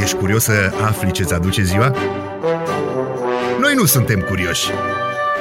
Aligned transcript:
Ești 0.00 0.16
curios 0.16 0.42
să 0.42 0.72
afli 0.86 1.10
ce-ți 1.10 1.34
aduce 1.34 1.62
ziua? 1.62 1.94
Noi 3.60 3.74
nu 3.74 3.84
suntem 3.84 4.20
curioși. 4.20 4.70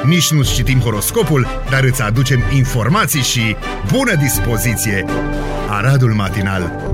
Nici 0.04 0.32
nu 0.32 0.44
citim 0.44 0.80
horoscopul, 0.80 1.48
dar 1.70 1.84
îți 1.84 2.02
aducem 2.02 2.40
informații 2.54 3.22
și 3.22 3.56
bună 3.92 4.16
dispoziție. 4.16 5.06
Aradul 5.70 6.14
Matinal 6.14 6.92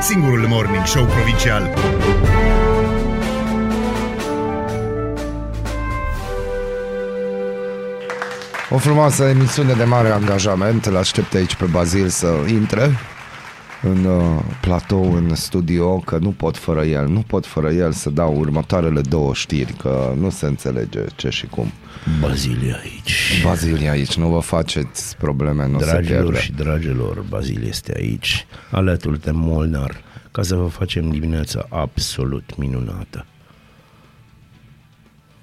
Singurul 0.00 0.46
morning 0.46 0.86
show 0.86 1.04
provincial 1.04 1.74
O 8.70 8.78
frumoasă 8.78 9.24
emisiune 9.24 9.72
de 9.72 9.84
mare 9.84 10.08
angajament. 10.08 10.86
Îl 10.86 10.96
aștept 10.96 11.34
aici 11.34 11.54
pe 11.54 11.64
Bazil 11.64 12.08
să 12.08 12.34
intre 12.46 12.98
în 13.82 14.04
uh, 14.04 14.40
platou, 14.60 15.12
în 15.14 15.34
studio, 15.34 15.98
că 15.98 16.18
nu 16.18 16.30
pot 16.30 16.56
fără 16.56 16.84
el. 16.84 17.08
Nu 17.08 17.20
pot 17.20 17.46
fără 17.46 17.70
el 17.70 17.92
să 17.92 18.10
dau 18.10 18.38
următoarele 18.38 19.00
două 19.00 19.34
știri, 19.34 19.72
că 19.72 20.14
nu 20.18 20.30
se 20.30 20.46
înțelege 20.46 21.00
ce 21.16 21.28
și 21.28 21.46
cum. 21.46 21.72
Bazilie 22.20 22.76
aici. 22.82 23.42
Bazilie 23.44 23.90
aici, 23.90 24.16
nu 24.16 24.28
vă 24.28 24.38
faceți 24.38 25.16
probleme, 25.16 25.68
nu 25.68 25.78
se 25.78 25.84
Dragilor 25.84 26.22
pierde. 26.22 26.40
și 26.40 26.52
dragilor, 26.52 27.24
Bazil 27.28 27.66
este 27.66 27.92
aici, 27.96 28.46
alături 28.70 29.20
de 29.20 29.30
Molnar, 29.30 30.02
ca 30.30 30.42
să 30.42 30.54
vă 30.54 30.66
facem 30.66 31.10
dimineața 31.10 31.66
absolut 31.70 32.56
minunată. 32.56 33.26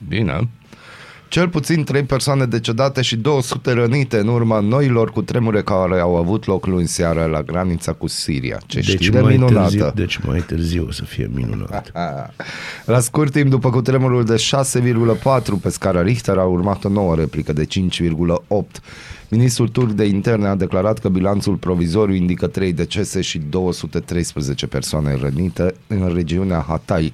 Bine. 0.08 0.50
Cel 1.28 1.50
puțin 1.50 1.84
3 1.84 2.04
persoane 2.04 2.46
decedate 2.46 3.02
și 3.02 3.16
200 3.16 3.72
rănite 3.72 4.18
în 4.18 4.28
urma 4.28 4.60
noilor 4.60 5.12
cu 5.12 5.22
tremure 5.22 5.62
care 5.62 6.00
au 6.00 6.16
avut 6.16 6.46
loc 6.46 6.66
luni 6.66 6.88
seara 6.88 7.26
la 7.26 7.42
granița 7.42 7.92
cu 7.92 8.08
Siria. 8.08 8.60
Ce 8.66 8.80
Deci 8.80 8.90
știre 8.90 9.22
mai, 9.22 9.32
minunată! 9.32 9.60
târziu, 9.60 9.92
deci 9.96 10.20
mai 10.26 10.40
târziu 10.40 10.86
o 10.88 10.92
să 10.92 11.04
fie 11.04 11.30
minunat. 11.34 11.92
La 12.86 13.00
scurt 13.00 13.32
timp 13.32 13.50
după 13.50 13.70
cutremurul 13.70 14.26
de 14.26 14.36
6,4 14.36 15.62
pe 15.62 15.70
scara 15.70 16.02
Richter 16.02 16.38
a 16.38 16.44
urmat 16.44 16.84
o 16.84 16.90
nouă 16.90 17.16
replică 17.16 17.54
de 17.54 17.66
5,8. 17.66 18.82
Ministrul 19.30 19.67
turc 19.67 19.92
de 19.92 20.06
interne 20.06 20.48
a 20.48 20.56
declarat 20.56 21.00
că 21.00 21.10
bilanțul 21.10 21.56
provizoriu 21.56 22.16
indică 22.16 22.48
3 22.48 22.73
decese 22.73 23.22
și 23.22 23.42
213 23.50 24.67
persoane 24.67 25.16
rănite 25.22 25.73
în 25.88 26.12
regiunea 26.14 26.66
Hatay. 26.67 27.14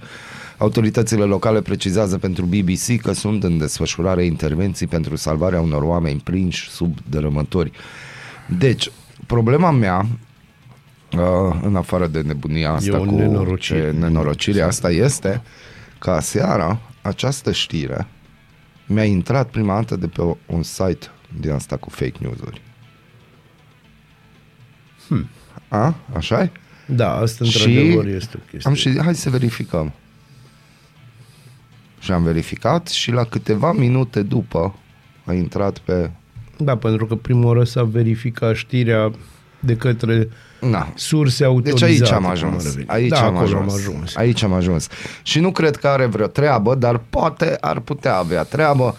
Autoritățile 0.62 1.24
locale 1.24 1.62
precizează 1.62 2.18
pentru 2.18 2.46
BBC 2.46 3.02
că 3.02 3.12
sunt 3.12 3.44
în 3.44 3.58
desfășurare 3.58 4.26
intervenții 4.26 4.88
pentru 4.88 5.16
salvarea 5.16 5.62
unor 5.62 5.82
oameni 5.84 6.20
prinși 6.20 6.70
sub 6.70 6.98
dărâmători. 7.10 7.72
Deci, 8.58 8.92
problema 9.26 9.72
mea 9.72 10.06
Uh, 11.18 11.60
în 11.62 11.76
afară 11.76 12.08
de 12.08 12.22
nebunia 12.22 12.72
asta 12.72 13.00
o 13.00 13.04
cu 13.04 13.16
nenorocire. 13.16 13.92
ce 13.92 13.98
nenorocire 13.98 14.62
asta 14.62 14.92
este 14.92 15.42
că 16.00 16.18
seara 16.22 16.80
această 17.02 17.52
știre 17.52 18.08
mi-a 18.86 19.04
intrat 19.04 19.50
prima 19.50 19.74
dată 19.74 19.96
de 19.96 20.08
pe 20.08 20.22
un 20.46 20.64
site 20.64 21.08
din 21.40 21.52
asta 21.52 21.78
cu 21.78 21.90
fake 21.90 22.18
news-uri. 22.18 22.62
Hmm. 25.08 25.28
A? 25.68 25.96
așa 26.16 26.42
e? 26.42 26.52
Da, 26.86 27.16
asta 27.16 27.46
Și 27.46 27.66
într-adevăr 27.66 28.06
este 28.06 28.38
o 28.38 28.40
chestie. 28.50 28.70
Am 28.70 28.74
și 28.74 29.00
hai 29.00 29.16
să 29.16 29.30
verificăm. 29.30 29.94
Și 32.02 32.12
am 32.12 32.24
verificat 32.24 32.88
și 32.88 33.12
la 33.12 33.24
câteva 33.24 33.72
minute 33.72 34.22
după 34.22 34.76
a 35.26 35.34
intrat 35.34 35.78
pe... 35.78 36.10
Da, 36.58 36.78
pentru 36.78 37.06
că 37.06 37.16
prima 37.16 37.46
oară 37.46 37.64
s-a 37.64 37.84
verificat 37.84 38.56
știrea 38.56 39.12
de 39.60 39.76
către 39.76 40.30
Na, 40.62 40.92
surse 40.96 41.44
Deci 41.44 41.48
autorizate. 41.54 41.92
aici 41.92 42.12
am 42.12 42.22
cum 42.22 42.32
ajuns. 42.32 42.66
ar 42.66 42.72
veni. 42.72 42.88
Aici 42.88 43.10
da, 43.10 43.26
am, 43.26 43.36
acolo 43.36 43.42
ajuns. 43.58 43.72
am 43.72 43.78
ajuns. 43.78 44.16
Aici 44.16 44.44
am 44.44 44.54
ajuns. 44.54 44.88
Și 45.24 45.40
nu 45.40 45.52
cred 45.52 45.76
că 45.76 45.88
are 45.88 46.06
vreo 46.06 46.28
treabă, 46.28 46.76
dar 46.76 47.02
poate 47.10 47.58
ar 47.62 47.80
putea 47.80 48.18
avea 48.18 48.44
treabă. 48.44 48.96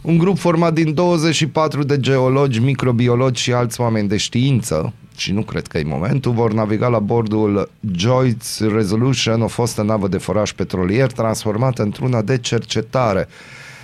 Un 0.00 0.18
grup 0.18 0.38
format 0.38 0.72
din 0.72 0.94
24 0.94 1.82
de 1.82 2.00
geologi, 2.00 2.58
microbiologi 2.58 3.42
și 3.42 3.52
alți 3.52 3.80
oameni 3.80 4.08
de 4.08 4.16
știință, 4.16 4.92
și 5.18 5.32
nu 5.32 5.42
cred 5.42 5.66
că 5.66 5.78
e 5.78 5.84
momentul, 5.84 6.32
vor 6.32 6.52
naviga 6.52 6.88
la 6.88 6.98
bordul 6.98 7.70
Joyce 7.96 8.66
Resolution, 8.72 9.42
o 9.42 9.46
fostă 9.46 9.82
navă 9.82 10.08
de 10.08 10.18
foraj 10.18 10.52
petrolier 10.52 11.12
transformată 11.12 11.82
într-una 11.82 12.22
de 12.22 12.38
cercetare. 12.38 13.28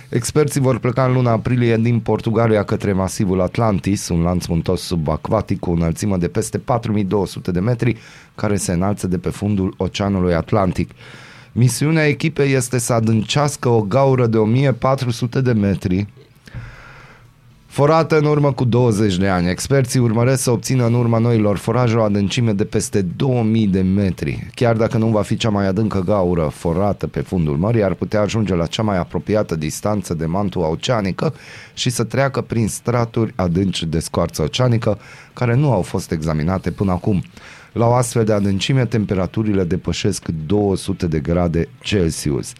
Experții 0.09 0.61
vor 0.61 0.79
pleca 0.79 1.05
în 1.05 1.13
luna 1.13 1.31
aprilie 1.31 1.77
din 1.77 1.99
Portugalia 1.99 2.63
către 2.63 2.93
masivul 2.93 3.41
Atlantis, 3.41 4.07
un 4.09 4.21
lanț 4.21 4.45
muntos 4.45 4.81
subacvatic 4.81 5.59
cu 5.59 5.69
o 5.69 5.73
înălțime 5.73 6.17
de 6.17 6.27
peste 6.27 6.57
4200 6.57 7.51
de 7.51 7.59
metri, 7.59 7.97
care 8.35 8.55
se 8.55 8.71
înalță 8.71 9.07
de 9.07 9.17
pe 9.17 9.29
fundul 9.29 9.73
Oceanului 9.77 10.33
Atlantic. 10.33 10.89
Misiunea 11.51 12.07
echipei 12.07 12.53
este 12.53 12.77
să 12.77 12.93
adâncească 12.93 13.69
o 13.69 13.81
gaură 13.81 14.27
de 14.27 14.37
1400 14.37 15.41
de 15.41 15.51
metri, 15.51 16.07
Forată 17.73 18.17
în 18.17 18.25
urmă 18.25 18.51
cu 18.51 18.63
20 18.63 19.17
de 19.17 19.27
ani, 19.27 19.49
experții 19.49 19.99
urmăresc 19.99 20.41
să 20.41 20.51
obțină 20.51 20.85
în 20.85 20.93
urma 20.93 21.17
noilor 21.17 21.57
foraje 21.57 21.95
o 21.95 22.01
adâncime 22.01 22.51
de 22.51 22.65
peste 22.65 23.01
2000 23.01 23.67
de 23.67 23.81
metri. 23.81 24.47
Chiar 24.55 24.75
dacă 24.75 24.97
nu 24.97 25.07
va 25.07 25.21
fi 25.21 25.35
cea 25.35 25.49
mai 25.49 25.67
adâncă 25.67 25.99
gaură 25.99 26.51
forată 26.53 27.07
pe 27.07 27.19
fundul 27.19 27.57
mării, 27.57 27.83
ar 27.83 27.93
putea 27.93 28.21
ajunge 28.21 28.55
la 28.55 28.65
cea 28.65 28.83
mai 28.83 28.97
apropiată 28.97 29.55
distanță 29.55 30.13
de 30.13 30.25
mantua 30.25 30.67
oceanică 30.67 31.33
și 31.73 31.89
să 31.89 32.03
treacă 32.03 32.41
prin 32.41 32.67
straturi 32.67 33.33
adânci 33.35 33.83
de 33.83 33.99
scoarță 33.99 34.41
oceanică 34.41 34.97
care 35.33 35.55
nu 35.55 35.71
au 35.71 35.81
fost 35.81 36.11
examinate 36.11 36.71
până 36.71 36.91
acum. 36.91 37.23
La 37.71 37.87
o 37.87 37.93
astfel 37.93 38.23
de 38.23 38.33
adâncime, 38.33 38.85
temperaturile 38.85 39.63
depășesc 39.63 40.27
200 40.45 41.07
de 41.07 41.19
grade 41.19 41.67
Celsius. 41.81 42.53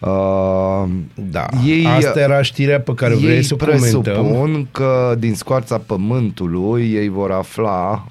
Uh, 0.00 0.84
Da, 1.14 1.46
Ei- 1.66 1.86
asta 1.86 2.20
era 2.20 2.42
știrea 2.42 2.80
pe 2.80 2.94
care 2.94 3.14
vrei 3.14 3.36
ei 3.36 3.42
să 3.42 3.54
o 3.54 3.56
comentăm. 3.56 4.00
presupun 4.02 4.68
că 4.72 5.14
din 5.18 5.34
scoarța 5.34 5.78
pământului 5.78 6.92
ei 6.92 7.08
vor 7.08 7.30
afla 7.30 8.06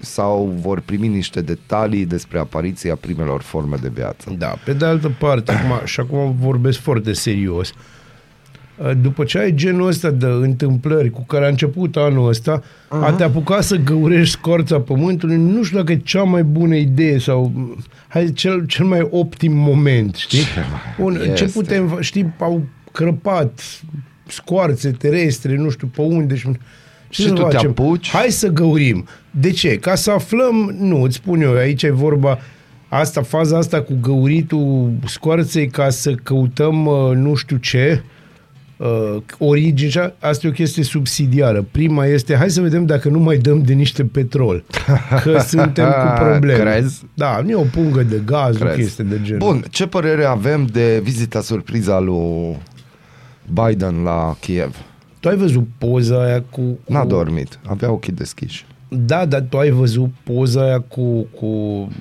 sau 0.00 0.54
vor 0.60 0.80
primi 0.80 1.08
niște 1.08 1.40
detalii 1.40 2.06
despre 2.06 2.38
apariția 2.38 2.94
primelor 2.94 3.42
forme 3.42 3.76
de 3.82 3.90
viață. 3.94 4.34
Da, 4.38 4.54
pe 4.64 4.72
de 4.72 4.84
altă 4.84 5.10
parte, 5.18 5.52
acum, 5.52 5.86
și 5.86 6.00
acum 6.00 6.36
vorbesc 6.40 6.78
foarte 6.78 7.12
serios, 7.12 7.72
după 9.02 9.24
ce 9.24 9.38
ai 9.38 9.54
genul 9.54 9.86
ăsta 9.86 10.10
de 10.10 10.26
întâmplări 10.26 11.10
cu 11.10 11.24
care 11.26 11.44
a 11.44 11.48
început 11.48 11.96
anul 11.96 12.28
ăsta, 12.28 12.60
uh-huh. 12.60 13.04
a 13.04 13.12
te 13.12 13.22
apuca 13.22 13.60
să 13.60 13.76
găurești 13.76 14.30
scorța 14.30 14.80
pământului, 14.80 15.36
nu 15.36 15.62
știu 15.62 15.78
dacă 15.78 15.92
e 15.92 15.96
cea 15.96 16.22
mai 16.22 16.42
bună 16.42 16.74
idee 16.74 17.18
sau 17.18 17.52
hai, 18.08 18.32
cel, 18.32 18.66
cel 18.66 18.84
mai 18.84 19.06
optim 19.10 19.52
moment, 19.52 20.14
știi? 20.14 20.38
Ce 20.38 20.46
Bun, 20.98 21.14
ce 21.14 21.30
este. 21.30 21.44
putem, 21.44 21.96
fa- 21.96 22.00
știi, 22.00 22.32
au 22.38 22.64
crăpat 22.92 23.60
scoarțe 24.26 24.90
terestre, 24.90 25.56
nu 25.56 25.70
știu 25.70 25.86
pe 25.86 26.00
unde 26.00 26.34
și... 26.34 26.48
Ce 27.08 27.22
Și 27.22 27.28
să 27.28 27.34
tu 27.34 27.34
te 27.34 27.40
facem? 27.40 27.70
apuci? 27.70 28.10
Hai 28.10 28.30
să 28.30 28.48
găurim. 28.48 29.06
De 29.30 29.50
ce? 29.50 29.76
Ca 29.76 29.94
să 29.94 30.10
aflăm, 30.10 30.76
nu, 30.78 31.02
îți 31.02 31.16
spun 31.16 31.40
eu, 31.40 31.54
aici 31.54 31.82
e 31.82 31.90
vorba, 31.90 32.38
asta, 32.88 33.22
faza 33.22 33.58
asta 33.58 33.82
cu 33.82 33.98
găuritul 34.00 34.92
scoarței 35.06 35.68
ca 35.68 35.90
să 35.90 36.14
căutăm 36.14 36.86
uh, 36.86 37.10
nu 37.14 37.34
știu 37.34 37.56
ce, 37.56 38.02
uh, 38.04 38.20
origine, 39.38 39.90
și 39.90 39.98
a- 39.98 40.14
asta 40.20 40.46
e 40.46 40.50
o 40.50 40.52
chestie 40.52 40.82
subsidiară. 40.82 41.64
Prima 41.70 42.06
este, 42.06 42.36
hai 42.36 42.50
să 42.50 42.60
vedem 42.60 42.86
dacă 42.86 43.08
nu 43.08 43.18
mai 43.18 43.36
dăm 43.36 43.62
de 43.62 43.72
niște 43.72 44.04
petrol, 44.04 44.64
că 45.22 45.38
suntem 45.48 45.84
cu 45.86 46.22
probleme. 46.24 46.58
Crezi? 46.58 47.02
Da, 47.14 47.40
nu 47.44 47.50
e 47.50 47.54
o 47.54 47.62
pungă 47.62 48.02
de 48.02 48.22
gaz, 48.24 48.54
o 48.56 48.58
Crezi? 48.64 48.76
chestie 48.80 49.04
de 49.04 49.18
genul. 49.22 49.38
Bun, 49.38 49.64
ce 49.70 49.86
părere 49.86 50.24
avem 50.24 50.66
de 50.66 51.00
vizita 51.02 51.40
surpriză 51.40 51.92
a 51.92 51.98
lui 51.98 52.56
Biden 53.52 54.02
la 54.02 54.36
Kiev? 54.40 54.76
Tu 55.20 55.28
ai 55.28 55.36
văzut 55.36 55.66
poza 55.78 56.24
aia 56.24 56.42
cu... 56.50 56.78
N-a 56.86 57.00
cu... 57.00 57.06
dormit, 57.06 57.58
avea 57.66 57.90
ochii 57.92 58.12
deschiși. 58.12 58.64
Da, 58.88 59.24
dar 59.24 59.40
tu 59.48 59.58
ai 59.58 59.70
văzut 59.70 60.10
poza 60.22 60.62
aia 60.64 60.80
cu, 60.80 61.26
cu, 61.36 61.46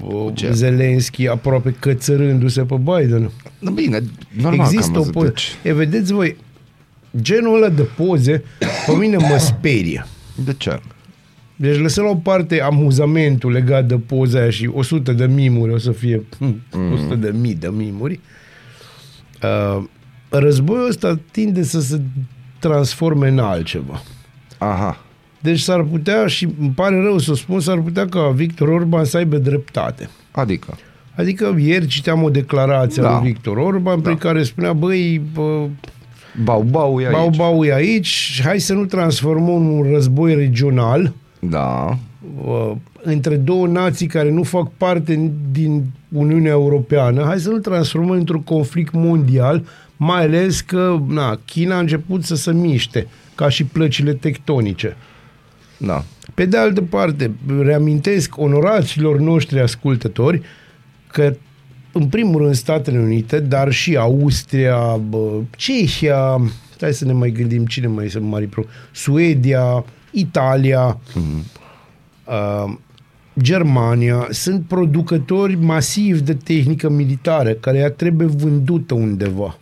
cu 0.02 0.32
ce? 0.34 0.52
Zelenski 0.52 1.28
aproape 1.28 1.76
cățărându-se 1.80 2.62
pe 2.62 2.76
Biden. 2.76 3.32
Bine, 3.74 4.00
normal 4.42 4.58
că 4.58 4.62
am 4.64 4.70
Există 4.74 4.92
o 4.92 5.00
văzut, 5.00 5.12
poză. 5.14 5.28
deci- 5.28 5.56
E, 5.64 5.74
vedeți 5.74 6.14
voi, 6.14 6.36
genul 7.22 7.56
ăla 7.56 7.70
de 7.70 7.82
poze 7.82 8.44
pe 8.86 8.92
mine 9.00 9.18
mă 9.18 9.38
sperie. 9.38 10.06
De 10.46 10.54
ce? 10.54 10.80
Deci 11.56 11.80
lăsăm 11.80 12.04
la 12.04 12.10
o 12.10 12.16
parte 12.16 12.62
amuzamentul 12.62 13.52
legat 13.52 13.86
de 13.86 13.96
poza 13.96 14.40
aia 14.40 14.50
și 14.50 14.70
100 14.74 15.12
de 15.12 15.26
mimuri, 15.26 15.74
o 15.74 15.78
să 15.78 15.92
fie 15.92 16.24
mm. 16.40 16.62
100 16.94 17.16
de 17.16 17.34
mii 17.40 17.56
de 17.56 17.70
mimuri. 17.72 18.20
Uh, 19.44 19.84
războiul 20.30 20.88
ăsta 20.88 21.20
tinde 21.32 21.64
să 21.64 21.82
se 21.82 22.02
transforme 22.60 23.28
în 23.28 23.40
altceva. 23.40 24.02
Aha. 24.58 24.98
Deci 25.40 25.60
s-ar 25.60 25.84
putea, 25.84 26.28
și 26.28 26.48
îmi 26.60 26.72
pare 26.72 27.02
rău 27.02 27.18
să 27.18 27.34
spun, 27.34 27.60
s-ar 27.60 27.80
putea 27.80 28.08
ca 28.08 28.30
Victor 28.30 28.68
Orban 28.68 29.06
să 29.06 29.18
aibă 29.18 29.38
dreptate. 29.38 30.10
Adică? 30.32 30.78
Adică 31.16 31.56
ieri 31.60 31.88
citeam 31.88 32.24
o 32.24 32.30
declarație 32.30 33.02
Da. 33.02 33.16
a 33.16 33.20
lui 33.22 33.32
Victor 33.32 33.58
Orban 33.58 34.02
prin 34.02 34.18
care 34.18 34.44
spunea, 34.44 34.74
băi, 34.74 35.22
bă, 35.34 35.68
Bau, 36.44 36.62
bau 36.62 37.00
e 37.00 37.06
aici. 37.06 37.16
bau, 37.16 37.30
bau 37.30 37.64
e 37.64 37.74
aici, 37.74 38.42
hai 38.44 38.60
să 38.60 38.74
nu 38.74 38.86
transformăm 38.86 39.72
un 39.72 39.92
război 39.92 40.36
regional 40.36 41.14
Da. 41.40 41.98
uh, 42.46 42.72
între 43.02 43.36
două 43.36 43.68
nații 43.68 44.08
care 44.08 44.32
nu 44.32 44.44
fac 44.44 44.72
parte 44.78 45.32
din 45.52 45.84
Uniunea 46.10 46.52
Europeană, 46.52 47.24
hai 47.24 47.40
să 47.40 47.50
nu 47.50 47.58
transformăm 47.58 48.10
într-un 48.10 48.42
conflict 48.44 48.94
mondial, 48.94 49.64
mai 49.98 50.22
ales 50.22 50.62
că 50.62 51.00
na, 51.08 51.40
China 51.46 51.76
a 51.76 51.80
început 51.80 52.24
să 52.24 52.36
se 52.36 52.52
miște, 52.52 53.08
ca 53.36 53.50
și 53.50 53.64
plăcile 53.64 54.14
tectonice. 54.14 54.98
Da. 55.78 56.04
Pe 56.34 56.46
de 56.46 56.58
altă 56.58 56.82
parte, 56.82 57.32
reamintesc 57.62 58.38
onoraților 58.38 59.20
noștri 59.20 59.60
ascultători 59.60 60.42
că 61.08 61.36
în 61.92 62.08
primul 62.08 62.42
rând 62.42 62.56
Statele 62.56 63.00
Unite, 63.00 63.40
dar 63.40 63.72
și 63.72 63.96
Austria, 63.96 64.80
bă, 64.96 65.40
Cehia, 65.56 66.42
hai 66.80 66.94
să 66.94 67.06
ne 67.06 67.14
mai 67.14 67.32
gândim 67.32 67.66
cine 67.66 67.88
mai 67.88 68.10
sunt 68.10 68.26
mari 68.26 68.48
pro, 68.48 68.64
Suedia, 68.92 69.86
Italia, 70.12 70.98
mm-hmm. 70.98 71.44
uh, 72.28 72.74
Germania, 73.42 74.28
sunt 74.30 74.66
producători 74.68 75.56
masivi 75.56 76.22
de 76.22 76.34
tehnică 76.34 76.90
militară 76.90 77.52
care 77.52 77.78
ea 77.78 77.92
trebuie 77.92 78.28
vândută 78.28 78.94
undeva. 78.94 79.58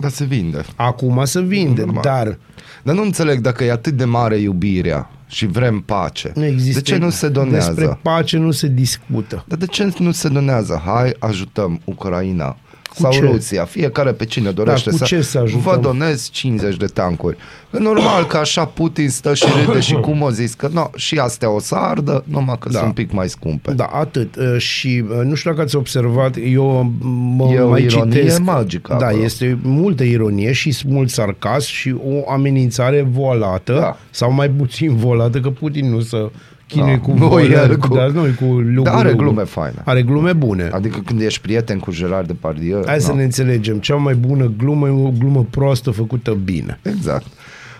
Dar 0.00 0.10
se 0.10 0.24
vinde. 0.24 0.64
Acum 0.76 1.24
se 1.24 1.40
vinde, 1.40 1.80
Normal. 1.80 2.02
dar 2.02 2.38
Dar 2.82 2.94
nu 2.94 3.02
înțeleg 3.02 3.40
dacă 3.40 3.64
e 3.64 3.70
atât 3.70 3.92
de 3.92 4.04
mare 4.04 4.36
iubirea 4.36 5.10
și 5.26 5.46
vrem 5.46 5.80
pace. 5.80 6.32
nu 6.34 6.44
există. 6.44 6.80
de 6.80 6.84
ce 6.84 6.96
nu 6.96 7.10
se 7.10 7.28
donează? 7.28 7.72
Despre 7.72 7.98
pace 8.02 8.36
nu 8.36 8.50
se 8.50 8.68
discută. 8.68 9.44
Dar 9.46 9.58
de 9.58 9.66
ce 9.66 9.92
nu 9.98 10.10
se 10.10 10.28
donează? 10.28 10.82
Hai, 10.84 11.16
ajutăm 11.18 11.80
Ucraina 11.84 12.56
Cu 12.88 12.94
sau 13.02 13.10
ce? 13.10 13.20
Rusia, 13.20 13.64
fiecare 13.64 14.12
pe 14.12 14.24
cine 14.24 14.50
dorește 14.50 14.90
Da, 14.90 14.96
cu 14.96 15.04
să, 15.04 15.04
ce 15.04 15.20
să 15.22 15.38
ajutăm? 15.38 15.60
vă 15.60 15.78
donez 15.82 16.28
50 16.32 16.76
de 16.76 16.86
tancuri. 16.86 17.36
E 17.74 17.78
normal 17.78 18.26
că 18.26 18.36
așa 18.36 18.64
Putin 18.64 19.08
stă 19.10 19.34
și 19.34 19.44
râde 19.66 19.80
și 19.80 19.94
cum 19.94 20.22
o 20.22 20.30
zis 20.30 20.54
că 20.54 20.68
no, 20.72 20.90
și 20.96 21.18
astea 21.18 21.50
o 21.50 21.60
să 21.60 21.74
ardă, 21.74 22.24
numai 22.26 22.56
că 22.60 22.68
Da. 22.68 22.74
sunt 22.78 22.86
un 22.86 22.92
pic 22.94 23.12
mai 23.12 23.28
scumpe. 23.28 23.72
Da, 23.72 23.84
atât. 23.84 24.36
Uh, 24.36 24.58
Și 24.58 25.04
uh, 25.10 25.24
nu 25.24 25.34
știu 25.34 25.50
dacă 25.50 25.62
ați 25.62 25.76
observat, 25.76 26.36
eu 26.52 26.92
mă 27.36 27.52
E 27.52 27.60
o 27.60 27.68
mai 27.68 27.82
ironie 27.82 28.18
citesc. 28.20 28.40
magică 28.40 28.96
Da, 28.98 29.06
acolo. 29.06 29.22
este 29.22 29.58
multă 29.62 30.02
ironie 30.02 30.52
și 30.52 30.76
mult 30.86 31.10
sarcasm 31.10 31.70
și 31.72 31.94
o 32.06 32.30
amenințare 32.30 33.06
voalată 33.10 33.72
Da. 33.80 33.96
sau 34.10 34.32
mai 34.32 34.48
puțin 34.50 34.96
voalată, 34.96 35.40
că 35.40 35.50
Putin 35.50 35.90
nu 35.90 36.00
să 36.00 36.30
chinuie 36.66 36.94
Da. 36.96 37.00
cu 37.00 37.12
Nu, 37.12 37.28
volări, 37.28 37.52
el 37.52 37.76
cu- 37.78 37.94
da, 37.94 38.06
nu 38.06 38.22
cu 38.38 38.44
lugu, 38.44 38.82
Dar 38.82 38.94
are 38.94 39.10
lugu. 39.10 39.22
glume 39.22 39.42
faine. 39.44 39.82
Are 39.84 40.02
glume 40.02 40.32
bune. 40.32 40.68
Adică 40.72 40.98
când 41.04 41.20
ești 41.20 41.40
prieten 41.40 41.78
cu 41.78 41.90
Gerard 41.90 42.26
Depardieu... 42.26 42.82
Hai 42.86 43.00
să 43.00 43.10
no. 43.10 43.16
ne 43.16 43.22
înțelegem. 43.24 43.78
Cea 43.78 43.94
mai 43.94 44.14
bună 44.14 44.52
glumă 44.58 44.86
e 44.88 44.90
o 44.90 45.10
glumă 45.18 45.46
proastă 45.50 45.90
făcută 45.90 46.32
bine. 46.44 46.78
Exact. 46.82 47.26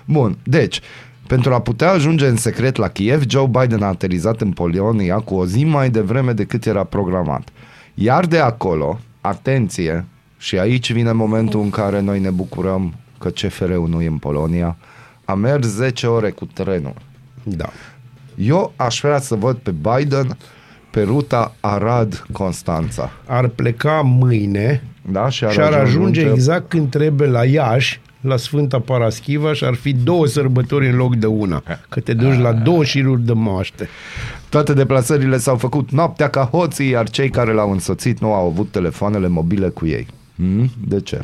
Bun, 0.05 0.37
deci, 0.43 0.81
pentru 1.27 1.55
a 1.55 1.61
putea 1.61 1.91
ajunge 1.91 2.27
în 2.27 2.37
secret 2.37 2.77
la 2.77 2.88
Kiev, 2.88 3.23
Joe 3.29 3.47
Biden 3.61 3.83
a 3.83 3.87
aterizat 3.87 4.41
în 4.41 4.50
Polonia 4.50 5.17
cu 5.17 5.35
o 5.35 5.47
zi 5.47 5.65
mai 5.65 5.91
devreme 5.91 6.33
decât 6.33 6.67
era 6.67 6.85
programat. 6.85 7.49
Iar 7.94 8.27
de 8.27 8.38
acolo, 8.38 8.99
atenție, 9.21 10.05
și 10.38 10.59
aici 10.59 10.93
vine 10.93 11.12
momentul 11.12 11.61
în 11.61 11.71
care 11.71 12.00
noi 12.00 12.21
ne 12.21 12.31
bucurăm 12.31 12.94
că 13.19 13.29
CFR-ul 13.29 13.88
nu 13.88 14.03
e 14.03 14.06
în 14.06 14.17
Polonia, 14.17 14.77
a 15.25 15.35
mers 15.35 15.67
10 15.67 16.06
ore 16.06 16.31
cu 16.31 16.44
trenul. 16.44 16.94
Da. 17.43 17.69
Eu 18.37 18.73
aș 18.77 19.00
vrea 19.03 19.19
să 19.19 19.35
văd 19.35 19.56
pe 19.56 19.71
Biden 19.71 20.37
pe 20.91 21.03
ruta 21.03 21.55
Arad-Constanța. 21.61 23.11
Ar 23.27 23.49
pleca 23.49 24.00
mâine 24.00 24.83
Da? 25.11 25.29
Și 25.29 25.44
ar, 25.44 25.53
și 25.53 25.61
ar 25.61 25.73
ajunge 25.73 26.21
ajunge 26.21 26.21
exact 26.21 26.69
când 26.69 26.91
trebuie 26.91 27.29
la 27.29 27.44
Iași, 27.44 28.00
la 28.21 28.37
Sfânta 28.37 28.81
Paraschiva 28.81 29.53
și 29.53 29.65
ar 29.65 29.75
fi 29.75 29.93
două 29.93 30.27
sărbători 30.27 30.88
în 30.88 30.97
loc 30.97 31.17
de 31.17 31.27
una. 31.27 31.62
Că 31.88 32.00
te 32.00 32.15
duci 32.15 32.38
la 32.38 32.53
două 32.53 32.85
șiruri 32.85 33.23
de 33.23 33.33
moaște. 33.33 33.88
Toate 34.49 34.73
deplasările 34.73 35.38
s-au 35.38 35.56
făcut 35.56 35.91
noaptea 35.91 36.29
ca 36.29 36.44
hoții, 36.44 36.88
iar 36.88 37.11
cei 37.11 37.31
care 37.31 37.53
l-au 37.53 37.71
însoțit 37.71 38.19
nu 38.19 38.33
au 38.33 38.47
avut 38.47 38.71
telefoanele 38.71 39.29
mobile 39.29 39.69
cu 39.69 39.87
ei. 39.87 40.06
Hmm? 40.37 40.71
De 40.88 41.00
ce? 41.00 41.21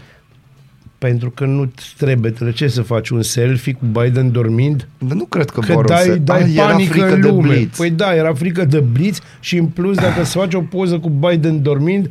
Pentru 1.09 1.31
că 1.31 1.45
nu 1.45 1.73
trebuie, 1.99 2.31
trebuie 2.31 2.55
ce 2.57 2.69
să 2.69 2.83
faci 2.83 3.09
un 3.09 3.23
selfie 3.23 3.73
cu 3.73 3.85
Biden 4.01 4.33
dormind? 4.33 4.89
Dar 4.99 5.17
nu 5.17 5.25
cred 5.25 5.51
că, 5.51 5.61
Că 5.61 5.73
vor 5.73 5.85
dai, 5.85 6.03
să... 6.05 6.15
dai 6.17 6.43
Ah, 6.43 6.55
era 6.57 6.67
panică 6.67 6.93
frică 6.93 7.15
în 7.15 7.21
de 7.21 7.29
lume. 7.29 7.49
blitz. 7.49 7.77
Păi 7.77 7.91
da, 7.91 8.15
era 8.15 8.33
frică 8.35 8.65
de 8.65 8.79
blitz 8.81 9.21
și 9.41 9.57
în 9.57 9.67
plus 9.67 9.97
dacă 9.97 10.21
îți 10.21 10.31
faci 10.33 10.55
o 10.55 10.61
poză 10.61 10.99
cu 10.99 11.09
Biden 11.09 11.63
dormind, 11.63 12.07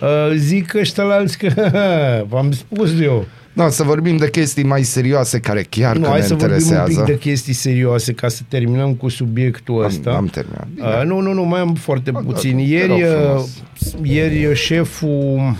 uh, 0.00 0.32
zic 0.36 0.74
ăștia 0.74 1.02
la 1.04 1.14
alți 1.14 1.38
că 1.38 1.52
v-am 2.30 2.52
spus 2.52 3.00
eu. 3.00 3.26
Da, 3.52 3.68
să 3.68 3.82
vorbim 3.82 4.16
de 4.16 4.30
chestii 4.30 4.64
mai 4.64 4.82
serioase 4.82 5.38
care 5.40 5.62
chiar 5.68 5.96
Nu, 5.96 6.02
că 6.02 6.08
hai 6.08 6.18
ne 6.20 6.24
să 6.26 6.34
vorbim 6.34 6.54
un 6.54 6.60
interesează. 6.60 7.00
pic 7.04 7.14
de 7.14 7.18
chestii 7.18 7.52
serioase 7.52 8.12
ca 8.12 8.28
să 8.28 8.42
terminăm 8.48 8.94
cu 8.94 9.08
subiectul 9.08 9.84
ăsta. 9.84 10.10
Am, 10.10 10.16
am 10.16 10.26
terminat. 10.26 10.66
Bine. 10.74 10.86
Uh, 10.86 11.02
nu, 11.04 11.20
nu, 11.20 11.32
nu, 11.32 11.42
mai 11.44 11.60
am 11.60 11.74
foarte 11.74 12.10
da, 12.10 12.18
puțin. 12.18 12.56
te 12.56 12.62
Ieri, 12.62 12.88
rog 12.88 12.98
uh, 12.98 13.06
frumos. 13.06 13.56
ieri 14.02 14.54
șeful, 14.54 15.56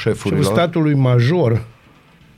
șeful 0.00 0.12
Șefurilor. 0.12 0.44
statului 0.44 0.94
major, 0.94 1.62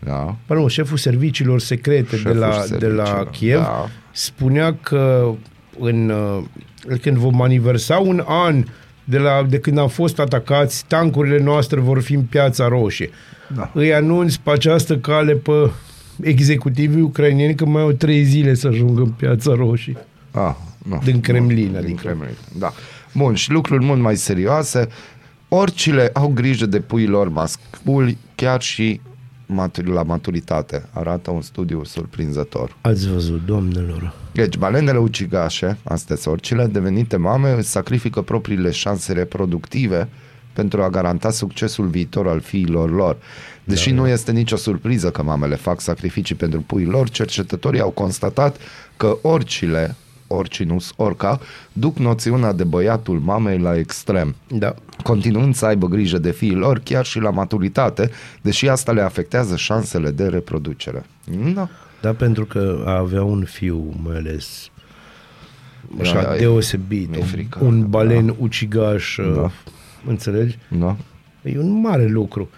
Da. 0.05 0.37
pardon, 0.47 0.69
șeful 0.69 0.97
serviciilor 0.97 1.61
secrete 1.61 2.11
de 2.11 2.17
Șeful 2.17 2.37
la, 2.37 2.49
de 2.79 2.87
la 2.87 3.05
serviciilor, 3.05 3.31
Kiev 3.31 3.61
da. 3.61 3.89
spunea 4.13 4.77
că 4.83 5.31
în, 5.79 6.09
uh, 6.09 6.43
când 7.01 7.17
vom 7.17 7.43
aniversa 7.43 7.99
un 7.99 8.25
an 8.27 8.65
de, 9.05 9.19
la, 9.19 9.47
de 9.49 9.59
când 9.59 9.79
am 9.79 9.89
fost 9.89 10.19
atacați, 10.19 10.85
tancurile 10.87 11.43
noastre 11.43 11.81
vor 11.81 12.03
fi 12.03 12.15
în 12.15 12.23
Piața 12.23 12.69
Roșie. 12.69 13.11
Da. 13.55 13.71
Îi 13.75 13.95
anunț 13.95 14.35
pe 14.35 14.51
această 14.51 14.97
cale 14.97 15.33
pe 15.33 15.71
executivii 16.21 17.03
ucrainieni 17.03 17.55
că 17.55 17.67
mai 17.67 17.83
au 17.83 17.93
trei 17.93 18.23
zile 18.23 18.55
să 18.55 18.67
ajungă 18.67 19.01
în 19.01 19.11
Piața 19.11 19.55
Roșie. 19.55 19.97
Ah, 20.31 20.55
nu. 20.89 21.01
Din 21.05 21.21
Kremlin, 21.21 21.67
Din 21.67 21.77
adică. 21.77 22.01
Kremlin, 22.03 22.37
da. 22.59 22.73
Bun, 23.15 23.35
și 23.35 23.51
lucruri 23.51 23.85
mult 23.85 24.01
mai 24.01 24.17
serioase. 24.17 24.89
Orcile 25.49 26.11
au 26.13 26.29
grijă 26.29 26.67
de 26.67 26.81
puii 26.81 27.07
lor 27.07 27.29
masculi, 27.29 28.19
chiar 28.35 28.63
și 28.63 29.01
matur- 29.55 29.93
la 29.93 30.03
maturitate. 30.03 30.89
Arată 30.93 31.31
un 31.31 31.41
studiu 31.41 31.85
surprinzător. 31.85 32.77
Ați 32.81 33.09
văzut, 33.09 33.45
doamnelor. 33.47 34.15
Deci, 34.33 34.57
balenele 34.57 34.99
ucigașe, 34.99 35.79
astea 35.83 36.17
sunt 36.17 36.35
orcile, 36.35 36.67
devenite 36.67 37.17
mame, 37.17 37.51
își 37.51 37.67
sacrifică 37.67 38.23
propriile 38.23 38.71
șanse 38.71 39.13
reproductive 39.13 40.09
pentru 40.53 40.83
a 40.83 40.91
garanta 40.91 41.31
succesul 41.31 41.87
viitor 41.87 42.29
al 42.29 42.41
fiilor 42.41 42.91
lor. 42.91 43.17
Deși 43.65 43.91
da, 43.91 43.95
nu 43.95 44.09
este 44.09 44.33
nicio 44.33 44.57
surpriză 44.57 45.11
că 45.11 45.23
mamele 45.23 45.55
fac 45.55 45.81
sacrificii 45.81 46.35
pentru 46.35 46.61
puii 46.61 46.87
lor, 46.87 47.09
cercetătorii 47.11 47.81
au 47.81 47.91
constatat 47.91 48.57
că 48.97 49.19
orcile, 49.23 49.97
orcinus, 50.33 50.93
orca, 50.97 51.41
duc 51.73 51.99
noțiunea 51.99 52.53
de 52.53 52.65
băiatul 52.65 53.19
mamei 53.19 53.59
la 53.59 53.77
extrem 53.79 54.35
Da. 54.49 54.75
continuând 55.03 55.55
să 55.55 55.67
aibă 55.67 55.87
grijă 55.87 56.19
de 56.19 56.31
fiii 56.31 56.55
lor 56.55 56.79
chiar 56.79 57.05
și 57.05 57.19
la 57.19 57.31
maturitate, 57.31 58.11
deși 58.43 58.69
asta 58.69 58.93
le 58.93 59.01
afectează 59.01 59.57
șansele 59.57 60.11
de 60.11 60.27
reproducere. 60.27 61.05
No. 61.55 61.67
Da, 62.01 62.13
pentru 62.13 62.45
că 62.45 62.83
a 62.87 62.99
avea 62.99 63.23
un 63.23 63.45
fiu, 63.45 63.95
mai 64.05 64.17
ales 64.17 64.69
așa 66.01 66.23
Da, 66.23 66.35
e- 66.35 66.39
deosebit, 66.39 67.11
mi-e 67.11 67.23
frică. 67.23 67.59
un 67.65 67.87
balen 67.89 68.27
da. 68.27 68.35
ucigaș, 68.39 69.17
Da. 69.35 69.41
da. 69.41 69.51
înțelegi? 70.07 70.59
No? 70.69 70.97
E 71.43 71.59
un 71.59 71.81
mare 71.81 72.07
lucru. 72.07 72.49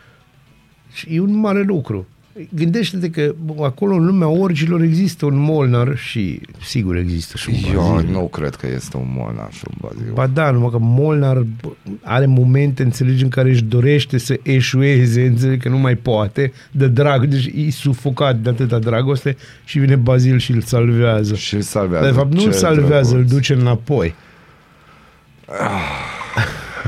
Și 0.93 1.15
e 1.15 1.21
un 1.21 1.35
mare 1.35 1.63
lucru. 1.63 2.07
Gândește-te 2.55 3.11
că 3.11 3.35
bă, 3.45 3.65
acolo 3.65 3.95
în 3.95 4.05
lumea 4.07 4.29
orgilor 4.29 4.81
există 4.83 5.27
un 5.27 5.37
molnar 5.37 5.97
și 5.97 6.41
sigur 6.63 6.97
există 6.97 7.37
și 7.37 7.49
un 7.51 7.75
Eu 7.75 7.93
bazil. 7.93 8.11
nu 8.11 8.27
cred 8.27 8.55
că 8.55 8.67
este 8.75 8.97
un 8.97 9.07
molnar 9.17 9.53
și 9.53 9.63
un 9.71 9.75
bazil. 9.81 10.13
Ba 10.13 10.27
da, 10.27 10.51
numai 10.51 10.71
că 10.71 10.79
Molnar 10.81 11.37
bă, 11.63 11.69
are 12.03 12.27
momente, 12.27 12.83
înțelegi, 12.83 13.23
în 13.23 13.29
care 13.29 13.49
își 13.51 13.63
dorește 13.65 14.19
să 14.19 14.39
eșueze, 14.43 15.27
înțelegi 15.27 15.61
că 15.63 15.69
nu 15.69 15.79
mai 15.79 15.95
poate, 15.95 16.53
de 16.71 16.89
drag, 16.89 17.25
deci 17.27 17.51
e 17.55 17.71
sufocat 17.71 18.37
de 18.37 18.49
atâta 18.49 18.79
dragoste 18.79 19.37
și 19.65 19.79
vine 19.79 19.97
Bazil 19.97 20.39
și 20.39 20.53
îl 20.53 20.61
salvează. 20.61 21.35
Și 21.35 21.55
îl 21.55 21.61
salvează. 21.63 22.05
Dar 22.05 22.13
de 22.13 22.19
fapt 22.19 22.33
nu 22.33 22.41
Ce 22.41 22.47
îl 22.47 22.53
salvează, 22.53 23.11
îl 23.15 23.21
drăguț. 23.21 23.33
duce 23.33 23.55
înapoi. 23.55 24.15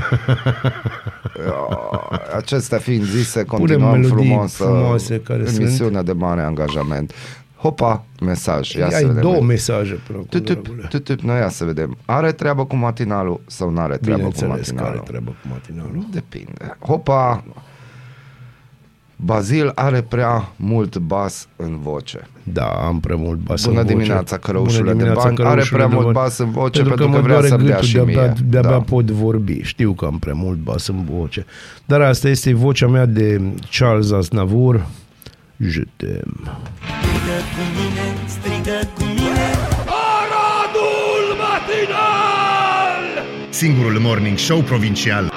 Acestea 2.35 2.77
fiind 2.77 3.03
zise, 3.03 3.43
Punem 3.43 3.59
continuăm 3.59 3.99
melodii 3.99 4.27
frumos 4.27 4.53
frumoase 4.55 5.19
care 5.21 5.45
sunt. 5.45 5.59
emisiunea 5.59 6.01
de 6.01 6.11
mare 6.11 6.41
angajament. 6.41 7.11
Hopa, 7.57 8.03
mesaj. 8.21 8.73
Ia 8.73 8.89
să 8.89 8.95
Ai 8.95 9.03
vedem. 9.05 9.21
două 9.21 9.41
mesaje 9.41 9.93
până 9.93 10.17
acum, 10.17 10.27
Tutup, 10.29 10.63
dragule. 10.63 10.87
tutup, 10.89 11.19
noi 11.19 11.39
ia 11.39 11.49
să 11.49 11.65
vedem. 11.65 11.97
Are 12.05 12.31
treabă 12.31 12.65
cu 12.65 12.75
matinalul 12.75 13.41
sau 13.47 13.69
nu 13.69 13.79
are 13.79 13.97
treabă 13.97 14.21
cu 14.23 14.29
Bineînțeles 14.29 14.69
că 14.69 14.73
are 14.75 14.83
matinalul? 14.83 15.03
treabă 15.07 15.29
cu 15.41 15.47
matinalul. 15.51 16.05
Depinde. 16.11 16.77
Hopa, 16.79 17.43
Bazil 19.19 19.71
are 19.75 20.01
prea 20.01 20.51
mult 20.55 20.97
bas 20.97 21.47
în 21.55 21.79
voce. 21.81 22.27
Da, 22.43 22.65
am 22.65 22.99
prea 22.99 23.15
mult 23.15 23.39
bas 23.39 23.65
Bună 23.65 23.79
în 23.79 23.85
voce. 23.85 23.95
dimineața, 23.95 24.37
cărăușule 24.37 24.77
Bună 24.81 24.91
de 24.91 24.97
dimineața, 24.97 25.23
bani. 25.23 25.37
Are 25.37 25.47
cărăușule 25.49 25.77
prea 25.77 25.87
de 25.87 25.93
mult 25.93 26.05
bani. 26.13 26.25
bas 26.25 26.37
în 26.37 26.51
voce 26.51 26.79
pentru, 26.81 26.95
pentru 26.95 27.05
că, 27.05 27.11
mă 27.15 27.21
vrea 27.21 27.33
doare 27.33 27.47
să-mi 27.47 27.63
dea 27.65 27.73
gâtul, 27.73 27.87
și 27.87 27.93
de-abia, 27.93 28.21
mie. 28.21 28.33
de-abia 28.49 28.69
Da. 28.69 28.77
pot 28.79 29.05
vorbi. 29.11 29.59
Știu 29.61 29.93
că 29.93 30.05
am 30.05 30.19
prea 30.19 30.33
mult 30.33 30.57
bas 30.57 30.87
în 30.87 31.03
voce. 31.09 31.45
Dar 31.85 32.01
asta 32.01 32.27
este 32.29 32.53
vocea 32.53 32.87
mea 32.87 33.05
de 33.05 33.41
Charles 33.77 34.11
Aznavour. 34.11 34.85
Je 35.69 35.81
t'aime. 35.81 36.41
Strigă 37.01 37.37
cu 37.55 37.63
mine, 37.77 38.05
strigă 38.25 38.79
cu 38.95 39.03
mine 39.03 39.47
Aradul 40.17 41.25
matinal! 41.43 43.25
singurul 43.49 43.99
morning 43.99 44.37
show 44.37 44.59
provincial. 44.61 45.31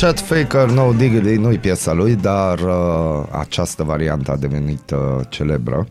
Chat 0.00 0.20
Faker, 0.20 0.70
No 0.70 0.92
Diggity, 0.92 1.36
nu-i 1.36 1.58
piesa 1.58 1.92
lui, 1.92 2.14
dar 2.14 2.58
uh, 2.58 3.26
această 3.30 3.82
variantă 3.82 4.30
a 4.30 4.36
devenit 4.36 4.90
uh, 4.90 4.98
celebră. 5.28 5.86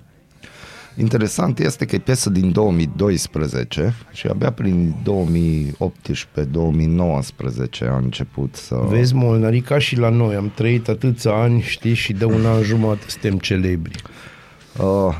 Interesant 0.98 1.60
este 1.60 1.86
că 1.86 1.96
e 1.96 2.00
piesă 2.00 2.30
din 2.30 2.52
2012 2.52 3.94
și 4.12 4.28
abia 4.28 4.52
prin 4.52 4.96
2018-2019 5.04 5.08
a 7.90 7.96
început 7.96 8.56
să... 8.56 8.76
Vezi, 8.90 9.14
Molnarica 9.14 9.78
și 9.78 9.98
la 9.98 10.10
noi 10.10 10.36
am 10.36 10.52
trăit 10.56 10.88
atâția 10.88 11.32
ani, 11.32 11.62
știi, 11.62 11.94
și 11.94 12.14
de 12.14 12.26
un 12.26 12.46
an 12.46 12.64
jumătate 12.64 13.06
suntem 13.08 13.38
celebri. 13.38 14.02
Uh, 14.78 15.16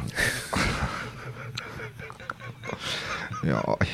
Ioi. 3.48 3.88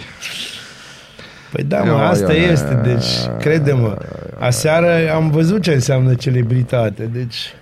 Păi 1.53 1.63
da, 1.63 1.83
mă, 1.83 1.91
Ia, 1.91 2.07
asta 2.07 2.33
ia, 2.33 2.51
este, 2.51 2.79
deci, 2.83 3.05
crede-mă, 3.39 3.97
aseară 4.39 5.11
am 5.15 5.29
văzut 5.29 5.61
ce 5.61 5.71
înseamnă 5.73 6.13
celebritate, 6.13 7.09
deci... 7.13 7.53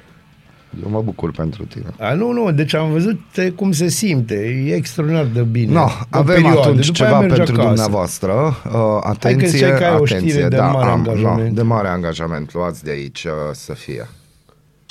Eu 0.83 0.89
mă 0.89 1.01
bucur 1.01 1.31
pentru 1.31 1.65
tine. 1.65 1.85
A, 1.99 2.13
nu, 2.13 2.31
nu, 2.31 2.51
deci 2.51 2.73
am 2.75 2.91
văzut 2.91 3.19
te- 3.33 3.49
cum 3.49 3.71
se 3.71 3.87
simte, 3.87 4.63
e 4.67 4.73
extraordinar 4.75 5.25
de 5.25 5.41
bine. 5.41 5.73
No, 5.73 5.81
O 5.81 5.89
avem 6.09 6.35
perioadă, 6.35 6.59
atunci 6.59 6.85
după 6.85 7.03
aia 7.03 7.09
ceva 7.11 7.19
mergi 7.19 7.35
pentru 7.35 7.53
acasă. 7.53 7.67
dumneavoastră. 7.67 8.31
Uh, 8.65 8.99
atenție, 9.03 9.47
ziceai 9.47 9.77
că 9.77 9.83
ai 9.83 9.95
o 9.99 10.05
știre 10.05 10.17
atenție. 10.19 10.47
de 10.47 10.55
da, 10.55 10.65
mare 10.65 10.89
am, 10.89 10.97
angajament. 10.97 11.47
No, 11.47 11.53
de 11.53 11.61
mare 11.61 11.87
angajament. 11.87 12.53
Luați 12.53 12.83
de 12.83 12.91
aici 12.91 13.23
uh, 13.23 13.31
să 13.51 13.73
fie. 13.73 14.07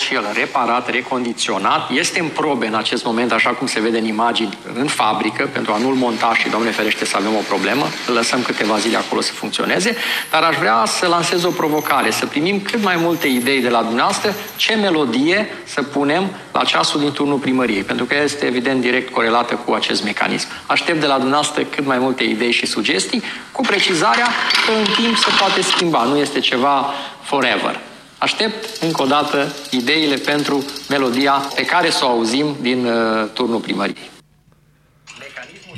Și 0.00 0.14
el 0.14 0.24
reparat, 0.34 0.90
recondiționat, 0.90 1.90
este 1.90 2.20
în 2.20 2.28
probe 2.28 2.66
în 2.66 2.74
acest 2.74 3.04
moment, 3.04 3.32
așa 3.32 3.50
cum 3.50 3.66
se 3.66 3.80
vede 3.80 3.98
în 3.98 4.04
imagini, 4.04 4.58
în 4.74 4.86
fabrică, 4.86 5.48
pentru 5.52 5.72
a 5.72 5.76
nu-l 5.76 5.94
monta 5.94 6.34
și, 6.34 6.48
Doamne 6.48 6.70
ferește, 6.70 7.04
să 7.04 7.16
avem 7.16 7.34
o 7.34 7.42
problemă, 7.48 7.86
îl 8.06 8.14
lăsăm 8.14 8.42
câteva 8.42 8.78
zile 8.78 8.96
acolo 8.96 9.20
să 9.20 9.32
funcționeze, 9.32 9.96
dar 10.30 10.42
aș 10.42 10.56
vrea 10.56 10.84
să 10.86 11.06
lansez 11.06 11.42
o 11.42 11.50
provocare, 11.50 12.10
să 12.10 12.26
primim 12.26 12.60
cât 12.60 12.82
mai 12.82 12.96
multe 12.96 13.26
idei 13.26 13.60
de 13.60 13.68
la 13.68 13.82
dumneavoastră, 13.82 14.34
ce 14.56 14.74
melodie 14.74 15.48
să 15.64 15.82
punem 15.82 16.30
la 16.52 16.64
ceasul 16.64 17.00
din 17.00 17.12
turnul 17.12 17.38
primăriei, 17.38 17.82
pentru 17.82 18.04
că 18.04 18.14
este 18.22 18.46
evident 18.46 18.80
direct 18.80 19.12
corelată 19.12 19.54
cu 19.54 19.72
acest 19.72 20.04
mecanism. 20.04 20.48
Aștept 20.66 21.00
de 21.00 21.06
la 21.06 21.16
dumneavoastră 21.16 21.62
cât 21.62 21.86
mai 21.86 21.98
multe 21.98 22.24
idei 22.24 22.52
și 22.52 22.66
sugestii, 22.66 23.22
cu 23.52 23.62
precizarea 23.62 24.26
că 24.66 24.72
în 24.72 24.84
timp 25.02 25.16
se 25.16 25.28
poate 25.38 25.62
schimba, 25.62 26.02
nu 26.02 26.18
este 26.18 26.40
ceva 26.40 26.92
forever. 27.22 27.80
Aștept 28.20 28.82
încă 28.82 29.02
o 29.02 29.06
dată 29.06 29.36
ideile 29.70 30.14
pentru 30.14 30.64
melodia 30.88 31.32
pe 31.54 31.64
care 31.64 31.90
să 31.90 32.04
o 32.04 32.08
auzim 32.08 32.46
din 32.60 32.84
uh, 32.84 32.92
turnul 33.32 33.60
primăriei. 33.60 34.10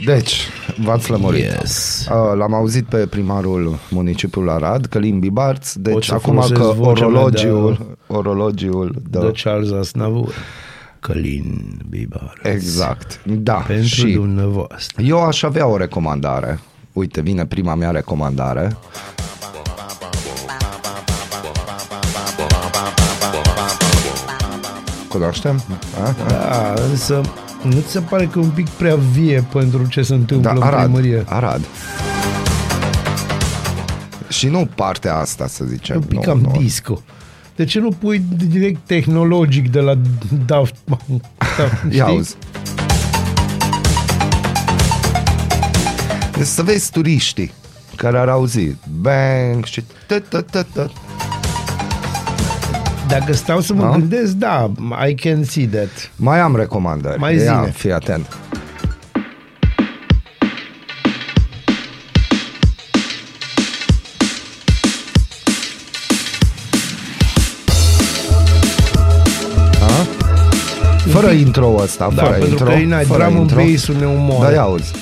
Deci, 0.04 0.48
v-ați 0.76 1.10
lămurit. 1.10 1.42
Yes. 1.42 2.06
Uh, 2.10 2.36
L-am 2.36 2.54
auzit 2.54 2.84
pe 2.84 3.06
primarul 3.06 3.78
municipiului 3.90 4.52
Arad, 4.52 4.86
Călim 4.86 5.18
Bibarț, 5.18 5.72
Pot 5.72 5.82
deci 5.82 6.04
să 6.04 6.14
acum 6.14 6.34
folosesc 6.34 6.60
că 6.60 6.72
vocea 6.76 7.06
mea 7.06 7.20
orologiul, 7.20 7.96
orologiul 8.06 8.94
De 9.10 9.18
dă... 9.18 9.30
Charles 9.42 9.72
Aznavour. 9.72 10.34
Călin 11.00 11.80
Bibarț. 11.88 12.42
Exact, 12.42 13.20
da. 13.24 13.54
Pentru 13.54 13.86
și 13.86 14.12
dumneavoastră. 14.12 15.02
eu 15.02 15.24
aș 15.24 15.42
avea 15.42 15.66
o 15.66 15.76
recomandare. 15.76 16.60
Uite, 16.92 17.20
vine 17.20 17.46
prima 17.46 17.74
mea 17.74 17.90
recomandare. 17.90 18.76
Cunoaștem? 25.12 25.62
A? 26.02 26.06
A? 26.08 26.14
Da, 26.28 26.74
însă 26.90 27.20
nu 27.62 27.80
ți 27.86 27.90
se 27.90 28.00
pare 28.00 28.26
că 28.26 28.38
e 28.38 28.42
un 28.42 28.50
pic 28.50 28.68
prea 28.68 28.96
vie 28.96 29.44
pentru 29.52 29.86
ce 29.86 30.02
se 30.02 30.14
întâmplă 30.14 30.50
Da, 30.50 30.56
în 30.56 30.62
Arad. 30.62 30.82
primărie? 30.84 31.24
Arad. 31.28 31.64
Și 34.28 34.46
nu 34.48 34.68
partea 34.74 35.16
asta, 35.16 35.46
să 35.46 35.64
zicem. 35.64 35.96
Un 35.96 36.02
pic 36.02 36.16
nu, 36.18 36.22
cam 36.24 36.38
nu. 36.38 36.52
disco. 36.58 37.02
De 37.56 37.64
ce 37.64 37.78
nu 37.80 37.88
pui 37.88 38.22
direct 38.48 38.80
tehnologic 38.86 39.70
de 39.70 39.80
la 39.80 39.94
Daft 40.46 40.74
Punk? 40.84 41.22
Da, 41.56 41.88
Ia 41.96 42.04
auzi. 42.04 42.36
Deci 46.36 46.46
să 46.46 46.62
vezi 46.62 46.90
turiștii 46.90 47.52
care 47.96 48.18
ar 48.18 48.28
auzi 48.28 48.76
bang 49.00 49.64
și 49.64 49.84
tă, 50.06 50.18
tă, 50.18 50.40
tă, 50.40 50.66
tă. 50.72 50.90
Dacă 53.18 53.32
stau 53.32 53.60
să 53.60 53.74
mă 53.74 53.82
Da? 53.82 53.90
gândesc, 53.90 54.32
da, 54.32 54.70
I 55.08 55.14
can 55.14 55.44
see 55.44 55.66
that. 55.68 56.10
Mai 56.16 56.40
am 56.40 56.56
recomandări. 56.56 57.18
Mai 57.18 57.34
Ia, 57.34 57.40
zine. 57.42 57.72
fii 57.76 57.92
atent. 57.92 58.36
A? 69.80 70.06
Fără 71.10 71.30
intro 71.30 71.74
ăsta, 71.82 72.08
Da, 72.14 72.22
fără 72.22 72.32
pentru 72.32 72.48
intro, 72.48 72.64
că 72.66 72.72
ina, 72.72 72.98
fără 72.98 73.22
drum 73.22 73.36
and 73.36 73.50
intro. 73.50 73.56
bass-ul 73.64 73.94
ne 73.98 74.06
omoară. 74.06 74.46
Da, 74.48 74.52
ia 74.52 74.60
auzi. 74.62 74.92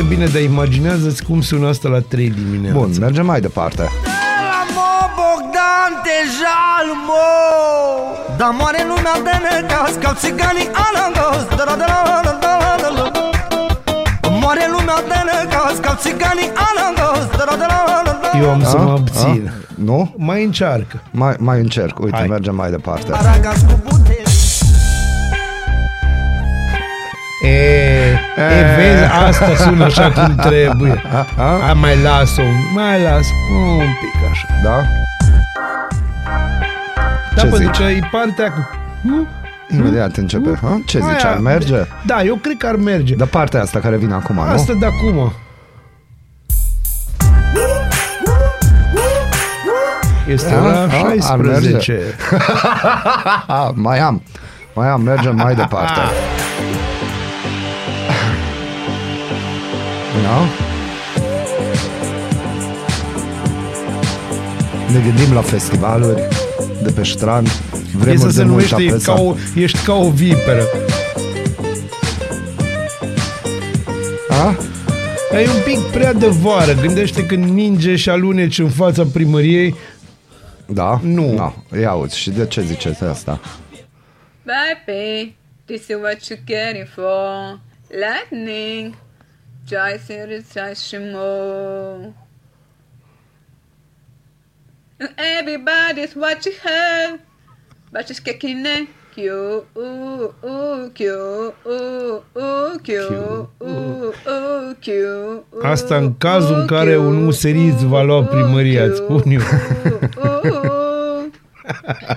Foarte 0.00 0.14
bine, 0.14 0.26
dar 0.32 0.42
imaginează-ți 0.42 1.24
cum 1.24 1.40
sună 1.40 1.68
asta 1.68 1.88
la 1.88 2.00
3 2.00 2.30
dimineața. 2.30 2.78
Bun, 2.78 2.90
mergem 3.00 3.26
mai 3.26 3.40
departe. 3.40 3.82
Mo 4.76 4.92
Bogdan 5.16 5.92
te 6.04 6.16
jalmo 6.38 7.26
Da 8.36 8.48
moare 8.58 8.82
lumea 8.90 9.16
de 9.26 9.34
necaz 9.46 9.92
Ca 10.02 10.12
țiganii 10.22 10.68
alangos 10.86 11.42
da, 11.48 11.54
da, 11.56 11.64
da, 11.64 11.74
da, 11.76 12.20
da, 12.24 12.32
da, 12.44 12.52
da, 12.82 12.90
da. 12.98 14.28
Moare 14.42 14.66
lumea 14.74 14.98
de 15.10 15.18
necaz 15.30 15.76
Ca 15.84 15.94
țiganii 16.04 16.50
alangos 16.68 17.24
da, 17.38 17.44
da, 17.50 17.56
da, 17.62 17.66
da, 17.90 18.02
da, 18.04 18.18
da. 18.32 18.38
Eu 18.38 18.50
am 18.50 18.62
să 18.64 18.76
A? 18.76 18.80
mă 18.80 18.90
abțin. 18.90 19.42
A? 19.48 19.82
Nu? 19.88 20.14
Mai 20.16 20.44
încearcă. 20.44 21.02
Mai, 21.10 21.34
mai 21.38 21.60
încerc. 21.60 21.98
Uite, 21.98 22.16
Hai. 22.16 22.26
mergem 22.26 22.54
mai 22.54 22.70
departe. 22.70 23.12
Aragaz 23.12 23.60
cu 23.68 23.80
buteli 23.84 24.28
E, 27.42 27.79
e, 28.36 28.74
vezi, 28.76 29.04
asta 29.26 29.54
sună 29.56 29.84
așa 29.84 30.10
cum 30.10 30.34
trebuie. 30.34 31.02
Hai, 31.36 31.74
mai 31.80 32.02
las-o, 32.02 32.42
mai 32.74 33.02
las 33.02 33.26
un 33.52 33.78
pic 34.00 34.30
așa. 34.30 34.46
Da? 34.62 34.76
Da, 37.34 37.40
Ce 37.40 37.46
pentru 37.46 37.58
zici? 37.58 37.76
că 37.76 37.82
e 37.82 38.00
partea 38.12 38.52
cu... 38.52 38.68
Hm? 39.02 39.28
Imediat 39.76 40.16
începe. 40.16 40.58
Ha? 40.62 40.80
Ce 40.86 40.98
zici, 40.98 41.24
Aia- 41.24 41.30
ar 41.30 41.38
merge? 41.38 41.74
Da, 42.06 42.22
eu 42.22 42.34
cred 42.34 42.56
că 42.56 42.66
ar 42.66 42.76
merge. 42.76 43.14
De 43.14 43.24
partea 43.24 43.60
asta 43.60 43.78
care 43.78 43.96
vine 43.96 44.14
acum, 44.14 44.38
Asta 44.38 44.72
nu? 44.72 44.78
de 44.78 44.86
acum. 44.86 45.32
Este 50.26 50.54
A, 50.54 50.62
ora 50.64 50.78
a, 50.78 51.30
ar 51.30 51.36
merge. 51.36 51.70
16. 51.70 52.00
Ah, 53.46 53.68
mai 53.86 53.98
am. 53.98 54.22
Mai 54.74 54.88
am, 54.88 55.00
mergem 55.02 55.34
mai 55.36 55.54
departe. 55.54 56.00
Da? 60.22 60.38
Ne 64.92 65.00
gândim 65.04 65.34
la 65.34 65.40
festivaluri 65.40 66.28
de 66.82 66.90
pe 66.90 67.04
strand. 67.04 67.46
E 67.46 67.78
Vremuri 67.96 68.20
să 68.20 68.26
de 68.26 68.32
se 68.32 68.42
multă 68.44 68.46
numește 68.76 68.82
e 68.82 68.88
presă. 68.88 69.12
ca 69.12 69.20
o, 69.22 69.34
ești 69.54 69.78
ca 69.84 69.94
o 69.94 70.10
viperă. 70.10 70.62
A? 74.28 74.56
E 75.40 75.48
un 75.48 75.62
pic 75.64 75.78
prea 75.78 76.12
de 76.12 76.26
vară. 76.26 76.72
Gândește 76.74 77.26
când 77.26 77.44
ninge 77.44 77.96
și 77.96 78.10
aluneci 78.10 78.58
în 78.58 78.68
fața 78.68 79.04
primăriei. 79.12 79.74
Da? 80.66 81.00
Nu. 81.02 81.34
Da. 81.36 81.54
Ia 81.80 81.92
uzi, 81.94 82.18
și 82.18 82.30
de 82.30 82.46
ce 82.46 82.60
ziceți 82.62 83.04
asta? 83.04 83.40
Baby, 84.44 85.34
this 85.64 85.80
is 85.88 85.96
what 86.02 86.16
you're 86.16 86.44
getting 86.44 86.86
for. 86.94 87.58
Lightning, 87.88 88.94
Joyce 89.70 90.10
is 90.10 90.52
Shimo. 90.82 92.12
Everybody's 95.16 96.16
watching 96.16 96.54
her, 96.64 97.20
but 97.92 98.08
she's 98.08 98.18
kicking 98.18 98.66
it. 98.66 98.88
Q, 99.14 99.64
ooh, 99.76 100.34
ooh, 100.44 100.90
Q, 100.92 101.54
ooh, 101.66 102.24
ooh, 102.36 102.78
Q, 102.82 103.48
ooh, 103.62 104.14
ooh, 104.26 104.74
Q. 104.80 104.86
ooh, 105.52 105.62
Asta 105.62 105.96
în 105.96 106.16
cazul 106.16 106.54
în 106.54 106.60
ooh, 106.60 106.68
care 106.68 106.94
Q, 106.94 106.98
un 106.98 107.26
userist 107.26 107.76
va 107.78 108.02
lua 108.02 108.16
ooh, 108.18 108.28
primăria, 108.28 108.82
Q, 108.84 108.88
îți 108.88 108.96
spun 108.96 109.22
eu. 109.26 109.40
ooh, 110.16 110.44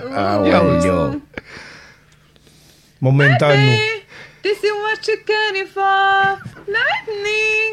ooh, 0.04 0.54
Aoleu. 0.54 1.20
Momentan 2.98 3.64
nu. 3.64 3.70
Baby, 3.70 4.02
This 4.42 4.58
is 4.62 4.70
what 4.84 4.98
you're 5.06 5.24
getting 5.24 5.68
for 5.68 6.53
lightning. 6.76 7.70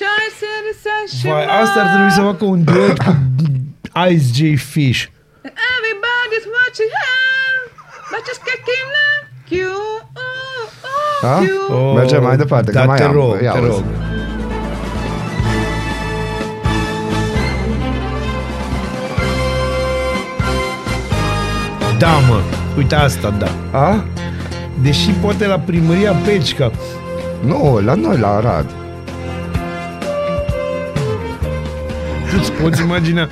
Choice 0.00 0.40
in 0.52 0.60
the 0.68 0.74
sunshine. 0.86 1.32
Vai, 1.32 1.44
asta 1.62 1.80
ar 1.82 1.86
trebui 1.94 2.10
să 2.10 2.20
facă 2.20 2.44
un 2.44 2.64
duet 2.64 2.98
cu 2.98 3.16
Ice 4.10 4.26
J 4.36 4.56
Fish. 4.72 5.02
Everybody's 5.74 6.46
watching 6.58 6.90
her, 7.04 7.52
but 8.10 8.20
just 8.28 8.40
kicking 8.48 8.86
the 8.96 9.08
Q. 9.48 9.50
Q, 9.50 9.52
uh, 10.24 10.64
Da? 11.22 11.34
uh, 11.40 11.46
Q. 11.46 11.72
Oh, 11.72 11.94
Mergem 11.94 12.22
mai 12.22 12.36
departe, 12.36 12.70
da, 12.70 12.80
că 12.80 12.86
mai 12.86 12.96
te 12.96 13.02
am. 13.02 13.12
rog, 13.12 13.42
Ia 13.42 13.52
te 13.52 13.58
uzi. 13.58 13.68
rog. 13.68 13.84
Da, 21.98 22.18
mă, 22.28 22.40
uite 22.76 22.94
asta, 22.94 23.34
da. 23.38 23.78
A? 23.78 24.04
Deși 24.82 25.10
poate 25.10 25.46
la 25.46 25.58
primăria 25.58 26.12
Pecica. 26.12 26.70
Nu, 27.46 27.80
la 27.84 27.94
noi, 27.94 28.18
la 28.18 28.28
Arad. 28.36 28.66
Tu 32.30 32.36
îți 32.40 32.52
poți 32.52 32.82
imagina 32.86 33.28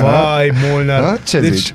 Vai, 0.00 0.52
Molnar. 0.70 1.00
Da? 1.00 1.16
Ce 1.24 1.40
deci, 1.40 1.52
zici? 1.54 1.74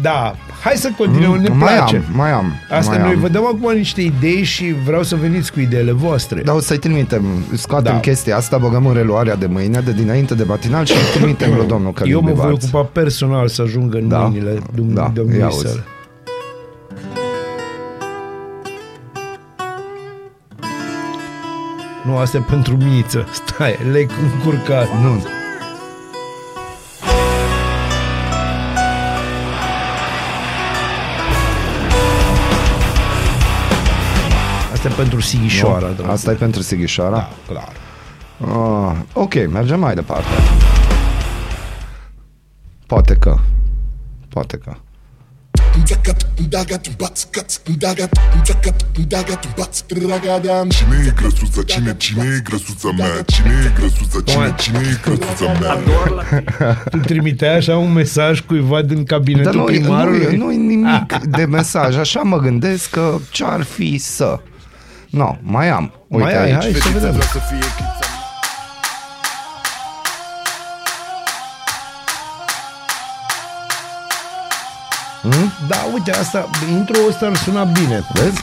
Da, 0.00 0.34
hai 0.62 0.74
să 0.76 0.90
continuăm, 0.96 1.36
ne 1.36 1.48
mai 1.48 1.74
place. 1.76 1.96
am, 1.96 2.02
mai 2.16 2.30
am. 2.30 2.52
Asta 2.70 2.90
mai 2.90 3.00
noi 3.02 3.12
am. 3.12 3.20
vă 3.20 3.28
dăm 3.28 3.46
acum 3.46 3.72
niște 3.74 4.00
idei 4.00 4.42
și 4.42 4.74
vreau 4.86 5.02
să 5.02 5.16
veniți 5.16 5.52
cu 5.52 5.60
ideile 5.60 5.92
voastre. 5.92 6.40
Dar 6.42 6.54
o 6.54 6.60
să-i 6.60 6.78
trimitem, 6.78 7.24
scoatem 7.54 7.92
Da. 7.92 8.00
chestia 8.00 8.36
asta, 8.36 8.58
băgăm 8.58 8.86
în 8.86 8.94
reluarea 8.94 9.36
de 9.36 9.46
mâine, 9.46 9.80
de 9.80 9.92
dinainte 9.92 10.34
de 10.34 10.44
matinal 10.46 10.84
și 10.84 10.92
îi 10.92 11.18
trimitem 11.18 11.54
lui 11.54 11.66
domnul 11.66 11.92
Călin 11.92 12.12
Eu 12.12 12.20
mă 12.20 12.26
voi 12.32 12.34
Bibarț. 12.34 12.62
ocupa 12.64 12.88
personal 12.92 13.48
să 13.48 13.62
ajungă 13.62 13.96
în 13.98 14.08
Da. 14.08 14.18
mâinile 14.18 14.58
dum- 14.74 14.94
Da, 14.94 15.00
ia 15.02 15.10
domnului 15.14 15.40
Nu, 22.06 22.16
asta 22.16 22.36
e 22.36 22.40
pentru 22.40 22.76
miță. 22.76 23.26
Stai, 23.32 23.78
le-ai 23.90 24.08
încurcat. 24.34 24.88
Nu. 25.02 25.22
Asta 34.72 34.88
e 34.88 34.92
pentru 34.96 35.20
Sighișoara. 35.20 35.88
dragă. 35.88 36.10
Asta 36.10 36.30
e 36.30 36.34
pentru 36.34 36.62
Sighișoara? 36.62 37.16
Da, 37.16 37.28
clar. 37.48 37.72
Ah, 38.40 38.96
ok, 39.12 39.34
mergem 39.50 39.80
mai 39.80 39.94
departe. 39.94 40.28
Poate 42.86 43.14
că. 43.14 43.36
Poate 44.28 44.56
că. 44.56 44.72
Cine 50.68 50.96
e 51.06 51.12
grăsuța? 51.16 51.62
Cine, 51.66 51.94
cine 51.96 52.24
e 52.36 52.40
grăsuța 52.44 52.88
mea? 52.96 53.22
Cine 53.26 53.50
e 53.66 53.72
grăsuța? 53.80 54.20
Cine, 54.24 54.54
cine 54.58 54.78
e 54.78 54.98
grăsuța 55.04 55.52
mea? 55.60 55.76
Tu 56.90 56.96
trimiteai 56.96 57.56
așa 57.56 57.76
un 57.76 57.92
mesaj 57.92 58.40
cuiva 58.40 58.82
din 58.82 58.94
Dar 58.96 59.04
cabinetul 59.04 59.54
nu, 59.54 59.64
primarului? 59.64 60.36
nu, 60.36 60.44
nu 60.44 60.52
e 60.52 60.56
nimic 60.56 61.18
de 61.36 61.44
mesaj. 61.44 61.96
Așa 61.96 62.20
mă 62.20 62.38
gândesc 62.38 62.90
că 62.90 63.16
ce-ar 63.30 63.62
fi 63.62 63.98
să... 63.98 64.40
Nu, 65.10 65.38
mai 65.42 65.68
am. 65.68 65.92
Uite 66.08 66.24
Mai 66.24 66.36
ai, 66.42 66.52
aici. 66.52 66.62
hai 66.62 66.72
să 66.72 66.88
vedem. 66.88 67.20
Da, 75.68 75.76
uite, 75.92 76.10
asta, 76.10 76.50
intro 76.70 76.98
ăsta 77.08 77.26
ar 77.26 77.36
suna 77.36 77.64
bine. 77.64 78.06
Vezi? 78.14 78.42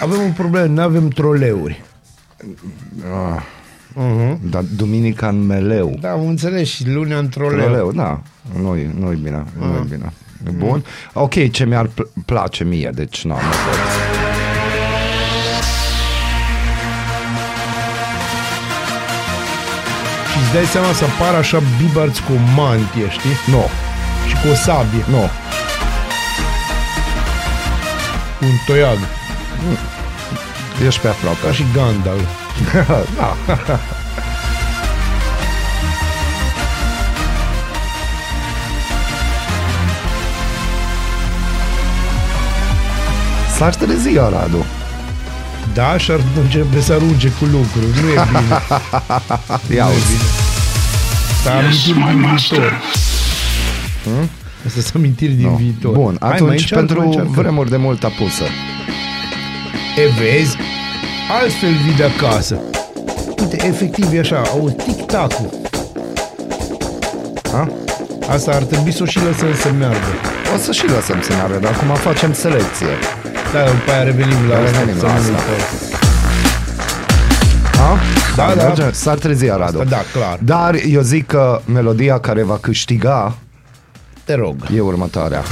Avem 0.00 0.20
un 0.20 0.32
problemă, 0.32 0.66
nu 0.66 0.82
avem 0.82 1.08
troleuri. 1.08 1.82
Dar 4.50 4.62
duminica 4.76 5.28
în 5.28 5.46
meleu. 5.46 5.96
Da, 6.00 6.10
am 6.10 6.26
înțeles 6.26 6.68
și 6.68 6.88
lunea 6.88 7.18
în 7.18 7.28
troleu. 7.28 7.64
Troleu, 7.64 7.92
da. 7.92 8.20
Nu-i, 8.62 8.90
nu-i 8.98 9.16
bine. 9.16 9.44
Nu-i 9.58 9.86
bine. 9.88 10.12
E 10.46 10.50
Bun. 10.50 10.84
Ok, 11.12 11.50
ce 11.50 11.64
mi-ar 11.64 11.86
pl- 11.86 12.02
place 12.24 12.64
mie, 12.64 12.90
deci 12.94 13.24
nu, 13.24 13.32
nu 13.34 14.17
îți 20.48 20.56
dai 20.56 20.66
seama 20.66 20.92
să 20.92 21.04
apară 21.04 21.36
așa 21.36 21.62
bibarți 21.78 22.22
cu 22.22 22.32
o 22.32 22.38
mantie, 22.60 23.08
știi? 23.10 23.36
Nu, 23.54 23.64
Și 24.28 24.34
cu 24.34 24.46
o 24.52 24.54
sabie, 24.54 25.04
nu. 25.08 25.30
cu 28.38 28.44
un 28.44 28.56
toiag, 28.66 28.98
Ești 30.86 31.00
pe 31.00 31.08
aproape. 31.08 31.38
ca 31.46 31.52
și 31.52 31.64
Gandalf. 31.74 32.28
da. 33.16 33.36
S-ar 43.56 43.74
trezi 43.74 44.18
Aradu. 44.18 44.64
Da, 45.74 45.96
și 45.98 46.10
ar 46.10 46.20
începe 46.42 46.80
să 46.80 46.92
arunce 46.92 47.28
cu 47.28 47.44
lucruri. 47.44 47.86
Nu 48.02 48.08
e 48.08 48.24
bine. 48.28 48.58
Ia 49.76 49.84
Nu 49.88 49.90
e 49.92 49.94
uzi. 49.96 50.06
bine. 50.12 50.28
S-a 51.42 51.50
amintit 51.50 51.94
din 51.94 52.04
viitor. 52.26 52.82
Asta 54.66 54.80
sunt 54.80 54.94
amintiri 54.94 55.32
din 55.32 55.46
Nu. 55.46 55.54
viitor. 55.54 55.92
Bun, 55.92 56.16
Hai, 56.20 56.28
mai 56.28 56.32
atunci 56.38 56.50
încearcă, 56.60 56.74
pentru 56.76 56.96
mai 56.98 57.06
încearcă. 57.06 57.40
vremuri 57.40 57.70
de 57.70 57.76
mult 57.76 58.04
apusă. 58.04 58.42
E, 59.96 60.08
vezi? 60.20 60.56
Altfel 61.40 61.72
vii 61.84 61.94
de 61.96 62.04
acasă. 62.04 62.60
Uite, 63.40 63.66
efectiv 63.66 64.12
e 64.12 64.18
așa, 64.18 64.42
auzi, 64.52 64.74
tic-tac-ul. 64.74 65.50
Ha? 67.52 67.68
Asta 68.30 68.50
ar 68.50 68.62
trebui 68.62 68.92
să 68.92 69.02
o 69.02 69.06
și 69.06 69.18
lăsăm 69.24 69.54
să 69.60 69.70
meargă. 69.78 70.06
O 70.54 70.58
să 70.58 70.72
și 70.72 70.86
lăsăm 70.86 71.20
să 71.22 71.32
meargă, 71.36 71.58
dar 71.62 71.72
acum 71.72 71.94
facem 71.94 72.32
selecție. 72.32 72.86
Da, 73.52 73.64
după 73.64 73.90
aia 73.92 74.02
revenim 74.02 74.48
la 74.48 74.58
Revenim 74.64 74.94
asta. 74.94 75.06
la 75.06 75.12
să 75.12 75.16
asta. 75.16 75.30
nu 75.30 75.52
uităm. 75.52 75.98
Ha? 77.78 77.98
Da, 78.36 78.54
da. 78.54 78.62
Merge? 78.62 78.90
S-ar 78.92 79.18
trezi 79.18 79.50
Aradu. 79.50 79.84
Da, 79.88 80.00
clar. 80.12 80.38
Dar 80.42 80.74
eu 80.88 81.00
zic 81.00 81.26
că 81.26 81.60
melodia 81.64 82.18
care 82.18 82.42
va 82.42 82.58
câștiga 82.60 83.34
Te 84.24 84.34
rog. 84.34 84.56
e 84.76 84.80
următoarea. 84.80 85.42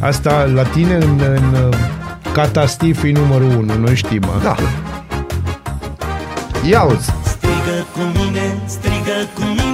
Asta 0.00 0.50
la 0.54 0.62
tine 0.62 0.94
în, 0.94 1.20
în 1.20 1.54
uh, 1.68 1.76
catastif 2.32 3.02
e 3.02 3.10
numărul 3.12 3.50
1, 3.56 3.74
noi 3.74 3.94
știm 3.94 4.22
asta. 4.36 4.54
Da. 4.54 4.56
Ia 6.68 6.82
uzi. 6.82 7.10
Strigă 7.24 7.86
cu 7.92 8.00
mine, 8.18 8.56
strigă 8.66 9.16
cu 9.34 9.40
mine 9.42 9.73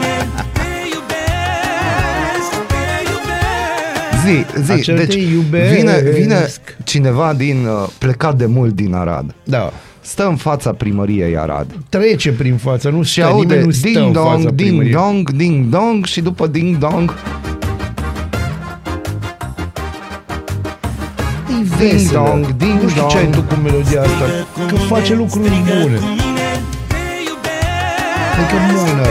Zi, 4.27 4.45
zi. 4.63 4.73
Acel 4.73 4.97
deci 4.97 5.15
te 5.15 5.21
iubesc. 5.21 5.75
vine, 5.75 6.01
vine 6.15 6.47
cineva 6.85 7.33
din 7.37 7.67
uh, 7.67 7.89
plecat 7.99 8.35
de 8.37 8.47
mult 8.47 8.75
din 8.75 8.95
Arad. 8.95 9.35
Da. 9.45 9.73
Stă 10.01 10.27
în 10.27 10.37
fața 10.37 10.73
primăriei 10.73 11.37
Arad. 11.39 11.67
Trece 11.89 12.33
prin 12.33 12.57
față, 12.57 12.89
nu 12.89 13.03
Și 13.03 13.13
stă, 13.13 13.25
aude 13.25 13.47
nimeni 13.47 13.65
nu 13.67 13.71
stă 13.73 13.87
ding 13.89 13.97
în 14.07 14.13
fața 14.13 14.23
dong, 14.31 14.45
ding 14.45 14.57
primăriei. 14.69 14.93
dong, 14.93 15.31
ding 15.31 15.67
dong 15.67 16.05
și 16.05 16.21
după 16.21 16.47
ding 16.47 16.77
dong 16.77 17.15
E 21.51 21.65
veselă. 21.79 22.19
dong, 22.27 22.57
ding 22.57 22.81
nu 22.83 22.89
știu 22.89 23.07
ce 23.11 23.17
ai 23.17 23.23
dong. 23.23 23.35
tu 23.35 23.55
cu 23.55 23.61
melodia 23.61 24.01
asta, 24.01 24.25
că 24.69 24.75
face 24.75 25.15
lucruri 25.15 25.49
bune. 25.49 25.97
Cu 25.97 26.05
mine, 26.05 26.49
te 26.89 26.97
iubesc 27.29 28.39
Adică 28.39 28.57
bună. 28.73 29.07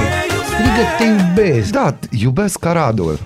Strigă 0.45 0.84
te 0.98 1.04
iubesc. 1.04 1.72
Da, 1.72 1.95
iubesc 2.10 2.65
Aradul. 2.65 3.19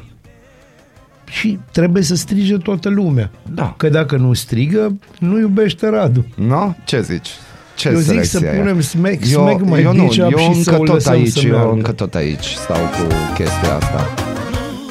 Și 1.40 1.60
trebuie 1.72 2.04
să 2.04 2.16
strige 2.16 2.58
toată 2.58 2.90
lumea. 2.90 3.32
Da. 3.54 3.74
Că 3.78 3.90
dacă 3.90 4.16
nu 4.16 4.34
strigă, 4.34 4.98
nu 5.20 5.40
iubește 5.40 5.88
Radu. 5.90 6.26
No? 6.36 6.74
Ce 6.86 7.02
zici? 7.02 7.30
Ce 7.76 7.90
Eu 7.90 7.98
zic 7.98 8.06
să 8.06 8.38
selecție 8.38 8.48
e? 8.48 8.58
punem 8.60 8.82
smack, 8.82 9.14
eu, 9.32 9.48
smack 9.48 9.62
my 9.62 9.82
eu 9.84 9.94
nu, 9.94 10.04
bitch 10.04 10.18
up 10.26 10.32
eu 10.32 10.38
și 10.54 10.62
să 10.64 10.70
încă 10.70 10.82
o 10.82 10.86
tot 10.86 10.94
lăsăm 10.94 11.14
aici, 11.14 11.28
să 11.32 11.46
eu 11.48 11.52
meargă. 11.56 11.72
încă 11.74 11.92
tot 11.92 12.16
aici 12.16 12.46
stau 12.46 12.78
cu 12.78 13.08
chestia 13.34 13.76
asta. 13.76 14.14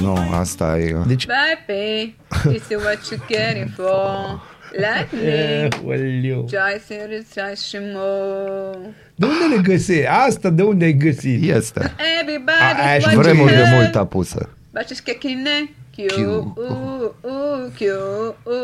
Nu, 0.00 0.16
asta 0.38 0.78
e... 0.78 0.96
Deci, 1.06 1.26
Baby, 1.26 2.14
this 2.48 2.68
is 2.68 2.76
what 2.84 2.98
you're 2.98 3.26
getting 3.28 3.70
for. 3.76 4.40
Like 4.72 5.08
me. 5.24 5.68
Aoleu. 5.82 6.44
Try 6.44 6.80
to 6.88 6.94
retry 7.08 7.60
și 7.68 7.76
more. 7.94 8.78
De 9.14 9.26
unde 9.26 9.54
le 9.56 9.60
găsești? 9.74 10.06
Asta 10.28 10.50
de 10.50 10.62
unde 10.62 10.84
ai 10.84 10.92
găsit? 10.92 11.54
Este. 11.54 11.80
A- 11.80 11.90
Everybody's 12.22 12.96
aș 12.96 13.02
what 13.02 13.12
you 13.12 13.22
Vremuri 13.22 13.50
de 13.52 13.56
have. 13.64 13.76
mult 13.76 13.94
apusă. 13.96 14.48
But 14.72 14.84
she's 14.84 15.04
kicking 15.04 15.46
it. 15.62 15.70
Q, 15.96 16.06
Q. 16.06 16.16
uh, 16.16 17.10
uh, 17.20 17.66
Q, 17.76 17.80
uh, 17.80 18.54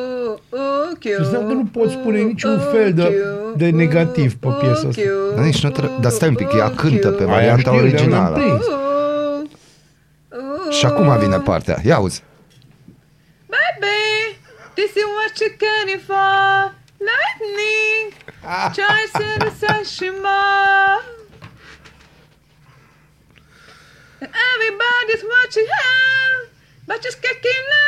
uh, 0.50 0.98
Q. 0.98 1.02
Și 1.02 1.12
înseamnă 1.18 1.48
că 1.48 1.52
nu 1.54 1.64
poți 1.72 1.92
spune 1.92 2.18
uh, 2.20 2.24
niciun 2.24 2.54
uh, 2.58 2.68
fel 2.72 2.92
de- 2.94 3.02
Q, 3.02 3.56
de 3.56 3.66
uh, 3.66 3.72
negativ 3.72 4.36
pe 4.36 4.48
piesa 4.60 4.88
asta. 4.88 5.00
Q, 5.02 5.34
Dar 5.34 5.44
nici 5.44 5.62
nu 5.62 5.70
tre- 5.70 5.90
dar 6.00 6.10
stai 6.10 6.28
un 6.28 6.34
pic, 6.34 6.52
ea 6.52 6.64
uh, 6.66 6.72
cântă 6.76 7.10
pe 7.10 7.24
Q, 7.24 7.26
varianta 7.26 7.70
Aia 7.70 7.78
știu, 7.86 7.96
dar 7.98 8.06
n-am 8.08 8.24
originală. 8.32 8.36
prins. 8.36 8.66
uh, 8.66 9.40
uh. 10.66 10.72
Și 10.74 10.86
acum 10.86 11.18
vine 11.18 11.38
partea. 11.38 11.76
Ia 11.84 11.98
uzi. 11.98 12.22
Baby, 13.46 14.38
this 14.74 14.90
is 14.94 15.04
what 15.16 15.32
you're 15.40 15.56
getting 15.66 16.00
for. 16.06 16.76
lightning, 17.10 18.06
ce 18.74 18.82
să 19.12 19.50
să 19.58 19.94
și 19.94 20.10
mă. 20.22 20.38
Everybody's 24.20 25.22
watching 25.34 25.68
her, 25.78 25.92
but 25.92 26.16
just 26.16 26.36
kicking 26.36 26.47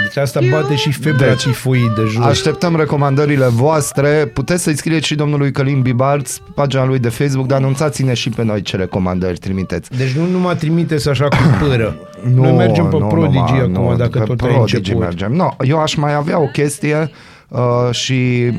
Deci 0.03 0.17
asta 0.17 0.41
bate 0.51 0.75
și 0.75 0.93
febra 0.93 1.35
tifoidă 1.35 2.05
jos. 2.07 2.25
Așteptăm 2.25 2.77
recomandările 2.77 3.47
voastre. 3.47 4.27
Puteți 4.27 4.63
să-i 4.63 4.77
scrieți 4.77 5.07
și 5.07 5.15
domnului 5.15 5.53
Călim 5.53 5.83
Bibarț, 5.83 6.37
pagina 6.55 6.85
lui 6.85 6.99
de 6.99 7.09
Facebook, 7.09 7.47
dar 7.47 7.59
anunțați-ne 7.59 8.15
și 8.15 8.29
pe 8.29 8.43
noi 8.43 8.63
ce 8.63 8.77
recomandări 8.77 9.39
trimiteți. 9.39 9.97
Deci 9.97 10.11
nu 10.11 10.27
numai 10.27 10.57
trimiteți 10.57 11.09
așa 11.09 11.29
cu 11.29 11.37
pără. 11.67 11.97
Noi 12.35 12.53
mergem 12.53 12.89
pe 12.89 12.97
Prodigy 12.97 13.39
numai, 13.39 13.61
acum, 13.61 13.73
nu, 13.73 13.97
dacă 13.97 14.19
pe 14.19 14.25
tot 14.25 14.41
ai 14.41 14.49
Prodigy 14.49 14.77
început. 14.77 15.01
mergem. 15.01 15.33
No, 15.33 15.49
eu 15.61 15.81
aș 15.81 15.95
mai 15.95 16.15
avea 16.15 16.41
o 16.41 16.47
chestie 16.47 17.11
uh, 17.49 17.61
și 17.91 18.51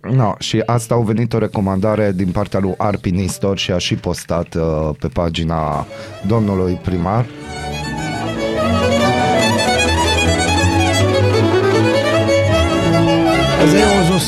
No, 0.00 0.34
și 0.38 0.62
asta 0.66 0.94
au 0.94 1.02
venit 1.02 1.32
o 1.32 1.38
recomandare 1.38 2.12
din 2.14 2.30
partea 2.30 2.60
lui 2.60 2.74
Arpi 2.76 3.10
Nistor 3.10 3.58
și 3.58 3.70
a 3.70 3.78
și 3.78 3.94
postat 3.94 4.54
uh, 4.54 4.90
pe 4.98 5.08
pagina 5.08 5.86
domnului 6.26 6.78
primar. 6.82 7.26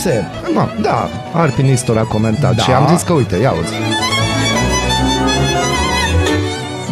E 0.07 0.09
o 0.09 0.13
Josep. 0.13 0.55
No, 0.55 0.83
da, 0.83 1.09
Arpi 1.33 1.63
Nistor 1.63 1.99
a 1.99 2.03
comentat 2.03 2.55
Da. 2.55 2.63
și 2.63 2.71
am 2.71 2.87
zis 2.95 3.03
că 3.03 3.13
uite, 3.13 3.37
ia 3.37 3.53
uzi. 3.63 3.73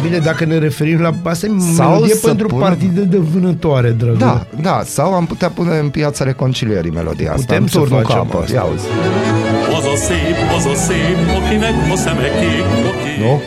Bine, 0.03 0.17
dacă 0.17 0.45
ne 0.45 0.57
referim 0.57 1.01
la... 1.01 1.13
Asta 1.23 1.45
e 1.45 1.49
Sau 1.75 1.89
melodie 1.91 2.15
să 2.15 2.27
pentru 2.27 2.47
pun- 2.47 2.59
partide 2.59 3.01
de 3.01 3.17
vânătoare, 3.17 3.89
dragă. 3.89 4.17
Da, 4.17 4.45
da, 4.61 4.81
sau 4.85 5.13
am 5.13 5.25
putea 5.25 5.49
pune 5.49 5.77
în 5.77 5.89
piața 5.89 6.23
reconcilierii 6.23 6.91
melodia 6.91 7.31
asta. 7.31 7.41
Putem 7.45 7.61
în 7.61 7.67
să 7.67 7.77
turnul 7.77 8.01
facem 8.01 8.17
capăt. 8.17 8.41
asta. 8.43 8.55
Ia 8.55 8.63
uzi. 8.73 8.85
Az 9.77 9.85
a 9.93 9.95
szép, 9.95 10.35
az 10.57 10.65
a 10.65 10.75
szép, 10.75 11.17
akinek 11.37 11.73
a 11.93 11.95
szeme 11.95 12.27
kék, 12.39 12.65
aki... 12.91 13.21
Nu? 13.23 13.41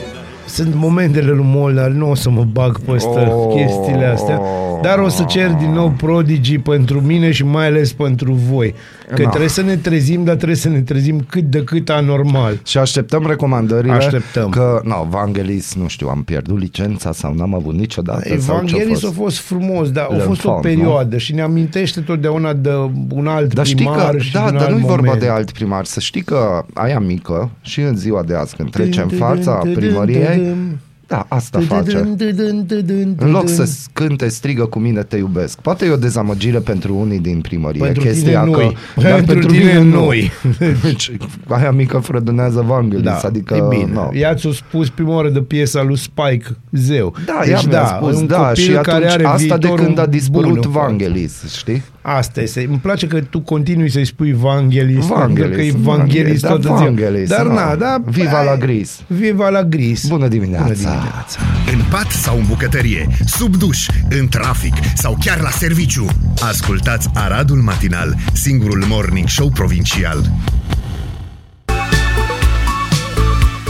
Sunt 0.46 0.74
momentele 0.74 1.31
lui 1.31 1.44
Molnar, 1.55 1.88
nu 1.88 2.11
o 2.11 2.14
să 2.14 2.31
mă 2.31 2.44
bag 2.53 2.81
peste 2.81 3.09
Oh. 3.33 3.55
chestiile 3.55 4.05
astea, 4.07 4.40
dar 4.82 4.98
o 4.98 5.08
să 5.08 5.24
cer 5.28 5.50
din 5.50 5.70
nou 5.72 5.90
Prodigy 5.96 6.58
pentru 6.58 7.00
mine 7.00 7.30
și 7.30 7.44
mai 7.44 7.66
ales 7.66 7.92
pentru 7.92 8.32
voi. 8.32 8.74
Că 9.14 9.22
Da. 9.22 9.28
trebuie 9.28 9.48
să 9.50 9.62
ne 9.62 9.76
trezim, 9.76 10.24
dar 10.24 10.34
trebuie 10.34 10.56
să 10.56 10.68
ne 10.68 10.80
trezim 10.80 11.24
cât 11.28 11.42
de 11.42 11.64
cât 11.64 11.90
anormal. 11.90 12.60
Și 12.64 12.78
așteptăm 12.78 13.26
recomandările 13.26 13.92
Așteptăm. 13.92 14.48
Că, 14.50 14.80
no, 14.84 15.06
Vangelis, 15.10 15.74
nu 15.74 15.88
știu, 15.88 16.08
am 16.08 16.22
pierdut 16.22 16.58
licența 16.58 17.12
sau 17.12 17.34
n-am 17.34 17.54
avut 17.54 17.74
niciodată 17.74 18.20
sau 18.20 18.37
ce-a 18.37 18.54
Evanghelis 18.54 19.00
fost. 19.00 19.04
a 19.18 19.20
fost 19.22 19.38
frumos, 19.38 19.90
dar 19.90 20.06
a 20.10 20.14
Le 20.14 20.22
fost 20.22 20.44
o 20.44 20.48
fond, 20.50 20.62
perioadă 20.62 21.18
și 21.18 21.34
ne 21.34 21.42
amintește 21.42 22.00
totdeauna 22.00 22.52
de 22.52 22.70
un 23.14 23.26
alt 23.26 23.54
Dar 23.54 23.64
știi 23.66 23.76
primar 23.84 24.10
că, 24.10 24.18
și 24.18 24.32
da, 24.32 24.40
de 24.40 24.46
un 24.50 24.52
dar 24.56 24.62
alt 24.66 24.72
nu-i 24.72 24.80
vorba 24.87 25.02
moment. 25.04 25.20
de 25.22 25.28
alt 25.28 25.50
primar. 25.52 25.84
Să 25.84 26.00
știi 26.00 26.22
că 26.22 26.64
aia 26.74 26.98
mică 26.98 27.50
și 27.60 27.80
în 27.80 27.96
ziua 27.96 28.22
de 28.22 28.34
azi, 28.34 28.56
când 28.56 28.70
trece 28.70 29.00
în 29.00 29.08
Dun, 29.08 29.18
fața 29.18 29.60
dun, 29.62 29.72
dun, 29.72 29.82
primăriei, 29.82 30.37
dun, 30.37 30.78
da, 31.06 31.26
asta 31.28 31.58
dun, 31.58 31.66
face. 31.66 31.98
dun, 31.98 32.16
dun, 32.16 32.34
dun, 32.36 32.64
dun, 32.66 32.84
dun, 32.86 33.16
În 33.18 33.30
loc 33.30 33.44
dun. 33.44 33.54
să 33.54 33.68
cânte, 33.92 34.28
strigă 34.28 34.64
cu 34.64 34.78
mine, 34.78 35.02
te 35.02 35.16
iubesc. 35.16 35.58
Poate 35.60 35.84
e 35.86 35.90
o 35.90 35.96
dezamăgire 35.96 36.58
pentru 36.58 36.94
unii 36.96 37.18
din 37.18 37.40
primărie. 37.40 37.82
Pentru 37.84 38.02
chestia 38.02 38.40
tine 38.42 38.52
că, 38.52 38.60
noi. 38.60 38.76
Dar 38.96 39.22
Pentru 39.22 39.46
tine 39.48 39.58
mine 39.64 39.78
nu. 39.82 40.04
noi. 40.04 40.30
Deci, 40.82 41.12
aia 41.48 41.70
mică 41.70 41.98
frădunează 41.98 42.64
Vangelis. 42.66 43.04
Da, 43.04 43.20
adică, 43.24 43.54
e 43.54 43.76
bine. 43.76 43.90
no. 43.92 44.08
Ea 44.12 44.34
ți-a 44.34 44.50
spus 44.52 44.88
prima 44.90 45.14
oară 45.14 45.28
de 45.28 45.40
piesa 45.40 45.82
lui 45.82 45.98
Spike, 45.98 46.46
zeu. 46.72 47.14
Da, 47.26 47.42
ea 47.48 47.60
mi-a 47.68 47.86
spus, 47.86 48.16
un 48.16 48.26
da, 48.26 48.36
copil 48.36 48.62
și 48.62 48.70
care 48.70 48.90
atunci 48.90 49.10
are 49.12 49.24
asta 49.24 49.56
de 49.58 49.66
viitorul 49.66 49.84
când 49.84 49.98
a 49.98 50.06
dispărut 50.06 50.48
bun 50.48 50.56
în 50.64 50.70
față. 50.70 50.86
Vangelis, 50.86 51.54
știi? 51.56 51.82
Asta 52.06 52.40
este. 52.40 52.66
Îmi 52.68 52.78
place 52.78 53.06
că 53.06 53.20
tu 53.20 53.40
continui 53.40 53.90
să-i 53.90 54.04
spui 54.04 54.32
Vangelis. 54.32 55.06
Vangelis, 55.06 55.40
pentru 55.40 55.56
că 55.56 55.62
e 55.62 55.70
Vangelis, 55.70 55.82
Vangelis 55.82 56.40
da, 56.40 56.48
toată 56.48 56.62
ziua. 56.62 56.76
Vangelis, 56.78 57.28
Dar 57.28 57.46
da. 57.46 57.52
na, 57.52 57.74
da. 57.74 58.02
Viva 58.06 58.42
la 58.42 58.56
gris. 58.56 59.00
Viva 59.06 59.48
la 59.48 59.62
gris. 59.62 60.06
Bună 60.06 60.28
dimineața! 60.28 60.64
Bună 60.64 60.74
dimineața. 60.76 61.38
În 61.72 61.80
pat 61.90 62.10
sau 62.10 62.36
în 62.36 62.44
bucătărie, 62.48 63.06
sub 63.26 63.56
duș, 63.56 63.86
în 64.08 64.28
trafic 64.28 64.74
sau 64.94 65.16
chiar 65.24 65.40
la 65.40 65.50
serviciu. 65.50 66.06
Ascultați 66.48 67.08
Aradul 67.14 67.56
Matinal, 67.58 68.16
singurul 68.32 68.84
morning 68.88 69.28
show 69.28 69.48
provincial. 69.48 70.30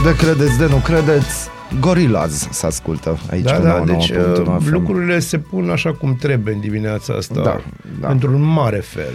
De 0.05 0.17
credeți, 0.17 0.59
de 0.59 0.67
nu 0.67 0.77
credeți, 0.77 1.49
Gorillaz 1.81 2.49
se 2.51 2.67
ascultă 2.67 3.19
aici 3.31 3.45
Da, 3.45 3.53
pe 3.53 3.63
da, 3.63 3.85
99.1 3.85 3.87
deci 3.87 4.09
uh, 4.11 4.57
FM. 4.61 4.71
lucrurile 4.73 5.19
se 5.19 5.39
pun 5.39 5.71
așa 5.71 5.93
cum 5.93 6.17
trebuie 6.17 6.55
în 6.55 6.61
dimineața 6.61 7.15
asta. 7.15 7.43
Da, 7.43 7.61
da. 8.01 8.09
Într-un 8.09 8.43
mare 8.43 8.79
fel. 8.79 9.13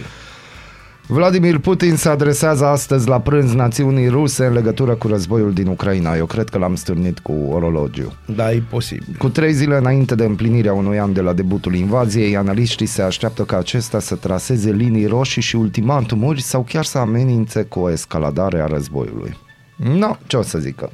Vladimir 1.06 1.58
Putin 1.58 1.96
se 1.96 2.08
adresează 2.08 2.66
astăzi 2.66 3.08
la 3.08 3.20
prânz 3.20 3.52
națiunii 3.52 4.08
ruse 4.08 4.44
în 4.46 4.52
legătură 4.52 4.94
cu 4.94 5.06
războiul 5.08 5.52
din 5.52 5.66
Ucraina. 5.66 6.16
Eu 6.16 6.26
cred 6.26 6.48
că 6.48 6.58
l-am 6.58 6.74
stârnit 6.74 7.18
cu 7.18 7.32
orologiu. 7.32 8.12
Da, 8.34 8.52
e 8.52 8.62
posibil. 8.70 9.14
Cu 9.18 9.28
trei 9.28 9.52
zile 9.52 9.76
înainte 9.76 10.14
de 10.14 10.24
împlinirea 10.24 10.72
unui 10.72 10.98
an 10.98 11.12
de 11.12 11.20
la 11.20 11.32
debutul 11.32 11.74
invaziei, 11.74 12.36
analiștii 12.36 12.86
se 12.86 13.02
așteaptă 13.02 13.42
ca 13.42 13.56
acesta 13.58 14.00
să 14.00 14.14
traseze 14.14 14.70
linii 14.70 15.06
roșii 15.06 15.42
și 15.42 15.56
ultimatumuri 15.56 16.42
sau 16.42 16.62
chiar 16.68 16.84
să 16.84 16.98
amenințe 16.98 17.62
cu 17.62 17.80
o 17.80 17.90
escaladare 17.90 18.60
a 18.60 18.66
războiului. 18.66 19.36
No, 19.76 20.16
ce 20.26 20.36
o 20.36 20.42
să 20.42 20.58
zică? 20.58 20.90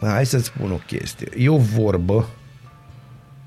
Hai 0.00 0.26
să-ți 0.26 0.44
spun 0.44 0.70
o 0.70 0.80
chestie. 0.86 1.28
E 1.38 1.48
o 1.48 1.56
vorbă, 1.58 2.28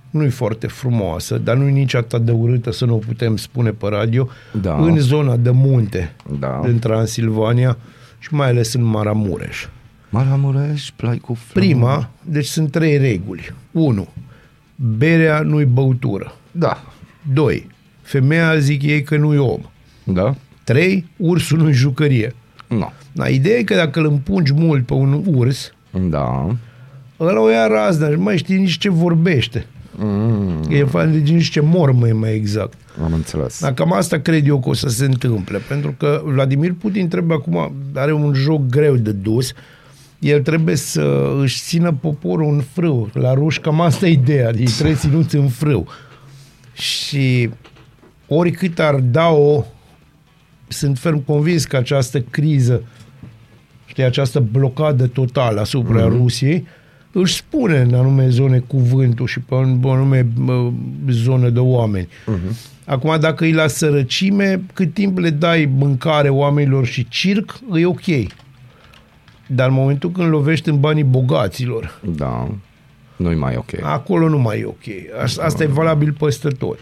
nu-i 0.09 0.29
foarte 0.29 0.67
frumoasă, 0.67 1.37
dar 1.37 1.55
nu-i 1.55 1.71
nici 1.71 1.93
atât 1.93 2.21
de 2.25 2.31
urâtă 2.31 2.71
să 2.71 2.85
nu 2.85 2.93
o 2.93 2.97
putem 2.97 3.37
spune 3.37 3.69
pe 3.69 3.87
radio, 3.89 4.29
Da. 4.61 4.75
în 4.77 4.99
zona 4.99 5.35
de 5.37 5.49
munte, 5.49 6.15
Da. 6.39 6.59
în 6.63 6.79
Transilvania 6.79 7.77
și 8.19 8.33
mai 8.33 8.47
ales 8.49 8.73
în 8.73 8.83
Maramureș. 8.83 9.65
Maramureș, 10.09 10.91
plai 10.95 11.17
cu 11.17 11.33
flori. 11.33 11.67
Prima, 11.67 12.09
deci 12.23 12.45
sunt 12.45 12.71
trei 12.71 12.97
reguli. 12.97 13.53
1. 13.71 14.07
Berea 14.75 15.39
nu-i 15.39 15.65
băutură. 15.65 16.35
Da. 16.51 16.83
2. 17.33 17.67
Femeia 18.01 18.57
zic 18.57 18.81
ei 18.81 19.03
că 19.03 19.17
nu-i 19.17 19.37
om. 19.37 19.61
Da? 20.03 20.35
3. 20.63 21.07
Ursul 21.17 21.57
nu-i 21.57 21.73
jucărie. 21.73 22.35
Nu. 22.67 22.91
Da, 23.11 23.27
ideea 23.27 23.57
e 23.57 23.63
că 23.63 23.75
dacă 23.75 23.99
îl 23.99 24.05
împungi 24.05 24.53
mult 24.53 24.85
pe 24.85 24.93
un 24.93 25.23
urs, 25.27 25.71
Da. 25.99 26.55
ăla 27.19 27.41
o 27.41 27.49
ia 27.49 27.67
razna 27.67 28.09
și 28.09 28.15
mai 28.15 28.37
știe 28.37 28.55
nici 28.55 28.77
ce 28.77 28.89
vorbește. 28.89 29.65
Mm. 29.95 30.65
E 30.69 30.83
fan 30.83 31.11
de 31.11 31.31
nici 31.31 31.49
ce 31.49 31.59
mormă 31.59 32.07
e 32.07 32.11
mai 32.11 32.33
exact. 32.33 32.77
Am 33.03 33.13
înțeles. 33.13 33.59
Dar 33.59 33.73
cam 33.73 33.93
asta 33.93 34.19
cred 34.19 34.47
eu 34.47 34.59
că 34.59 34.69
o 34.69 34.73
să 34.73 34.89
se 34.89 35.05
întâmple, 35.05 35.57
pentru 35.57 35.95
că 35.97 36.21
Vladimir 36.25 36.73
Putin 36.73 37.07
trebuie 37.07 37.37
acum, 37.37 37.73
are 37.93 38.13
un 38.13 38.33
joc 38.33 38.65
greu 38.65 38.95
de 38.95 39.11
dus, 39.11 39.53
el 40.19 40.41
trebuie 40.41 40.75
să 40.75 41.33
își 41.41 41.61
țină 41.61 41.91
poporul 41.91 42.53
în 42.53 42.61
frâu. 42.73 43.09
La 43.13 43.33
ruși 43.33 43.59
cam 43.59 43.81
asta 43.81 44.07
e 44.07 44.11
ideea, 44.11 44.51
ei 44.57 44.65
trebuie 44.65 44.95
ținuți 44.95 45.35
în 45.35 45.47
frâu. 45.47 45.87
Și 46.73 47.49
oricât 48.27 48.79
ar 48.79 48.95
da-o, 48.95 49.65
sunt 50.67 50.97
ferm 50.97 51.23
convins 51.25 51.65
că 51.65 51.77
această 51.77 52.21
criză, 52.21 52.83
știi, 53.93 54.05
această 54.05 54.39
blocadă 54.39 55.07
totală 55.07 55.59
asupra 55.59 56.05
mm-hmm. 56.05 56.17
Rusiei, 56.17 56.67
își 57.11 57.35
spune 57.35 57.79
în 57.79 57.93
anume 57.93 58.29
zone 58.29 58.59
cuvântul 58.59 59.27
și 59.27 59.39
pe 59.39 59.55
în 59.55 59.79
anume 59.83 60.27
mă, 60.35 60.71
zone 61.09 61.49
de 61.49 61.59
oameni. 61.59 62.07
Uh-huh. 62.07 62.71
Acum, 62.85 63.17
dacă 63.19 63.45
e 63.45 63.53
la 63.53 63.67
sărăcime, 63.67 64.61
cât 64.73 64.93
timp 64.93 65.17
le 65.17 65.29
dai 65.29 65.71
mâncare 65.77 66.29
oamenilor 66.29 66.85
și 66.85 67.07
circ, 67.07 67.59
e 67.73 67.85
ok. 67.85 68.05
Dar 69.47 69.67
în 69.67 69.73
momentul 69.73 70.11
când 70.11 70.29
lovești 70.29 70.69
în 70.69 70.79
banii 70.79 71.03
bogaților, 71.03 71.99
Da. 72.15 72.47
Nu-i 73.15 73.35
mai 73.35 73.55
ok. 73.55 73.83
acolo 73.83 74.29
nu 74.29 74.37
mai 74.37 74.59
e 74.59 74.65
ok. 74.65 74.83
Asta, 75.23 75.43
asta 75.43 75.63
e 75.63 75.67
valabil 75.67 76.11
peste 76.19 76.47
tot. 76.47 76.79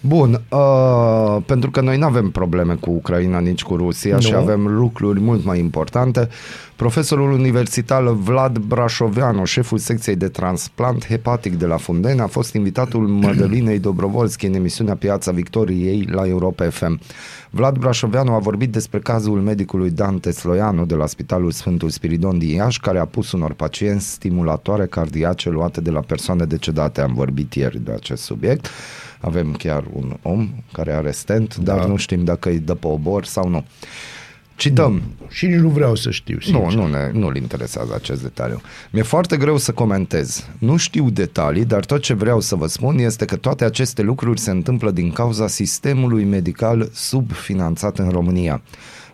Bun, 0.00 0.40
uh, 0.48 1.42
pentru 1.46 1.70
că 1.70 1.80
noi 1.80 1.96
nu 1.98 2.06
avem 2.06 2.30
probleme 2.30 2.74
cu 2.74 2.90
Ucraina, 2.90 3.38
nici 3.38 3.62
cu 3.62 3.76
Rusia 3.76 4.14
Nu. 4.14 4.20
și 4.20 4.34
avem 4.34 4.66
lucruri 4.66 5.20
mult 5.20 5.44
mai 5.44 5.58
importante. 5.58 6.28
Profesorul 6.76 7.32
universitar 7.32 8.02
Vlad 8.02 8.58
Brașoveanu, 8.58 9.44
șeful 9.44 9.78
secției 9.78 10.16
de 10.16 10.28
transplant 10.28 11.06
hepatic 11.06 11.58
de 11.58 11.66
la 11.66 11.76
Fundeni, 11.76 12.20
a 12.20 12.26
fost 12.26 12.54
invitatul 12.54 13.06
Mădălinei 13.06 13.78
Dobrovolski 13.78 14.46
în 14.46 14.54
emisiunea 14.54 14.94
Piața 14.94 15.32
Victoriei 15.32 16.08
la 16.10 16.26
Europa 16.26 16.64
FM. 16.64 17.00
Vlad 17.50 17.78
Brașoveanu 17.78 18.32
a 18.32 18.38
vorbit 18.38 18.72
despre 18.72 18.98
cazul 18.98 19.40
medicului 19.40 19.90
Dan 19.90 20.18
Tesloianu 20.18 20.84
de 20.86 20.94
la 20.94 21.06
Spitalul 21.06 21.50
Sfântul 21.50 21.88
Spiridon 21.90 22.38
din 22.38 22.54
Iași, 22.54 22.80
care 22.80 22.98
a 22.98 23.04
pus 23.04 23.32
unor 23.32 23.52
pacienți 23.52 24.10
stimulatoare 24.10 24.86
cardiace 24.86 25.50
luate 25.50 25.80
de 25.80 25.90
la 25.90 26.00
persoane 26.00 26.44
decedate. 26.44 27.00
Am 27.00 27.14
vorbit 27.14 27.54
ieri 27.54 27.80
de 27.80 27.92
acest 27.92 28.22
subiect. 28.22 28.66
Avem 29.20 29.52
chiar 29.52 29.84
un 29.92 30.16
om 30.22 30.48
care 30.72 30.92
are 30.92 31.10
stent, 31.10 31.56
dar 31.56 31.78
Da. 31.78 31.86
nu 31.86 31.96
știm 31.96 32.24
dacă 32.24 32.48
îi 32.48 32.58
dă 32.58 32.74
pe 32.74 32.86
obor 32.86 33.24
sau 33.24 33.48
nu. 33.48 33.64
Cităm. 34.58 35.02
Și 35.28 35.46
nici 35.46 35.58
nu 35.58 35.68
vreau 35.68 35.94
să 35.94 36.10
știu, 36.10 36.40
sincer. 36.40 36.62
Nu, 36.62 36.70
nu 36.70 36.86
ne, 36.86 37.10
nu-l 37.12 37.36
interesează 37.36 37.92
acest 37.94 38.22
detaliu. 38.22 38.60
Mi-e 38.90 39.02
foarte 39.02 39.36
greu 39.36 39.56
să 39.56 39.72
comentez. 39.72 40.46
Nu 40.58 40.76
știu 40.76 41.10
detalii, 41.10 41.64
dar 41.64 41.84
tot 41.84 42.02
ce 42.02 42.14
vreau 42.14 42.40
să 42.40 42.54
vă 42.54 42.66
spun 42.66 42.98
este 42.98 43.24
că 43.24 43.36
toate 43.36 43.64
aceste 43.64 44.02
lucruri 44.02 44.40
se 44.40 44.50
întâmplă 44.50 44.90
din 44.90 45.12
cauza 45.12 45.46
sistemului 45.46 46.24
medical 46.24 46.88
subfinanțat 46.92 47.98
în 47.98 48.08
România. 48.08 48.62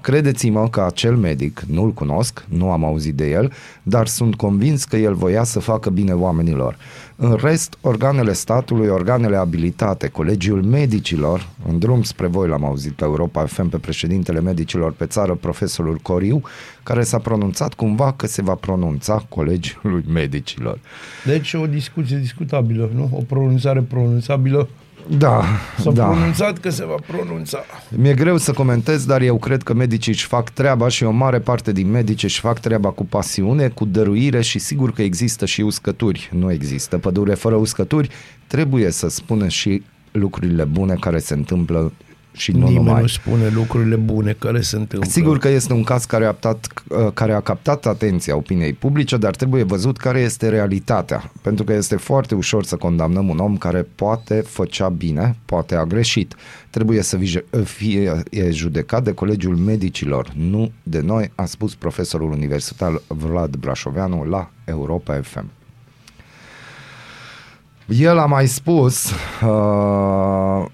Credeți-mă 0.05 0.69
că 0.69 0.83
acel 0.83 1.17
medic, 1.17 1.61
nu-l 1.61 1.93
cunosc, 1.93 2.45
nu 2.49 2.71
am 2.71 2.85
auzit 2.85 3.15
de 3.15 3.31
el, 3.31 3.53
dar 3.83 4.07
sunt 4.07 4.35
convins 4.35 4.85
că 4.85 4.97
el 4.97 5.15
voia 5.15 5.45
să 5.45 5.61
facă 5.61 5.91
bine 5.91 6.13
oamenilor. 6.13 6.77
În 7.17 7.39
rest, 7.43 7.77
organele 7.81 8.33
statului, 8.33 8.89
organele 8.89 9.37
abilitate, 9.37 10.09
colegiul 10.09 10.63
medicilor, 10.63 11.49
în 11.69 11.79
drum 11.79 12.03
spre 12.03 12.27
voi 12.27 12.49
l-am 12.49 12.65
auzit 12.65 12.93
pe 12.93 13.05
Europa 13.05 13.45
FM 13.45 13.69
pe 13.69 13.77
președintele 13.77 14.41
medicilor 14.41 14.93
pe 14.93 15.07
țară, 15.07 15.35
profesorul 15.35 15.99
Coriu, 16.03 16.43
care 16.83 17.03
s-a 17.03 17.19
pronunțat 17.19 17.75
cumva 17.75 18.13
că 18.13 18.27
se 18.27 18.43
va 18.43 18.55
pronunța 18.55 19.25
colegiul 19.29 20.03
medicilor. 20.09 20.79
Deci 21.25 21.55
o 21.55 21.67
discuție 21.67 22.17
discutabilă, 22.17 22.91
nu? 22.95 23.11
O 23.13 23.23
pronunțare 23.27 23.81
pronunțabilă. 23.81 24.69
Da, 25.09 25.45
S-a 25.81 25.91
da. 25.91 26.05
pronunțat 26.05 26.59
că 26.59 26.71
se 26.71 26.85
va 26.85 26.95
pronunța. 27.07 27.59
Mi-e 27.97 28.15
greu 28.15 28.37
să 28.37 28.53
comentez, 28.53 29.05
dar 29.05 29.21
eu 29.21 29.39
cred 29.39 29.63
că 29.63 29.75
medicii 29.75 30.13
își 30.13 30.27
fac 30.27 30.51
treaba 30.51 30.89
și 30.89 31.05
o 31.05 31.11
mare 31.11 31.39
parte 31.39 31.73
din 31.73 31.91
medici 31.91 32.23
își 32.23 32.41
fac 32.41 32.61
treaba 32.61 32.91
cu 32.91 33.05
pasiune, 33.05 33.69
cu 33.69 33.85
dăruire 33.85 34.41
și 34.41 34.59
sigur 34.59 34.93
că 34.93 35.03
există 35.03 35.47
și 35.47 35.61
uscături. 35.61 36.31
Nu 36.33 36.53
există 36.53 36.99
pădure 36.99 37.35
fără 37.35 37.55
uscături. 37.55 38.09
Trebuie 38.47 38.91
să 38.91 39.09
spună 39.09 39.49
și 39.49 39.83
lucrurile 40.11 40.65
bune 40.65 40.95
care 41.01 41.19
se 41.19 41.35
întâmplă 41.35 41.93
și 42.37 42.53
nu 42.53 42.59
Nimeni 42.59 42.75
numai. 42.85 43.01
nu 43.01 43.07
spune 43.07 43.49
lucrurile 43.49 43.97
bune 43.97 44.37
care 44.39 44.61
se 44.61 44.77
întâmplă. 44.77 45.11
Sigur 45.11 45.39
că 45.39 45.49
este 45.49 45.73
un 45.73 45.83
caz 45.83 46.05
care 46.05 46.25
a, 46.25 46.33
captat, 46.33 46.67
care 47.15 47.33
a 47.33 47.41
captat 47.41 47.87
atenția 47.87 48.37
opiniei 48.37 48.73
publice, 48.73 49.17
dar 49.17 49.35
trebuie 49.35 49.63
văzut 49.63 49.97
care 49.97 50.21
este 50.21 50.49
realitatea. 50.49 51.33
Pentru 51.43 51.65
că 51.65 51.73
este 51.73 51.97
foarte 51.97 52.35
ușor 52.35 52.65
să 52.65 52.77
condamnăm 52.77 53.29
un 53.29 53.39
om 53.39 53.57
care 53.57 53.87
poate 53.95 54.35
făcea 54.35 54.89
bine, 54.89 55.37
poate 55.45 55.75
a 55.75 55.85
greșit. 55.85 56.35
Trebuie 56.71 57.03
să 57.03 57.17
vige- 57.17 57.45
fie 57.65 58.23
e 58.31 58.51
judecat 58.51 59.05
de 59.05 59.13
Colegiul 59.13 59.57
Medicilor, 59.57 60.31
nu 60.37 60.71
de 60.83 61.01
noi, 61.01 61.31
a 61.35 61.45
spus 61.45 61.75
profesorul 61.75 62.31
universitar 62.33 63.03
Vlad 63.07 63.57
Brașoveanu 63.57 64.25
la 64.25 64.51
Europa 64.65 65.21
FM. 65.23 65.51
El 67.87 68.19
a 68.19 68.27
mai 68.27 68.47
spus 68.47 69.11
uh, 69.43 70.65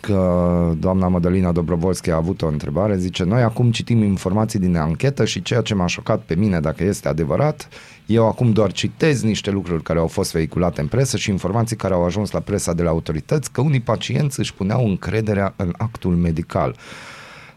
că 0.00 0.74
doamna 0.78 1.08
Mădălina 1.08 1.52
Dobrovolski 1.52 2.10
a 2.10 2.16
avut 2.16 2.42
o 2.42 2.46
întrebare, 2.46 2.96
zice, 2.96 3.24
noi 3.24 3.42
acum 3.42 3.70
citim 3.70 4.02
informații 4.02 4.58
din 4.58 4.76
anchetă 4.76 5.24
și 5.24 5.42
ceea 5.42 5.60
ce 5.60 5.74
m-a 5.74 5.86
șocat 5.86 6.20
pe 6.20 6.34
mine, 6.34 6.60
dacă 6.60 6.84
este 6.84 7.08
adevărat, 7.08 7.68
eu 8.06 8.26
acum 8.26 8.52
doar 8.52 8.72
citez 8.72 9.22
niște 9.22 9.50
lucruri 9.50 9.82
care 9.82 9.98
au 9.98 10.06
fost 10.06 10.32
vehiculate 10.32 10.80
în 10.80 10.86
presă 10.86 11.16
și 11.16 11.30
informații 11.30 11.76
care 11.76 11.94
au 11.94 12.04
ajuns 12.04 12.30
la 12.30 12.40
presa 12.40 12.72
de 12.72 12.82
la 12.82 12.90
autorități, 12.90 13.52
că 13.52 13.60
unii 13.60 13.80
pacienți 13.80 14.38
își 14.38 14.54
puneau 14.54 14.86
încrederea 14.86 15.54
în 15.56 15.72
actul 15.76 16.14
medical. 16.14 16.76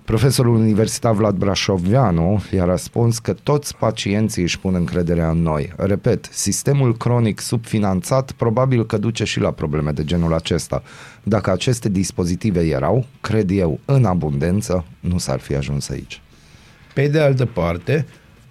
Profesorul 0.06 0.56
universitar 0.56 1.14
Vlad 1.14 1.36
Brașoveanu 1.36 2.44
i-a 2.54 2.66
răspuns 2.66 3.20
că 3.20 3.34
toți 3.34 3.78
pacienții 3.78 4.42
își 4.42 4.60
pun 4.60 4.76
încrederea 4.76 5.30
în 5.30 5.42
noi. 5.42 5.74
Repet, 5.78 6.30
sistemul 6.32 6.98
cronic 6.98 7.40
subfinanțat 7.40 8.32
probabil 8.32 8.86
că 8.86 8.98
duce 8.98 9.24
și 9.24 9.40
la 9.40 9.52
probleme 9.52 9.92
de 9.92 10.04
genul 10.04 10.34
acesta. 10.34 10.84
Dacă 11.24 11.52
aceste 11.52 11.90
dispozitive 11.90 12.60
erau, 12.60 13.06
cred 13.22 13.52
eu, 13.52 13.80
în 13.86 14.06
abundență, 14.06 14.86
nu 15.00 15.18
s-ar 15.18 15.40
fi 15.40 15.56
ajuns 15.56 15.90
aici. 15.90 16.22
Pe 16.94 17.08
de 17.08 17.20
altă 17.20 17.46
parte, 17.46 18.06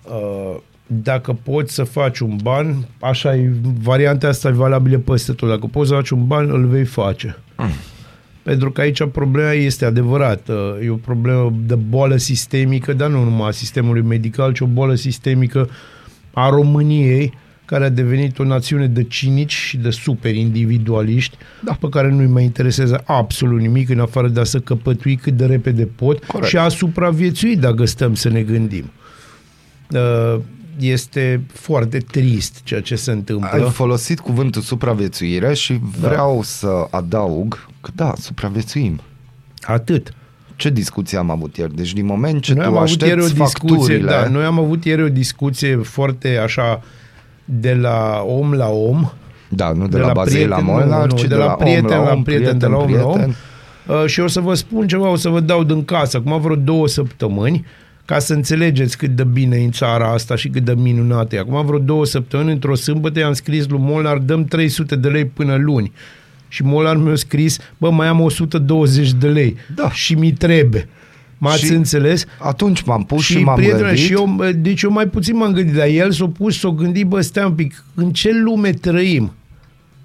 uh, 0.04 0.56
dacă 0.86 1.38
poți 1.42 1.74
să 1.74 1.84
faci 1.84 2.18
un 2.18 2.36
ban, 2.42 2.88
așa 3.00 3.36
e, 3.36 3.50
varianta 3.82 4.28
asta 4.28 4.48
e 4.48 4.52
valabilă 4.52 4.98
peste 4.98 5.32
tot. 5.32 5.48
Dacă 5.48 5.66
poți 5.66 5.88
să 5.88 5.94
faci 5.94 6.10
un 6.10 6.26
ban, 6.26 6.50
îl 6.50 6.66
vei 6.66 6.84
face. 6.84 7.36
Pentru 8.50 8.70
că 8.70 8.80
aici 8.80 9.04
problema 9.04 9.52
este 9.52 9.84
adevărată. 9.84 10.78
E 10.84 10.90
o 10.90 10.94
problemă 10.94 11.52
de 11.66 11.74
boală 11.74 12.16
sistemică, 12.16 12.92
dar 12.92 13.08
nu 13.08 13.24
numai 13.24 13.48
a 13.48 13.50
sistemului 13.50 14.02
medical, 14.02 14.52
ci 14.52 14.60
o 14.60 14.66
boală 14.66 14.94
sistemică 14.94 15.68
a 16.32 16.48
României, 16.48 17.32
care 17.64 17.84
a 17.84 17.88
devenit 17.88 18.38
o 18.38 18.44
națiune 18.44 18.86
de 18.86 19.02
cinici 19.02 19.52
și 19.52 19.76
de 19.76 19.90
super 19.90 20.34
individualiști, 20.34 21.36
da. 21.64 21.76
pe 21.80 21.88
care 21.88 22.10
nu-i 22.10 22.26
mai 22.26 22.44
interesează 22.44 23.02
absolut 23.06 23.60
nimic 23.60 23.88
în 23.88 24.00
afară 24.00 24.28
de 24.28 24.40
a 24.40 24.44
să 24.44 24.58
căpătui 24.58 25.16
cât 25.16 25.36
de 25.36 25.46
repede 25.46 25.84
pot 25.84 26.24
Corect. 26.24 26.48
și 26.48 26.56
a 26.56 26.68
supraviețui 26.68 27.56
dacă 27.56 27.84
stăm 27.84 28.14
să 28.14 28.28
ne 28.28 28.42
gândim. 28.42 28.90
Uh, 29.90 30.40
Este 30.78 31.42
foarte 31.52 31.98
trist 31.98 32.60
ceea 32.64 32.80
ce 32.80 32.94
se 32.94 33.10
întâmplă. 33.10 33.48
Ai 33.52 33.70
folosit 33.70 34.20
cuvântul 34.20 34.62
supraviețuire 34.62 35.54
și 35.54 35.80
vreau 36.00 36.36
da. 36.36 36.42
să 36.42 36.86
adaug 36.90 37.69
că 37.80 37.90
da, 37.94 38.12
supraviețuim. 38.16 39.00
Atât. 39.60 40.14
Ce 40.56 40.70
discuție 40.70 41.18
am 41.18 41.30
avut 41.30 41.56
ieri? 41.56 41.74
Deci 41.74 41.92
din 41.92 42.06
moment 42.06 42.42
ce 42.42 42.54
Noi 42.54 42.64
tu 42.64 42.70
am 42.70 42.76
avut 42.76 43.02
ieri 43.02 43.20
o 43.20 43.24
aștepți 43.24 43.42
discuție, 43.42 43.76
facturile... 43.76 44.10
da, 44.10 44.28
noi 44.28 44.44
am 44.44 44.58
avut 44.58 44.84
ieri 44.84 45.02
o 45.02 45.08
discuție 45.08 45.76
foarte 45.76 46.36
așa 46.36 46.82
de 47.44 47.74
la 47.74 48.22
om 48.26 48.52
la 48.52 48.68
om, 48.68 49.10
Da, 49.48 49.72
nu 49.72 49.86
de, 49.86 49.96
de 49.96 49.98
la, 49.98 50.06
la 50.06 50.12
Bazei 50.12 50.46
la 50.46 50.58
Molnar, 50.58 51.06
nu, 51.06 51.16
ci 51.16 51.24
de, 51.24 51.34
la, 51.34 51.46
prieten 51.46 51.98
om 51.98 52.04
la 52.04 52.12
om, 52.12 52.22
prieten, 52.22 52.58
de 52.58 52.66
la 52.66 52.76
om 52.76 52.84
prieten. 52.84 53.04
la 53.04 53.24
om. 53.24 53.34
Uh, 54.02 54.06
și 54.06 54.20
o 54.20 54.26
să 54.26 54.40
vă 54.40 54.54
spun 54.54 54.86
ceva, 54.86 55.08
o 55.08 55.16
să 55.16 55.28
vă 55.28 55.40
dau 55.40 55.64
din 55.64 55.84
casă, 55.84 56.16
acum 56.16 56.40
vreo 56.40 56.56
două 56.56 56.88
săptămâni, 56.88 57.66
ca 58.04 58.18
să 58.18 58.34
înțelegeți 58.34 58.96
cât 58.96 59.10
de 59.10 59.24
bine 59.24 59.56
e 59.56 59.64
în 59.64 59.70
țara 59.70 60.12
asta 60.12 60.36
și 60.36 60.48
cât 60.48 60.64
de 60.64 60.74
minunată 60.76 61.34
e. 61.34 61.38
Acum 61.38 61.66
vreo 61.66 61.78
două 61.78 62.04
săptămâni, 62.04 62.52
într-o 62.52 62.74
sâmbătă, 62.74 63.18
i-am 63.18 63.32
scris 63.32 63.68
lui 63.68 63.78
Molnar, 63.82 64.18
dăm 64.18 64.44
300 64.44 64.96
de 64.96 65.08
lei 65.08 65.24
până 65.24 65.56
luni. 65.56 65.92
Și 66.52 66.62
Molnar 66.62 66.96
mi-a 66.96 67.14
scris, 67.14 67.58
bă, 67.78 67.90
mai 67.90 68.06
am 68.06 68.20
120 68.20 69.12
de 69.12 69.28
lei. 69.28 69.56
Da. 69.74 69.90
Și 69.90 70.14
mi 70.14 70.32
trebuie. 70.32 70.88
M-ați 71.38 71.64
Și 71.64 71.72
înțeles? 71.72 72.24
Atunci 72.38 72.82
m-am 72.82 73.04
pus 73.04 73.22
și, 73.22 73.32
și 73.32 73.42
m-am 73.42 73.56
prietenul, 73.56 73.86
gândit. 73.86 74.04
și 74.04 74.12
eu, 74.12 74.26
bă, 74.36 74.52
deci 74.52 74.82
eu 74.82 74.90
mai 74.90 75.06
puțin 75.06 75.36
m-am 75.36 75.52
gândit, 75.52 75.74
dar 75.74 75.86
el 75.86 76.10
s-a 76.12 76.28
pus, 76.28 76.58
s-a 76.58 76.68
gândit, 76.68 77.06
bă, 77.06 77.20
stai 77.20 77.44
un 77.44 77.52
pic, 77.52 77.84
în 77.94 78.10
ce 78.10 78.30
lume 78.32 78.72
trăim? 78.72 79.32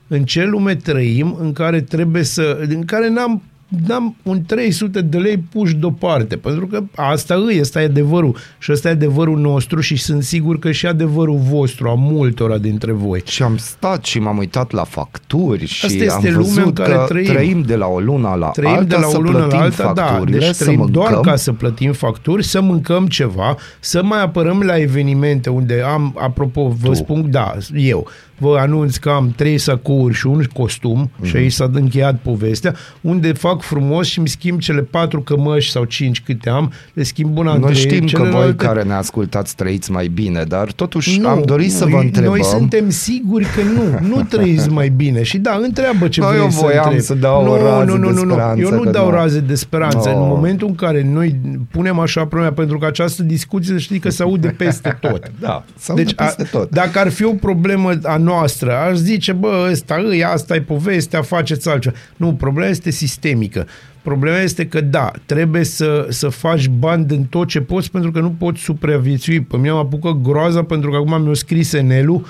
În 0.08 0.24
ce 0.24 0.44
lume 0.44 0.76
trăim 0.76 1.38
în 1.40 1.54
care 1.54 1.82
trebuie 1.82 2.24
să, 2.24 2.66
în 2.70 2.86
care 2.86 3.10
n-am 3.10 3.42
n-am 3.88 4.16
un 4.24 4.42
300 4.46 5.02
de 5.02 5.18
lei 5.18 5.38
puși 5.38 5.76
deoparte, 5.76 6.36
pentru 6.38 6.68
că 6.68 6.84
asta 6.96 7.34
e, 7.52 7.60
ăsta 7.60 7.82
e 7.82 7.86
adevărul 7.86 8.36
și 8.60 8.72
ăsta 8.72 8.88
e 8.88 8.92
adevărul 8.92 9.40
nostru 9.40 9.80
și 9.80 9.96
sunt 9.98 10.24
sigur 10.24 10.60
că 10.60 10.72
și 10.72 10.86
adevărul 10.86 11.38
vostru, 11.50 11.88
a 11.90 11.94
multora 11.98 12.58
dintre 12.58 12.92
voi. 12.92 13.22
Și 13.26 13.44
am 13.44 13.58
stat 13.58 14.04
și 14.06 14.20
m-am 14.20 14.38
uitat 14.38 14.72
la 14.72 14.84
facturi 14.84 15.66
și 15.66 15.86
Asta 15.86 16.04
este 16.04 16.28
am 16.28 16.34
lumea 16.34 16.42
văzut 16.42 16.66
în 16.66 16.74
care 16.74 16.94
că 16.94 17.06
trăim. 17.08 17.26
trăim 17.26 17.62
de 17.62 17.76
la 17.76 17.88
o 17.88 18.00
lună 18.00 18.36
la 18.40 18.48
Trăim 18.50 18.74
alta 18.76 18.84
de 18.84 18.96
la 18.96 19.08
să 19.08 19.18
o 19.18 19.22
lună 19.22 19.38
plătim 19.38 19.58
la 19.58 19.64
alta, 19.64 19.92
da. 19.94 20.04
facturile, 20.06 20.38
Deci 20.38 20.56
să 20.56 20.64
trăim 20.64 20.88
doar 20.92 21.12
mâncăm. 21.12 21.32
ca 21.32 21.36
să 21.38 21.54
plătim 21.54 21.92
facturi, 21.94 22.44
să 22.44 22.62
mâncăm 22.62 23.08
ceva, 23.08 23.56
să 23.80 24.04
mai 24.04 24.22
apărăm 24.22 24.62
la 24.62 24.80
evenimente 24.80 25.50
unde 25.50 25.82
am, 25.82 26.16
apropo, 26.20 26.68
vă 26.82 26.88
Tu. 26.88 26.94
spun, 26.94 27.32
da, 27.32 27.54
eu, 27.76 28.08
vă 28.38 28.58
anunț 28.60 28.96
că 28.96 29.10
am 29.10 29.34
trei 29.36 29.58
sacouri 29.58 30.14
și 30.14 30.28
un 30.28 30.44
costum 30.54 30.94
Mhm. 31.00 31.10
mm-hmm. 31.24 31.30
și 31.30 31.36
aici 31.36 31.52
s-a 31.52 31.70
încheiat 31.74 32.20
povestea, 32.24 32.76
unde 33.02 33.32
fac 33.34 33.62
frumos 33.62 34.08
și 34.08 34.18
îmi 34.20 34.28
schimb 34.28 34.60
cele 34.60 34.82
patru 34.82 35.22
cămăși 35.22 35.72
sau 35.72 35.84
cinci 35.84 36.22
câte 36.22 36.50
am, 36.50 36.72
le 36.94 37.04
schimb 37.04 37.38
una 37.38 37.50
Noi 37.52 37.58
între 37.58 37.74
știm 37.74 38.00
că 38.00 38.06
celelalte. 38.06 38.38
voi 38.38 38.56
care 38.56 38.84
ne 38.84 38.94
ascultați 38.94 39.56
trăiți 39.56 39.92
mai 39.92 40.08
bine, 40.08 40.44
dar 40.48 40.72
totuși 40.72 41.22
am 41.26 41.42
dorit 41.46 41.72
să 41.72 41.84
vă 41.86 41.90
noi- 41.90 42.06
întrebăm. 42.06 42.30
Noi 42.32 42.44
suntem 42.44 42.90
siguri 42.90 43.46
că 43.56 43.62
nu, 43.62 44.08
nu 44.16 44.24
trăiți 44.24 44.70
mai 44.70 44.90
bine. 44.90 45.24
Și 45.24 45.38
da, 45.38 45.60
întreabă 45.64 46.08
ce 46.08 46.22
Bă, 46.22 46.28
vrei 46.28 46.40
eu 46.42 46.50
să 46.50 46.60
voiam 46.62 46.84
întrebi. 46.84 47.04
să 47.04 47.14
dau 47.14 47.44
nu, 47.44 47.52
o 47.52 47.58
rază 47.58 47.84
nu, 47.92 47.98
nu, 47.98 48.08
de 48.08 48.14
nu, 48.14 48.24
nu. 48.24 48.32
speranță, 48.32 48.62
Eu 48.62 48.70
nu 48.72 48.80
că 48.82 48.90
dau 48.90 49.06
nu. 49.06 49.12
raze 49.16 49.40
de 49.40 49.56
speranță. 49.56 50.10
No. 50.10 50.22
În 50.22 50.28
momentul 50.28 50.68
în 50.68 50.76
care 50.76 51.04
noi 51.14 51.36
punem 51.72 52.00
așa 52.00 52.26
problema, 52.26 52.52
pentru 52.54 52.78
că 52.78 52.86
această 52.86 53.24
discuție, 53.24 53.74
să 53.74 53.80
știi 53.80 54.00
că 54.00 54.10
se 54.10 54.24
aude 54.24 54.48
peste 54.48 54.98
tot. 55.02 55.32
Da, 55.40 55.64
se 55.78 55.92
aude 55.92 56.04
deci, 56.04 56.14
peste 56.14 56.42
a, 56.42 56.58
tot. 56.58 56.70
dacă 56.70 57.00
ar 57.00 57.10
fi 57.10 57.24
o 57.24 57.32
problemă 57.34 57.92
a 58.04 58.18
noastră, 58.26 58.78
aș 58.78 58.96
zice, 58.96 59.32
bă, 59.32 59.68
ăsta 59.72 60.04
îi, 60.06 60.24
asta 60.24 60.56
e 60.56 60.62
povestea, 60.62 61.22
faceți 61.22 61.70
altceva. 61.70 61.96
Nu, 62.16 62.34
problema 62.34 62.70
este 62.70 62.90
sistemică. 62.90 63.68
Problema 64.02 64.38
este 64.38 64.68
că, 64.68 64.82
da, 64.82 65.12
trebuie 65.26 65.64
să, 65.64 66.08
să 66.10 66.30
faci 66.30 66.68
bani 66.68 67.06
din 67.06 67.24
tot 67.24 67.48
ce 67.48 67.62
poți, 67.62 67.92
pentru 67.92 68.12
că 68.12 68.20
nu 68.20 68.36
poți 68.38 68.62
supraviețui. 68.62 69.42
Pe 69.42 69.58
mine 69.58 69.72
mă 69.72 69.78
apucă 69.78 70.20
groaza, 70.24 70.64
pentru 70.64 70.90
că 70.90 70.96
acum 70.96 71.22
mi-a 71.22 71.34
scris 71.34 71.74
Enelu, 71.74 72.26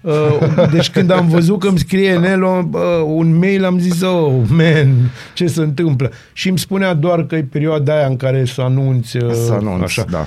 Uh, 0.00 0.70
deci 0.72 0.90
când 0.90 1.10
am 1.10 1.28
văzut 1.28 1.58
că 1.58 1.68
îmi 1.68 1.78
scrie 1.78 2.18
Nelo 2.18 2.68
uh, 2.72 2.80
un 3.06 3.38
mail, 3.38 3.64
am 3.64 3.78
zis, 3.78 4.02
oh, 4.02 4.32
man, 4.48 4.88
ce 5.34 5.46
se 5.46 5.60
întâmplă? 5.60 6.10
Și 6.32 6.48
îmi 6.48 6.58
spunea 6.58 6.94
doar 6.94 7.26
că 7.26 7.34
e 7.34 7.42
perioada 7.42 7.96
aia 7.96 8.06
în 8.06 8.16
care 8.16 8.44
să 8.44 8.60
anunți. 8.60 9.16
Uh, 9.16 9.32
Să 9.32 9.52
anunț, 9.52 9.82
așa. 9.82 10.04
da. 10.10 10.26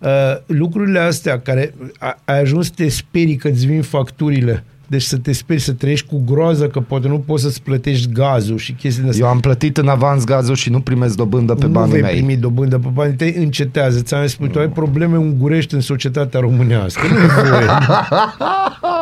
Uh, 0.00 0.08
lucrurile 0.46 0.98
astea 0.98 1.40
care 1.40 1.74
a, 1.98 2.18
ai 2.24 2.40
ajuns 2.40 2.66
să 2.66 2.72
te 2.76 2.88
sperii 2.88 3.36
că 3.36 3.48
îți 3.48 3.66
vin 3.66 3.82
facturile 3.82 4.64
Deci 4.90 5.02
să 5.02 5.16
te 5.16 5.32
speri 5.32 5.60
să 5.60 5.72
trăiești 5.72 6.06
cu 6.06 6.22
groază 6.26 6.66
că 6.66 6.80
poate 6.80 7.08
nu 7.08 7.18
poți 7.18 7.42
să-ți 7.42 7.62
plătești 7.62 8.12
gazul 8.12 8.56
și 8.56 8.72
chestii 8.72 9.02
de 9.02 9.08
astea. 9.08 9.24
Eu 9.24 9.30
am 9.30 9.40
plătit 9.40 9.76
în 9.76 9.88
avans 9.88 10.24
gazul 10.24 10.54
și 10.54 10.70
nu 10.70 10.80
primesc 10.80 11.16
dobândă 11.16 11.54
pe 11.54 11.66
nu 11.66 11.72
banii 11.72 11.92
vei 11.92 12.00
mei. 12.00 12.12
primi 12.12 12.36
dobândă 12.36 12.78
pe 12.78 12.88
banii 12.92 13.16
tăi, 13.16 13.34
încetează. 13.36 14.00
Ți-am 14.00 14.26
spus, 14.26 14.48
tu 14.48 14.58
ai 14.58 14.68
probleme 14.68 15.16
ungurești 15.16 15.74
în 15.74 15.80
societatea 15.80 16.40
românească. 16.40 17.06
Nu 17.06 17.18
e 17.18 17.50
voie. 17.50 17.66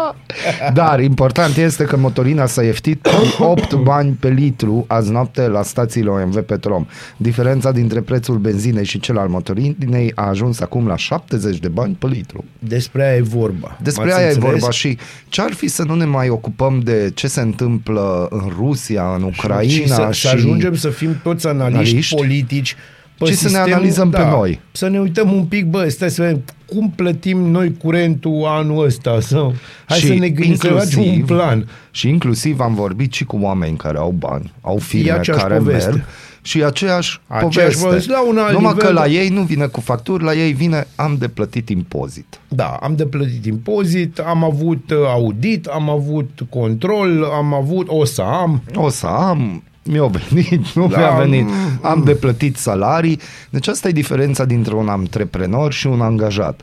Dar 0.73 1.01
important 1.01 1.57
este 1.57 1.85
că 1.85 1.97
motorina 1.97 2.47
s-a 2.47 2.63
ieftit 2.63 3.07
cu 3.37 3.43
8 3.45 3.75
bani 3.75 4.17
pe 4.21 4.29
litru 4.29 4.85
azi 4.89 5.11
noapte 5.11 5.41
la 5.49 5.63
stațiile 5.63 6.09
OMV 6.11 6.39
Petrom. 6.41 6.87
Diferența 7.17 7.73
dintre 7.73 8.01
prețul 8.01 8.37
benzinei 8.39 8.85
și 8.85 9.01
cel 9.01 9.19
al 9.19 9.29
motorinei 9.29 10.13
a 10.15 10.23
ajuns 10.29 10.61
acum 10.61 10.87
la 10.87 10.97
70 10.97 11.59
de 11.59 11.69
bani 11.69 11.95
pe 11.99 12.07
litru. 12.07 12.45
Despre 12.59 13.05
aia 13.05 13.17
e 13.17 13.23
vorba. 13.23 13.79
Despre 13.83 14.05
M-ați 14.05 14.17
aia 14.19 14.27
e 14.29 14.33
înțeles? 14.33 14.51
vorba 14.59 14.71
și 14.71 14.99
ce 15.29 15.41
ar 15.43 15.53
fi 15.53 15.69
să 15.69 15.83
nu 15.83 15.95
ne 15.95 16.05
mai 16.05 16.29
ocupăm 16.29 16.81
de 16.85 17.11
ce 17.15 17.27
se 17.27 17.41
întâmplă 17.41 18.27
în 18.31 18.53
Rusia, 18.59 19.15
în 19.17 19.23
Ucraina 19.23 19.71
și 19.73 19.89
să, 19.89 20.09
și... 20.13 20.21
să 20.21 20.29
ajungem 20.35 20.75
să 20.75 20.89
fim 20.89 21.21
toți 21.23 21.47
analiști, 21.47 21.77
Analiști? 21.89 22.15
politici 22.15 22.77
pe 23.19 23.25
Și 23.25 23.33
să 23.35 23.43
ne 23.43 23.49
sistemul- 23.49 23.73
analizăm 23.73 24.11
pe 24.11 24.25
noi. 24.25 24.61
Să 24.73 24.89
ne 24.89 25.01
uităm 25.01 25.33
un 25.33 25.45
pic, 25.45 25.65
bă, 25.67 25.89
stai 25.89 26.11
să 26.11 26.23
vedem 26.23 26.43
cum 26.75 26.91
plătim 26.97 27.39
noi 27.39 27.77
curentul 27.77 28.45
anul 28.47 28.85
ăsta. 28.85 29.21
Sau, 29.21 29.55
hai 29.87 29.99
și 29.99 30.07
să 30.07 30.15
ne 30.15 30.29
gândim, 30.29 30.55
să 30.55 30.69
facem 30.69 31.03
un 31.03 31.23
plan. 31.25 31.69
Și 31.91 32.09
inclusiv 32.09 32.61
am 32.61 32.75
vorbit 32.75 33.13
și 33.13 33.25
cu 33.25 33.39
oameni 33.41 33.77
care 33.77 33.99
au 33.99 34.15
bani, 34.19 34.53
au 34.61 34.77
firme 34.79 35.11
aceeași 35.11 35.43
care 35.43 35.57
poveste. 35.57 35.91
merg 35.91 36.05
și 36.43 36.65
aceeași, 36.65 37.21
Aceeași 37.27 37.57
poveste. 37.59 37.85
poveste, 37.85 38.13
la 38.13 38.29
un 38.29 38.39
alt 38.39 38.53
Numai 38.53 38.73
nivel, 38.73 38.87
că 38.87 38.93
la 38.93 39.01
da. 39.01 39.07
ei 39.09 39.29
nu 39.29 39.43
vine 39.43 39.67
cu 39.67 39.81
facturi, 39.81 40.25
la 40.25 40.35
ei 40.35 40.53
vine 40.53 40.87
am 40.97 41.17
de 41.19 41.29
plătit 41.29 41.69
impozit. 41.69 42.41
Da, 42.49 42.79
am 42.83 42.97
de 42.97 43.07
plătit 43.07 43.45
impozit, 43.47 44.19
am 44.19 44.45
avut 44.45 44.91
uh, 44.91 44.97
audit, 45.07 45.67
am 45.67 45.91
avut 45.91 46.31
control, 46.51 47.25
am 47.25 47.55
avut, 47.55 47.87
o 47.89 48.05
să 48.05 48.23
am. 48.23 48.63
O 48.75 48.89
să 48.89 49.07
am, 49.07 49.63
mi-a 49.89 50.07
venit, 50.07 50.67
nu 50.75 50.89
Da, 50.89 50.99
mi-a 50.99 51.11
venit, 51.11 51.45
mm, 51.45 51.79
am 51.83 52.03
de 52.05 52.15
plătit 52.15 52.57
salarii. 52.57 53.21
Deci 53.51 53.69
asta 53.69 53.89
e 53.89 53.93
diferența 53.93 54.45
dintre 54.45 54.75
un 54.75 54.89
antreprenor 54.89 55.73
și 55.73 55.87
un 55.87 56.01
angajat. 56.01 56.61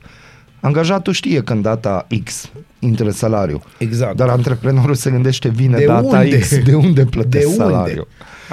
Angajatul 0.59 1.13
știe 1.13 1.41
când 1.41 1.61
data 1.61 2.07
X 2.23 2.49
intră 2.85 3.09
salariu. 3.09 3.61
Exact. 3.77 4.15
Dar 4.15 4.27
antreprenorul 4.29 4.95
se 4.95 5.09
gândește 5.09 5.49
vine 5.49 5.77
De 5.77 5.85
data 5.85 6.17
unde? 6.19 6.39
X, 6.39 6.63
de 6.63 6.73
unde 6.73 7.05
plătesc 7.05 7.45
De 7.47 7.51
unde? 7.61 7.73
salariu. 7.73 8.07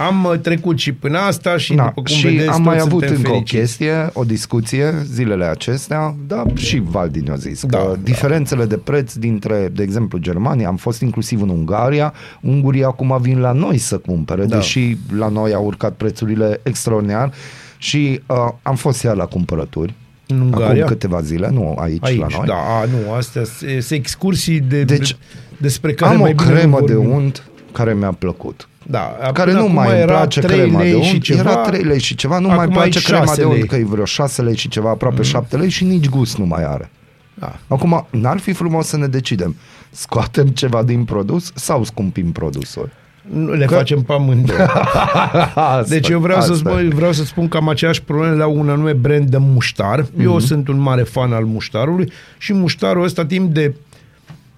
Am 0.07 0.25
uh, 0.25 0.39
trecut 0.39 0.79
și 0.79 0.93
până 0.93 1.19
asta 1.19 1.57
și 1.57 1.75
Da, 1.75 1.83
după 1.85 2.03
cum 2.03 2.15
și 2.15 2.27
vedeți, 2.27 2.49
am 2.49 2.63
mai 2.63 2.77
toți 2.77 2.87
avut 2.87 2.99
suntem 3.03 3.17
încă 3.17 3.29
fericiți. 3.31 3.57
o 3.57 3.59
chestie, 3.61 4.11
o 4.13 4.25
discuție 4.25 4.95
zilele 5.05 5.45
acestea, 5.45 6.15
da, 6.27 6.45
și 6.55 6.83
Valdin 6.85 7.31
a 7.31 7.35
zis 7.37 7.65
Da, 7.67 7.79
că 7.79 7.85
da. 7.89 7.97
diferențele 8.03 8.65
de 8.65 8.77
preț 8.77 9.15
dintre, 9.15 9.69
de 9.75 9.83
exemplu, 9.83 10.19
Germania, 10.19 10.69
am 10.69 10.77
fost 10.77 11.01
inclusiv 11.01 11.43
în 11.43 11.49
Ungaria, 11.49 12.13
ungurii 12.41 12.85
acum 12.85 13.19
vin 13.21 13.39
la 13.41 13.53
noi 13.53 13.79
să 13.79 13.99
cumpere, 13.99 14.45
Da. 14.45 14.57
deși 14.57 14.97
la 15.17 15.29
noi 15.29 15.53
au 15.55 15.65
urcat 15.65 15.93
prețurile 15.93 16.61
extraordinar 16.63 17.33
și 17.79 18.21
uh, 18.27 18.37
am 18.63 18.75
fost 18.77 19.03
iar 19.03 19.17
la 19.17 19.25
cumpărături. 19.25 19.95
În 20.35 20.41
Ungaria? 20.41 20.69
Acum 20.85 20.87
câteva 20.87 21.21
zile, 21.21 21.49
nu 21.53 21.75
aici, 21.79 21.99
Aici, 22.05 22.19
la 22.19 22.27
noi. 22.31 22.47
da, 22.47 22.55
a, 22.55 22.85
nu, 22.85 23.13
astea 23.13 23.43
sunt 23.81 23.91
excursii 23.91 24.61
de, 24.61 24.83
Deci, 24.85 25.11
de, 25.11 25.17
despre 25.57 25.95
care 25.95 26.15
Am 26.15 26.21
o 26.21 26.23
mai 26.23 26.33
bine 26.33 26.49
nu 26.51 26.55
cremă 26.57 26.81
de 26.87 26.95
vorbim. 26.95 27.15
unt 27.15 27.43
care 27.73 27.95
mi-a 27.95 28.13
plăcut. 28.13 28.69
Da, 28.87 29.17
care 29.33 29.51
până 29.51 29.53
nu 29.53 29.59
acum 29.63 29.75
mai 29.75 29.91
îmi 29.91 29.99
era 30.01 30.13
place 30.17 30.41
3 30.41 30.59
crema 30.59 30.79
de 30.79 30.85
lei 30.85 30.95
unt, 30.95 31.05
și 31.05 31.21
ceva, 31.21 31.41
era 31.51 31.57
3 31.63 31.83
lei 31.83 32.01
și 32.01 32.15
ceva, 32.15 32.39
nu 32.39 32.45
acum 32.51 32.57
mai 32.57 32.65
îmi 32.67 32.75
e 32.75 32.79
place 32.79 33.01
crema 33.03 33.25
6 33.25 33.41
de 33.41 33.45
unt, 33.47 33.57
lei. 33.57 33.67
că 33.67 33.75
e 33.77 33.85
vreo 33.85 34.05
6 34.05 34.43
lei 34.43 34.57
și 34.57 34.69
ceva, 34.69 34.91
aproape 34.91 35.17
Mm. 35.17 35.23
7 35.23 35.57
lei 35.57 35.69
și 35.69 35.85
nici 35.85 36.09
gust 36.09 36.37
nu 36.37 36.45
mai 36.47 36.65
are. 36.65 36.91
Da. 37.35 37.57
Acum, 37.69 38.07
n-ar 38.11 38.39
fi 38.39 38.53
frumos 38.53 38.87
să 38.87 38.97
ne 38.97 39.07
decidem, 39.07 39.57
scoatem 39.91 40.47
ceva 40.49 40.83
din 40.83 41.05
produs 41.05 41.53
sau 41.55 41.85
scumpim 41.85 42.33
produsul? 42.33 42.91
Nu 43.31 43.53
le 43.53 43.65
Că- 43.65 43.75
facem 43.75 44.03
pe 44.03 44.13
amândouă. 44.13 44.59
Asta, 45.55 45.85
Deci 45.89 46.09
eu 46.09 46.19
vreau, 46.21 46.41
să 46.41 46.53
asta. 46.53 46.71
spun, 46.71 46.89
vreau 46.95 47.13
să 47.13 47.25
spun 47.25 47.49
că 47.49 47.57
am 47.57 47.69
aceeași 47.69 48.03
probleme 48.03 48.37
la 48.37 48.47
un 48.47 48.69
anume 48.69 48.93
brand 48.93 49.31
de 49.31 49.37
muștar. 49.41 50.07
Mhm. 50.15 50.23
Eu 50.23 50.39
sunt 50.39 50.69
un 50.69 50.79
mare 50.79 51.03
fan 51.03 51.33
al 51.33 51.45
muștarului 51.45 52.13
și 52.39 52.53
muștarul 52.53 53.05
ăsta 53.05 53.25
timp 53.27 53.55
de, 53.55 53.75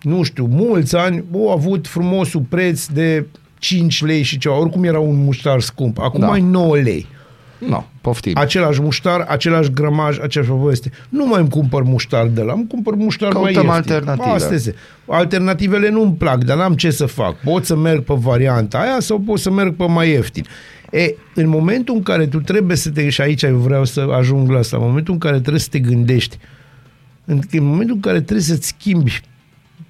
nu 0.02 0.22
știu, 0.22 0.46
mulți 0.50 0.96
ani, 0.96 1.24
a 1.48 1.52
avut 1.52 1.86
frumosul 1.86 2.42
preț 2.48 2.86
de 2.86 3.26
5 3.58 4.02
lei 4.04 4.22
și 4.22 4.38
ceva. 4.38 4.58
Oricum 4.58 4.84
era 4.84 4.98
un 4.98 5.24
muștar 5.24 5.60
scump. 5.60 5.98
Acum 5.98 6.20
Da. 6.20 6.26
mai 6.26 6.40
9 6.40 6.76
lei. 6.76 7.06
Nu, 7.68 7.84
poftim. 8.00 8.32
Același 8.36 8.80
muștar, 8.82 9.20
același 9.20 9.70
grămaj, 9.70 10.18
aceeași 10.18 10.50
poveste. 10.50 10.90
Nu 11.08 11.26
mai 11.26 11.40
îmi 11.40 11.48
cumpăr 11.50 11.82
muștar 11.82 12.26
de 12.26 12.40
la, 12.42 12.52
îmi 12.52 12.66
cumpăr 12.66 12.94
muștar 12.94 13.32
mai 13.32 13.52
Căutăm 13.52 13.62
ieftin. 13.74 13.92
alternative. 13.92 14.28
Asta 14.34 14.54
este. 14.54 14.74
Alternativele 15.06 15.88
nu-mi 15.90 16.14
plac, 16.14 16.44
dar 16.44 16.56
n-am 16.56 16.74
ce 16.74 16.90
să 16.90 17.06
fac. 17.06 17.36
Pot 17.40 17.64
să 17.64 17.76
merg 17.76 18.02
pe 18.02 18.14
varianta 18.16 18.78
aia 18.78 18.96
sau 19.00 19.18
pot 19.18 19.38
să 19.38 19.50
merg 19.50 19.74
pe 19.76 19.86
mai 19.86 20.10
ieftin. 20.10 20.44
E, 20.90 21.14
în 21.34 21.48
momentul 21.48 21.94
în 21.94 22.02
care 22.02 22.26
tu 22.26 22.38
trebuie 22.40 22.76
să 22.76 22.90
te... 22.90 23.08
Și 23.08 23.20
aici 23.20 23.42
eu 23.42 23.56
vreau 23.56 23.84
să 23.84 24.06
ajung 24.18 24.50
la 24.50 24.58
asta. 24.58 24.76
În 24.76 24.82
momentul 24.86 25.12
în 25.12 25.18
care 25.20 25.38
trebuie 25.40 25.60
să 25.60 25.68
te 25.70 25.78
gândești, 25.78 26.38
în, 27.24 27.40
în 27.50 27.64
momentul 27.64 27.94
în 27.94 28.00
care 28.00 28.20
trebuie 28.20 28.44
să-ți 28.44 28.66
schimbi 28.66 29.20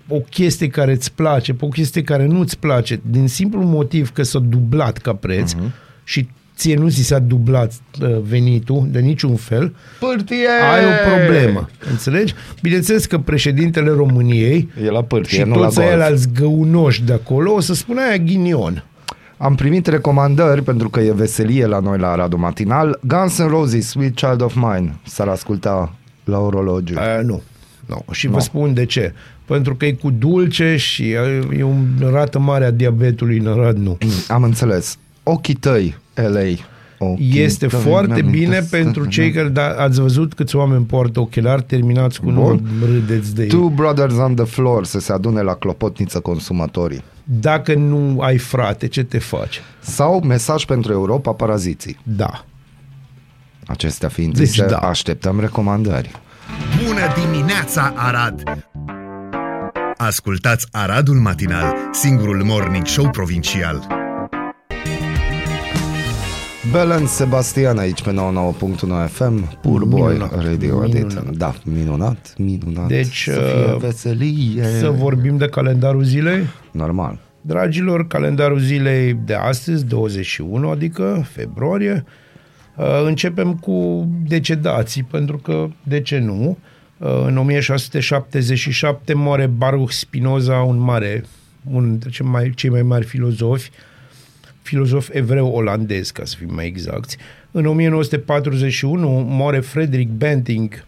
o 0.09 0.17
chestie 0.19 0.69
care 0.69 0.93
îți 0.93 1.13
place, 1.13 1.55
pe 1.55 1.65
o 1.65 1.69
chestie 1.69 2.03
care 2.03 2.27
nu-ți 2.27 2.59
place, 2.59 3.01
din 3.11 3.29
simplu 3.29 3.63
motiv 3.63 4.13
că 4.13 4.23
s-a 4.23 4.39
dublat 4.39 4.99
ca 4.99 5.15
preț 5.15 5.53
Mhm. 5.53 5.73
și 6.05 6.29
ție 6.57 6.77
nu 6.77 6.89
ți 6.89 7.03
s-a 7.03 7.19
dublat 7.19 7.73
uh, 8.03 8.19
venitul 8.29 8.87
de 8.91 9.01
niciun 9.01 9.37
fel, 9.37 9.75
Pârtie! 10.01 10.49
ai 10.75 10.85
o 10.85 11.11
problemă. 11.15 11.69
Înțelegi? 11.91 12.35
Bineînțeles 12.63 13.07
că 13.07 13.19
președintele 13.19 13.91
României 13.91 14.69
E 14.85 14.91
la 14.91 15.03
pârtie, 15.03 15.39
și 15.39 15.45
nu 15.45 15.55
la 15.59 15.65
toți 15.65 15.75
golf. 15.79 15.89
aia 15.89 16.05
alți 16.05 16.29
găunoși 16.33 17.03
de 17.03 17.13
acolo 17.13 17.53
o 17.53 17.61
să 17.61 17.75
spună 17.75 18.01
aia 18.01 18.17
ghinion. 18.17 18.85
Am 19.37 19.55
primit 19.55 19.87
recomandări 19.87 20.63
pentru 20.63 20.89
că 20.89 21.01
e 21.01 21.13
veselie 21.13 21.67
la 21.67 21.79
noi 21.79 21.99
la 21.99 22.15
Radu 22.15 22.37
Matinal. 22.37 22.99
Guns 23.07 23.43
N' 23.43 23.47
Roses, 23.49 23.89
Sweet 23.89 24.15
Child 24.15 24.41
of 24.43 24.55
Mine. 24.55 24.95
S-ar 25.07 25.29
asculta 25.29 25.95
la 26.25 26.39
orologiu. 26.39 26.95
Aia 26.99 27.21
nu. 27.21 27.43
nu. 27.87 28.05
Și 28.11 28.27
vă 28.27 28.41
spun 28.41 28.75
de 28.75 28.85
ce. 28.85 29.15
Pentru 29.45 29.75
că 29.75 29.87
e 29.87 29.93
cu 29.93 30.11
dulce 30.11 30.77
și 30.77 31.11
e 31.57 31.63
un 31.63 31.87
rată 32.11 32.39
mare 32.39 32.65
a 32.65 32.71
diabetului 32.71 33.39
în 33.39 33.47
Arad, 33.47 33.77
nu. 33.77 33.99
Am 34.29 34.43
înțeles. 34.43 34.97
Ochii 35.23 35.55
tăi, 35.55 35.97
LA. 36.15 36.41
Ochii 36.99 37.41
Este 37.41 37.67
tăi, 37.67 37.79
foarte 37.81 38.15
mi-am 38.15 38.31
bine 38.31 38.45
amintesc. 38.45 38.71
pentru 38.71 39.07
cei 39.07 39.31
care 39.33 39.49
da, 39.49 39.69
ați 39.79 40.01
văzut 40.01 40.35
câți 40.35 40.57
oameni 40.57 40.85
poartă 40.85 41.21
ochelari, 41.21 41.63
terminați 41.63 42.21
cu 42.21 42.31
nu 42.31 42.41
Bun. 42.41 42.63
râdeți 42.93 43.35
de 43.35 43.43
ei. 43.43 43.49
Two 43.49 43.69
Brothers 43.69 44.15
on 44.15 44.35
the 44.35 44.45
Floor 44.45 44.85
să 44.85 45.01
se 45.01 45.13
adune 45.13 45.41
la 45.43 45.55
clopotniță 45.55 46.21
consumatorii. 46.21 47.03
Dacă 47.25 47.75
nu 47.75 48.21
ai 48.21 48.39
frate, 48.39 48.87
ce 48.87 49.03
te 49.03 49.19
faci? 49.19 49.61
Sau 49.81 50.21
mesaj 50.21 50.65
pentru 50.65 50.93
Europa, 50.93 51.33
paraziții. 51.33 51.99
Da. 52.03 52.45
Acestea 53.67 54.09
fiind 54.09 54.37
Deci 54.37 54.47
zise, 54.47 54.67
da. 54.67 54.77
așteptăm 54.79 55.41
recomandări. 55.41 56.11
Bună 56.87 57.01
dimineața, 57.31 57.93
Arad! 57.97 58.43
Ascultați 59.97 60.67
Aradul 60.71 61.17
Matinal, 61.17 61.75
singurul 61.93 62.43
morning 62.45 62.87
show 62.87 63.11
provincial. 63.11 64.04
Belen 66.73 67.07
Sebastian 67.07 67.79
aici 67.79 68.03
pe 68.03 68.11
99.1 68.11 69.09
FM, 69.09 69.59
Pur 69.61 69.85
Boy 69.85 70.13
Minunat. 70.13 70.45
Radio 70.45 70.79
Minunat. 70.79 70.95
Edit. 70.95 71.39
Da, 71.39 71.55
minunat, 71.65 72.35
minunat. 72.39 72.87
Deci, 72.87 73.23
să 73.23 73.31
fie 73.31 73.73
uh, 73.73 73.77
veselie. 73.79 74.65
Să 74.65 74.91
vorbim 74.91 75.37
de 75.37 75.47
calendarul 75.47 76.03
zilei? 76.03 76.43
Normal. 76.71 77.19
Dragilor, 77.41 78.07
calendarul 78.07 78.59
zilei 78.59 79.15
de 79.25 79.35
astăzi, 79.35 79.85
21, 79.85 80.69
adică 80.69 81.27
februarie, 81.33 82.05
uh, 82.77 83.03
începem 83.07 83.55
cu 83.55 84.09
decedații, 84.27 85.03
pentru 85.03 85.37
că, 85.37 85.69
de 85.83 86.01
ce 86.01 86.19
nu, 86.19 86.59
uh, 86.99 87.25
în 87.27 87.37
1677 87.37 89.15
moare 89.15 89.47
Baruch 89.47 89.91
Spinoza, 89.91 90.57
un 90.57 90.79
mare, 90.79 91.25
unul 91.71 91.89
dintre 91.89 92.11
cei 92.11 92.27
mai, 92.27 92.53
cei 92.55 92.71
mai 92.71 92.83
mari 92.83 93.05
filozofi, 93.05 93.71
filozof 94.65 95.09
evreu-olandez, 95.13 96.11
ca 96.11 96.25
să 96.25 96.37
fim 96.39 96.55
mai 96.55 96.67
exacti. 96.67 97.17
În 97.51 97.67
1941 97.67 99.09
moare 99.29 99.61
Frederick 99.61 100.11
Banting, 100.11 100.85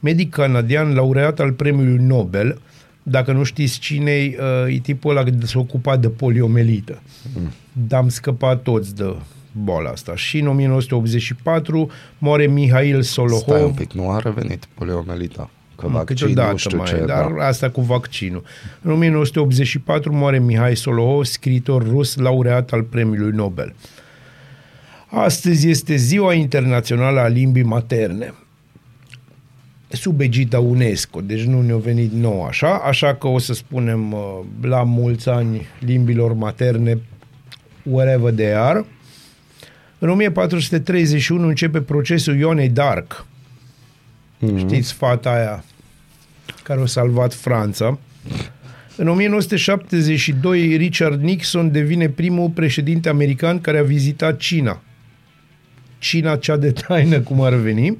medic 0.00 0.30
canadian, 0.30 0.94
laureat 0.94 1.40
al 1.40 1.52
premiului 1.52 2.04
Nobel. 2.04 2.60
Dacă 3.02 3.32
nu 3.32 3.42
știți 3.42 3.78
cine 3.78 4.10
e 4.68 4.78
tipul 4.82 5.10
ăla 5.10 5.22
care 5.22 5.36
s-a 5.42 5.58
ocupat 5.58 6.00
de 6.00 6.08
poliomelită. 6.08 7.02
Mm. 7.36 7.50
Dar 7.72 8.00
am 8.00 8.08
scăpat 8.08 8.62
toți 8.62 8.94
de 8.94 9.14
boala 9.52 9.90
asta. 9.90 10.16
Și 10.16 10.38
în 10.38 10.46
1984 10.46 11.90
moare 12.18 12.46
Mihail 12.46 13.02
Stai 13.02 13.24
un 13.24 13.30
Solohov, 13.38 13.74
pic, 13.74 13.92
nu 13.92 14.10
a 14.10 14.18
revenit 14.18 14.68
poliomelita. 14.74 15.50
Că 15.76 15.88
Mă, 15.88 15.92
vaccin, 15.92 16.16
câteodată 16.16 16.50
nu 16.50 16.56
știu 16.56 16.76
mai, 16.76 16.86
ce, 16.86 17.04
dar 17.06 17.30
da. 17.30 17.46
asta 17.46 17.70
cu 17.70 17.80
vaccinul. 17.80 18.42
În 18.82 18.90
1984 18.90 20.12
moare 20.12 20.38
Mihai 20.38 20.76
Solohov, 20.76 21.24
scriitor 21.24 21.88
rus, 21.88 22.16
laureat 22.16 22.70
al 22.70 22.82
premiului 22.82 23.36
Nobel. 23.36 23.74
Astăzi 25.06 25.68
este 25.68 25.96
Ziua 25.96 26.34
Internațională 26.34 27.20
a 27.20 27.26
Limbii 27.26 27.62
Materne. 27.62 28.34
sub 29.88 30.20
egida 30.20 30.58
UNESCO, 30.58 31.20
deci 31.20 31.42
nu 31.42 31.62
ne-a 31.62 31.76
venit 31.76 32.12
nou 32.12 32.44
așa, 32.44 32.74
așa 32.84 33.14
că 33.14 33.26
o 33.26 33.38
să 33.38 33.52
spunem 33.52 34.12
uh, 34.12 34.40
la 34.60 34.82
mulți 34.82 35.28
ani 35.28 35.66
limbilor 35.78 36.32
materne, 36.32 36.98
wherever 37.82 38.32
they 38.32 38.54
are. 38.54 38.84
În 39.98 40.10
1431 40.10 41.46
începe 41.46 41.80
procesul 41.80 42.36
Ionei 42.36 42.68
Dark. 42.68 43.26
Mm-hmm. 44.52 44.58
Știți 44.58 44.92
fata 44.92 45.30
aia 45.30 45.64
care 46.62 46.80
a 46.80 46.86
salvat 46.86 47.34
Franța. 47.34 47.98
În 48.96 49.08
1972, 49.08 50.76
Richard 50.76 51.22
Nixon 51.22 51.72
devine 51.72 52.08
primul 52.08 52.48
președinte 52.48 53.08
american 53.08 53.60
care 53.60 53.78
a 53.78 53.82
vizitat 53.82 54.38
China. 54.38 54.82
China 55.98 56.36
cea 56.36 56.56
de 56.56 56.70
taină, 56.70 57.20
cum 57.20 57.40
ar 57.40 57.54
veni. 57.54 57.98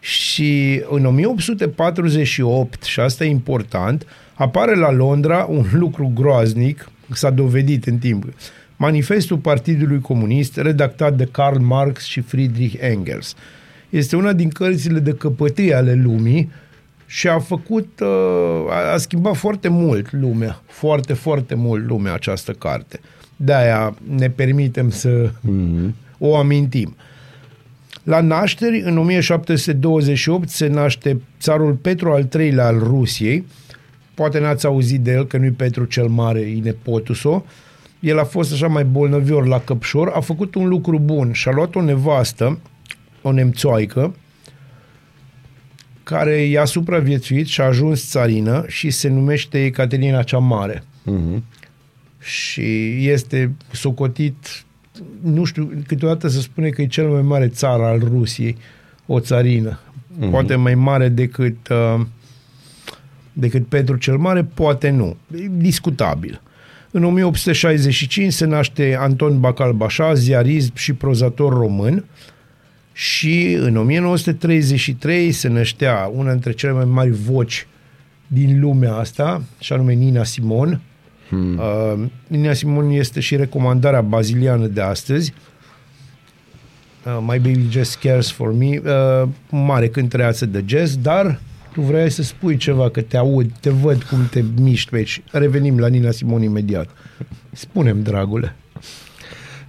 Și 0.00 0.82
în 0.90 1.04
1848, 1.04 2.82
și 2.82 3.00
asta 3.00 3.24
e 3.24 3.28
important, 3.28 4.06
apare 4.34 4.76
la 4.76 4.90
Londra 4.90 5.46
un 5.48 5.64
lucru 5.72 6.12
groaznic, 6.14 6.90
s-a 7.10 7.30
dovedit 7.30 7.86
în 7.86 7.98
timp. 7.98 8.24
Manifestul 8.76 9.36
Partidului 9.36 10.00
Comunist, 10.00 10.56
redactat 10.56 11.16
de 11.16 11.28
Karl 11.30 11.58
Marx 11.58 12.04
și 12.04 12.20
Friedrich 12.20 12.74
Engels. 12.80 13.34
Este 13.92 14.16
una 14.16 14.32
din 14.32 14.48
cărțile 14.48 14.98
de 14.98 15.12
căpătâi 15.12 15.74
ale 15.74 15.94
lumii 15.94 16.50
și 17.06 17.28
a 17.28 17.38
făcut, 17.38 18.00
uh, 18.00 18.70
a, 18.70 18.92
a 18.92 18.96
schimbat 18.96 19.36
foarte 19.36 19.68
mult 19.68 20.12
lumea, 20.12 20.62
foarte, 20.66 21.12
foarte 21.12 21.54
mult 21.54 21.86
lumea 21.86 22.14
această 22.14 22.52
carte. 22.52 23.00
De-aia 23.36 23.94
ne 24.16 24.30
permitem 24.30 24.90
să 24.90 25.30
mm-hmm. 25.30 25.90
o 26.18 26.36
amintim. 26.36 26.96
La 28.02 28.20
nașteri, 28.20 28.80
în 28.80 28.98
1728, 28.98 30.48
se 30.48 30.66
naște 30.66 31.20
țarul 31.40 31.72
Petru 31.72 32.10
al 32.10 32.28
III-lea 32.38 32.66
al 32.66 32.78
Rusiei. 32.78 33.44
Poate 34.14 34.40
n-ați 34.40 34.66
auzit 34.66 35.00
de 35.00 35.12
el, 35.12 35.26
că 35.26 35.36
nu-i 35.36 35.50
Petru 35.50 35.84
cel 35.84 36.06
Mare, 36.06 36.40
e 36.40 36.60
nepotul 36.62 37.14
său. 37.14 37.46
El 38.00 38.18
a 38.18 38.24
fost 38.24 38.52
așa 38.52 38.66
mai 38.66 38.84
bolnăvior 38.84 39.46
la 39.46 39.60
căpșor, 39.60 40.08
a 40.14 40.20
făcut 40.20 40.54
un 40.54 40.68
lucru 40.68 40.98
bun 40.98 41.32
și 41.32 41.48
a 41.48 41.52
luat 41.52 41.74
o 41.74 41.82
nevastă, 41.82 42.58
o 43.22 43.32
nemțoaică, 43.32 44.14
care 46.02 46.42
i-a 46.42 46.64
supraviețuit 46.64 47.46
și 47.46 47.60
a 47.60 47.64
ajuns 47.64 48.08
țarină 48.10 48.64
și 48.66 48.90
se 48.90 49.08
numește 49.08 49.64
Ecaterina 49.64 50.22
cea 50.22 50.38
Mare. 50.38 50.84
Mhm. 51.02 51.44
Și 52.18 52.96
este 53.08 53.52
socotit, 53.72 54.64
nu 55.22 55.44
știu, 55.44 55.72
câteodată 55.86 56.28
se 56.28 56.40
spune 56.40 56.68
că 56.68 56.82
e 56.82 56.86
cel 56.86 57.08
mai 57.08 57.22
mare 57.22 57.48
țară 57.48 57.82
al 57.82 57.98
Rusiei, 57.98 58.56
o 59.06 59.20
țarină. 59.20 59.80
Mhm. 60.18 60.30
Poate 60.30 60.54
mai 60.54 60.74
mare 60.74 61.08
decât, 61.08 61.68
uh, 61.68 62.00
decât 63.32 63.66
Petru 63.66 63.96
cel 63.96 64.16
Mare, 64.16 64.44
poate 64.44 64.90
nu. 64.90 65.16
E 65.36 65.48
discutabil. 65.50 66.40
În 66.90 67.04
1865 67.04 68.32
se 68.32 68.44
naște 68.44 68.96
Anton 68.98 69.40
Bacalbașa, 69.40 70.14
ziarist 70.14 70.76
și 70.76 70.92
prozator 70.92 71.52
român 71.52 72.04
și 72.92 73.52
în 73.52 73.76
1933 73.76 75.32
se 75.32 75.48
năștea 75.48 76.10
una 76.14 76.30
dintre 76.30 76.52
cele 76.52 76.72
mai 76.72 76.84
mari 76.84 77.10
voci 77.10 77.66
din 78.26 78.60
lumea 78.60 78.94
asta, 78.94 79.42
și 79.58 79.72
anume 79.72 79.92
Nina 79.92 80.24
Simon. 80.24 80.80
Hmm. 81.28 81.58
Uh, 81.58 82.04
Nina 82.26 82.52
Simon 82.52 82.90
este 82.90 83.20
și 83.20 83.36
recomandarea 83.36 84.00
baziliană 84.00 84.66
de 84.66 84.80
astăzi. 84.80 85.32
Uh, 87.06 87.18
My 87.20 87.38
Baby 87.38 87.66
Just 87.70 87.98
Cares 87.98 88.30
For 88.30 88.54
Me, 88.54 88.80
uh, 88.84 89.28
mare 89.50 89.88
cântăreață 89.88 90.46
de 90.46 90.64
jazz, 90.66 90.96
dar 90.96 91.40
tu 91.72 91.80
vrei 91.80 92.10
să 92.10 92.22
spui 92.22 92.56
ceva, 92.56 92.90
că 92.90 93.00
te 93.00 93.16
aud, 93.16 93.50
te 93.60 93.70
văd 93.70 94.02
cum 94.02 94.18
te 94.30 94.44
miști 94.60 94.90
pe 94.90 94.96
aici. 94.96 95.22
Revenim 95.30 95.78
la 95.78 95.86
Nina 95.86 96.10
Simon 96.10 96.42
imediat. 96.42 96.88
Spunem, 97.52 98.02
dragule. 98.02 98.56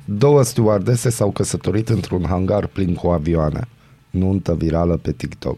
Două 0.06 0.43
stewardese 0.43 1.10
s-au 1.10 1.32
căsătorit 1.32 1.89
într-un 1.89 2.26
hangar 2.28 2.68
plin 2.68 2.93
cu 2.93 3.08
avioane. 3.08 3.68
Nuntă 4.10 4.56
virală 4.56 4.97
pe 4.97 5.12
TikTok. 5.12 5.58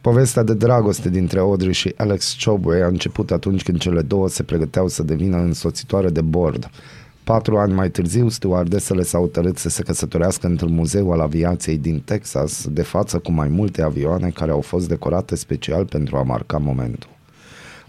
Povestea 0.00 0.42
de 0.42 0.54
dragoste 0.54 1.10
dintre 1.10 1.38
Audrey 1.38 1.72
și 1.72 1.92
Alex 1.96 2.36
Chobway 2.44 2.80
a 2.80 2.86
început 2.86 3.30
atunci 3.30 3.62
când 3.62 3.78
cele 3.78 4.02
două 4.02 4.28
se 4.28 4.42
pregăteau 4.42 4.88
să 4.88 5.02
devină 5.02 5.36
însoțitoare 5.36 6.10
de 6.10 6.20
bord. 6.20 6.70
Patru 7.24 7.56
ani 7.56 7.72
mai 7.72 7.90
târziu, 7.90 8.28
stewardesele 8.28 9.02
s-au 9.02 9.20
hotărât 9.20 9.58
să 9.58 9.68
se 9.68 9.82
căsătorească 9.82 10.46
într-un 10.46 10.74
muzeu 10.74 11.12
al 11.12 11.20
aviației 11.20 11.78
din 11.78 12.02
Texas, 12.04 12.66
de 12.70 12.82
față 12.82 13.18
cu 13.18 13.32
mai 13.32 13.48
multe 13.48 13.82
avioane 13.82 14.30
care 14.30 14.50
au 14.50 14.60
fost 14.60 14.88
decorate 14.88 15.36
special 15.36 15.84
pentru 15.84 16.16
a 16.16 16.22
marca 16.22 16.58
momentul. 16.58 17.15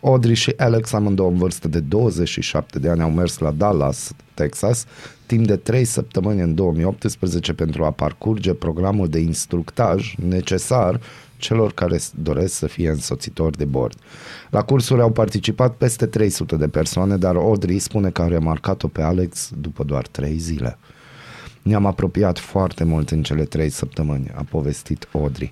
Audrey 0.07 0.33
și 0.35 0.53
Alex, 0.57 0.93
amândouă 0.93 1.29
în 1.29 1.37
vârstă 1.37 1.67
de 1.67 1.79
27 1.79 2.79
de 2.79 2.89
ani, 2.89 3.01
au 3.01 3.11
mers 3.11 3.37
la 3.37 3.51
Dallas, 3.51 4.11
Texas, 4.33 4.85
timp 5.25 5.47
de 5.47 5.55
3 5.55 5.83
săptămâni 5.85 6.41
în 6.41 6.55
2018 6.55 7.53
pentru 7.53 7.85
a 7.85 7.91
parcurge 7.91 8.53
programul 8.53 9.07
de 9.07 9.19
instructaj 9.19 10.15
necesar 10.27 10.99
celor 11.37 11.73
care 11.73 11.97
s- 11.97 12.11
doresc 12.23 12.53
să 12.53 12.67
fie 12.67 12.89
însoțitori 12.89 13.57
de 13.57 13.65
bord. 13.65 13.97
La 14.49 14.61
cursuri 14.63 15.01
au 15.01 15.11
participat 15.11 15.75
peste 15.75 16.05
300 16.05 16.55
de 16.55 16.67
persoane, 16.67 17.17
dar 17.17 17.35
Audrey 17.35 17.79
spune 17.79 18.09
că 18.09 18.21
a 18.21 18.27
remarcat-o 18.27 18.87
pe 18.87 19.01
Alex 19.01 19.49
după 19.61 19.83
doar 19.83 20.07
3 20.07 20.37
zile. 20.37 20.77
Ne-am 21.61 21.85
apropiat 21.85 22.39
foarte 22.39 22.83
mult 22.83 23.09
în 23.09 23.23
cele 23.23 23.43
trei 23.43 23.69
săptămâni, 23.69 24.31
a 24.35 24.45
povestit 24.49 25.07
Audrey. 25.13 25.51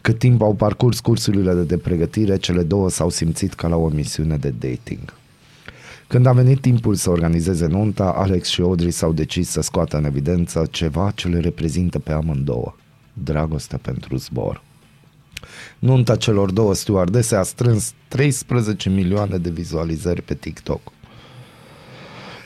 Cât 0.00 0.18
timp 0.18 0.42
au 0.42 0.54
parcurs 0.54 1.00
cursurile 1.00 1.54
de, 1.54 1.62
de 1.62 1.78
pregătire, 1.78 2.36
cele 2.36 2.62
două 2.62 2.90
s-au 2.90 3.10
simțit 3.10 3.54
ca 3.54 3.68
la 3.68 3.76
o 3.76 3.88
misiune 3.88 4.36
de 4.36 4.54
dating. 4.58 5.14
Când 6.06 6.26
a 6.26 6.32
venit 6.32 6.60
timpul 6.60 6.94
să 6.94 7.10
organizeze 7.10 7.66
nunta, 7.66 8.12
Alex 8.16 8.48
și 8.48 8.60
Audrey 8.60 8.90
s-au 8.90 9.12
decis 9.12 9.48
să 9.48 9.60
scoată 9.60 9.96
în 9.96 10.04
evidență 10.04 10.66
ceva 10.70 11.10
ce 11.14 11.28
le 11.28 11.40
reprezintă 11.40 11.98
pe 11.98 12.12
amândouă. 12.12 12.74
Dragostea 13.12 13.78
pentru 13.82 14.16
zbor. 14.16 14.62
Nunta 15.78 16.16
celor 16.16 16.50
două 16.50 16.74
stewardese 16.74 17.36
a 17.36 17.42
strâns 17.42 17.92
13 18.08 18.88
milioane 18.88 19.38
de 19.38 19.50
vizualizări 19.50 20.22
pe 20.22 20.34
TikTok. 20.34 20.80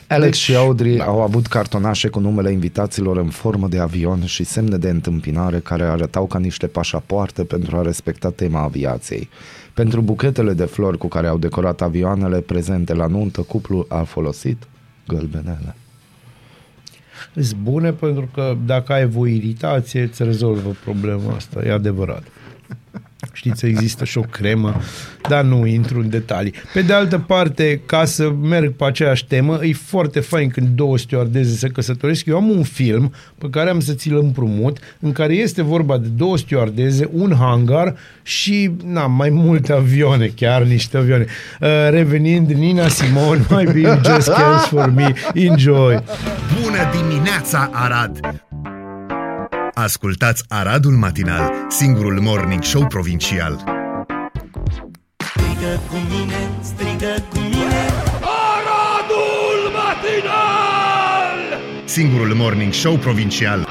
Alex 0.07 0.31
deci, 0.31 0.41
și 0.41 0.55
Audrey 0.55 0.99
au 0.99 1.21
avut 1.21 1.47
cartonașe 1.47 2.07
cu 2.07 2.19
numele 2.19 2.51
invitaților 2.51 3.17
în 3.17 3.29
formă 3.29 3.67
de 3.67 3.79
avion 3.79 4.25
și 4.25 4.43
semne 4.43 4.77
de 4.77 4.89
întâmpinare 4.89 5.59
care 5.59 5.83
arătau 5.83 6.25
ca 6.25 6.39
niște 6.39 6.67
pașapoarte 6.67 7.43
pentru 7.43 7.77
a 7.77 7.81
respecta 7.81 8.29
tema 8.29 8.61
aviației. 8.61 9.29
Pentru 9.73 10.01
buchetele 10.01 10.53
de 10.53 10.65
flori 10.65 10.97
cu 10.97 11.07
care 11.07 11.27
au 11.27 11.37
decorat 11.37 11.81
avioanele 11.81 12.39
prezente 12.39 12.93
la 12.93 13.07
nuntă, 13.07 13.41
cuplul 13.41 13.85
a 13.89 14.03
folosit 14.03 14.63
gălbenele. 15.07 15.75
Sunt 17.33 17.55
bune 17.55 17.91
pentru 17.91 18.29
că 18.33 18.57
dacă 18.65 18.93
ai 18.93 19.09
o 19.15 19.27
iritație, 19.27 20.01
îți 20.01 20.23
rezolvă 20.23 20.75
problema 20.83 21.35
asta, 21.35 21.61
e 21.65 21.71
adevărat. 21.71 22.23
Știți, 23.35 23.65
există 23.65 24.03
și 24.03 24.17
o 24.17 24.21
cremă, 24.21 24.81
dar 25.29 25.43
nu 25.43 25.65
intru 25.65 25.99
în 25.99 26.09
detalii. 26.09 26.53
Pe 26.73 26.81
de 26.81 26.93
altă 26.93 27.19
parte, 27.19 27.81
ca 27.85 28.05
să 28.05 28.29
merg 28.41 28.73
pe 28.73 28.85
aceeași 28.85 29.25
temă, 29.25 29.59
e 29.61 29.73
foarte 29.73 30.19
fain 30.19 30.49
când 30.49 30.67
două 30.67 30.97
stewardeze 30.97 31.55
se 31.55 31.67
căsătoresc. 31.67 32.25
Eu 32.25 32.35
am 32.35 32.49
un 32.49 32.63
film 32.63 33.13
pe 33.37 33.47
care 33.49 33.69
am 33.69 33.79
să 33.79 33.93
ți-l 33.93 34.17
împrumut, 34.17 34.77
în 34.99 35.11
care 35.11 35.33
este 35.33 35.61
vorba 35.61 35.97
de 35.97 36.07
două 36.07 36.37
stewardeze, 36.37 37.09
un 37.13 37.35
hangar 37.39 37.95
și 38.23 38.71
na, 38.85 39.07
mai 39.07 39.29
multe 39.29 39.73
avioane, 39.73 40.25
chiar 40.35 40.63
niște 40.63 40.97
avioane. 40.97 41.25
Uh, 41.61 41.67
revenind, 41.89 42.51
Nina 42.51 42.87
Simone, 42.87 43.45
My 43.49 43.63
Baby 43.65 43.81
Just 43.81 44.29
Cares 44.29 44.65
For 44.65 44.91
Me, 44.95 45.13
enjoy! 45.33 46.03
Bună 46.61 46.77
dimineața, 46.97 47.69
Arad! 47.73 48.44
Ascultați 49.77 50.43
Aradul 50.47 50.91
Matinal, 50.91 51.51
singurul 51.69 52.19
morning 52.21 52.63
show 52.63 52.87
provincial. 52.87 53.63
Strigă 55.17 55.79
cu 55.89 55.95
mine, 56.09 56.49
strigă 56.61 57.23
cu 57.29 57.37
mine 57.39 57.83
Singurul 61.85 62.33
morning 62.33 62.73
show 62.73 62.95
provincial. 62.95 63.67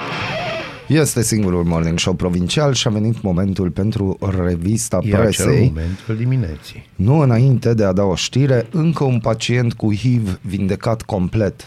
Este 0.89 1.23
singurul 1.23 1.65
morning 1.65 1.99
show 1.99 2.15
provincial 2.15 2.73
și 2.75 2.87
a 2.87 2.91
venit 2.91 3.23
momentul 3.23 3.71
pentru 3.71 4.19
revista 4.47 4.99
E 5.03 5.09
acel 5.09 5.21
presei. 5.21 5.67
moment 5.67 5.99
al 6.09 6.17
dimineții. 6.17 6.87
Nu 6.95 7.19
înainte 7.19 7.75
de 7.75 7.85
a 7.85 7.93
da 7.93 8.03
o 8.03 8.15
știre, 8.15 8.67
încă 8.71 9.05
un 9.05 9.21
pacient 9.21 9.73
cu 9.73 9.95
HIV 9.95 10.39
vindecat 10.41 11.03
complet. 11.03 11.67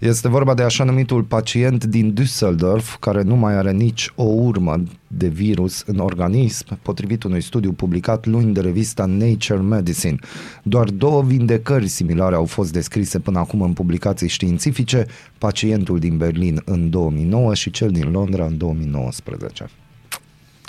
Este 0.00 0.28
vorba 0.28 0.54
de 0.54 0.62
așa 0.62 0.84
numitul 0.84 1.22
pacient 1.22 1.84
din 1.84 2.14
Düsseldorf, 2.20 2.98
care 3.00 3.22
nu 3.22 3.36
mai 3.36 3.54
are 3.56 3.72
nici 3.72 4.12
o 4.14 4.22
urmă 4.22 4.82
de 5.06 5.28
virus 5.28 5.82
în 5.86 5.98
organism, 5.98 6.78
potrivit 6.82 7.22
unui 7.22 7.40
studiu 7.40 7.72
publicat 7.72 8.26
luni 8.26 8.54
de 8.54 8.60
revista 8.60 9.04
Nature 9.04 9.58
Medicine. 9.58 10.16
Doar 10.62 10.88
două 10.88 11.22
vindecări 11.22 11.86
similare 11.88 12.34
au 12.34 12.44
fost 12.44 12.72
descrise 12.72 13.18
până 13.18 13.38
acum 13.38 13.62
în 13.62 13.72
publicații 13.72 14.28
științifice, 14.28 15.06
pacientul 15.38 15.98
din 15.98 16.16
Berlin 16.16 16.62
în 16.64 16.90
2009 16.90 17.54
și 17.54 17.70
cel 17.70 17.90
din 17.90 18.10
Londra 18.10 18.44
în 18.44 18.56
2019. 18.56 19.68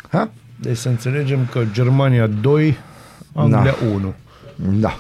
Ha? 0.10 0.32
Deci 0.60 0.78
să 0.78 0.90
înțelegem 0.90 1.48
că 1.52 1.64
Germania 1.72 2.28
2, 2.28 2.78
Anglia 3.34 3.76
1. 3.94 4.14
Da. 4.80 4.98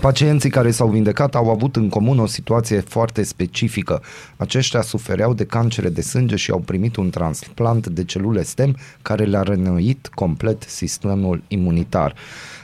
Pacienții 0.00 0.50
care 0.50 0.70
s-au 0.70 0.88
vindecat 0.88 1.34
au 1.34 1.50
avut 1.50 1.76
în 1.76 1.88
comun 1.88 2.18
o 2.18 2.26
situație 2.26 2.80
foarte 2.80 3.22
specifică. 3.22 4.02
Aceștia 4.36 4.80
sufereau 4.80 5.34
de 5.34 5.44
cancere 5.44 5.88
de 5.88 6.00
sânge 6.00 6.36
și 6.36 6.50
au 6.50 6.58
primit 6.58 6.96
un 6.96 7.10
transplant 7.10 7.86
de 7.86 8.04
celule 8.04 8.42
stem 8.42 8.76
care 9.02 9.24
le-a 9.24 9.42
rănăit 9.42 10.10
complet 10.14 10.62
sistemul 10.62 11.42
imunitar. 11.48 12.14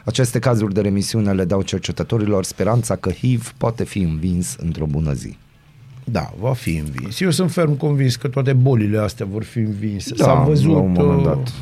Aceste 0.05 0.39
cazuri 0.39 0.75
de 0.75 0.81
remisiune 0.81 1.33
le 1.33 1.45
dau 1.45 1.63
cercetătorilor 1.63 2.45
speranța 2.45 2.97
că 2.97 3.11
HIV 3.11 3.53
poate 3.57 3.85
fi 3.85 3.99
învins 3.99 4.57
într-o 4.59 4.87
bună 4.87 5.13
zi. 5.13 5.37
Da, 6.05 6.33
va 6.41 6.53
fi 6.53 6.77
învins. 6.77 7.21
Eu 7.21 7.31
sunt 7.31 7.53
ferm 7.53 7.77
convins 7.77 8.17
că 8.17 8.29
toate 8.29 8.53
bolile 8.53 8.99
astea 8.99 9.27
vor 9.27 9.45
fi 9.45 9.59
învinse. 9.59 10.15
Da, 10.15 10.25
S-a 10.25 10.33
la 10.33 10.41
văzut... 10.41 10.75
un 10.75 10.93
moment 10.93 11.19
uh, 11.19 11.25
dat. 11.25 11.53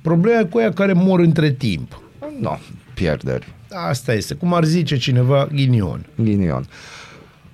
Problema 0.00 0.40
e 0.40 0.44
cu 0.44 0.58
aia 0.58 0.72
care 0.72 0.92
mor 0.92 1.20
între 1.20 1.52
timp. 1.52 2.00
No, 2.40 2.56
pierderi. 2.96 3.54
Asta 3.88 4.12
este. 4.12 4.34
Cum 4.34 4.54
ar 4.54 4.64
zice 4.64 4.96
cineva, 4.96 5.48
ghinion. 5.52 6.06
Ghinion. 6.22 6.66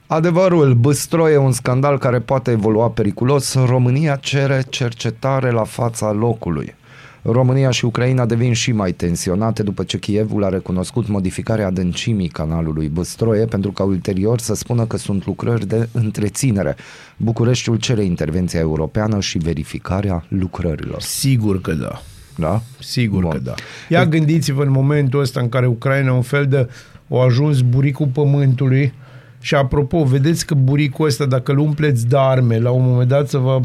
Adevărul, 0.06 0.74
Băstroi 0.74 1.32
e 1.32 1.36
un 1.36 1.52
scandal 1.52 1.98
care 1.98 2.20
poate 2.20 2.50
evolua 2.50 2.90
periculos. 2.90 3.54
România 3.54 4.16
cere 4.16 4.64
cercetare 4.68 5.50
la 5.50 5.64
fața 5.64 6.12
locului. 6.12 6.74
România 7.22 7.70
și 7.70 7.84
Ucraina 7.84 8.26
devin 8.26 8.52
și 8.52 8.72
mai 8.72 8.92
tensionate 8.92 9.62
după 9.62 9.82
ce 9.82 9.98
Kievul 9.98 10.44
a 10.44 10.48
recunoscut 10.48 11.08
modificarea 11.08 11.66
adâncimii 11.66 12.28
canalului 12.28 12.88
Băstroie 12.88 13.44
pentru 13.44 13.72
ca 13.72 13.84
ulterior 13.84 14.38
să 14.38 14.54
spună 14.54 14.86
că 14.86 14.96
sunt 14.96 15.26
lucrări 15.26 15.66
de 15.66 15.88
întreținere. 15.92 16.76
Bucureștiul 17.16 17.76
cere 17.76 18.04
intervenția 18.04 18.60
europeană 18.60 19.20
și 19.20 19.38
verificarea 19.38 20.24
lucrărilor. 20.28 21.00
Sigur 21.00 21.60
că 21.60 21.72
da. 21.72 22.02
Da? 22.36 22.62
Sigur 22.78 23.22
Bun. 23.22 23.30
că 23.30 23.38
da. 23.38 23.54
Ia 23.88 24.06
gândiți-vă 24.06 24.62
în 24.62 24.70
momentul 24.70 25.20
ăsta 25.20 25.40
în 25.40 25.48
care 25.48 25.66
Ucraina 25.66 26.08
e 26.08 26.14
un 26.14 26.22
fel 26.22 26.46
de 26.46 26.68
o 27.08 27.20
ajuns 27.20 27.60
buricul 27.60 28.06
pământului 28.06 28.92
și 29.40 29.54
apropo, 29.54 30.04
vedeți 30.04 30.46
că 30.46 30.54
buricul 30.54 31.06
ăsta, 31.06 31.24
dacă 31.26 31.52
îl 31.52 31.58
umpleți 31.58 32.06
de 32.06 32.16
arme, 32.18 32.58
la 32.58 32.70
un 32.70 32.84
moment 32.84 33.08
dat 33.08 33.28
să 33.28 33.38
va, 33.38 33.60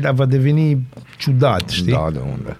da, 0.00 0.12
va 0.12 0.26
deveni 0.26 0.86
ciudat, 1.18 1.68
știi? 1.68 1.92
Da, 1.92 2.08
de 2.12 2.18
unde? 2.18 2.56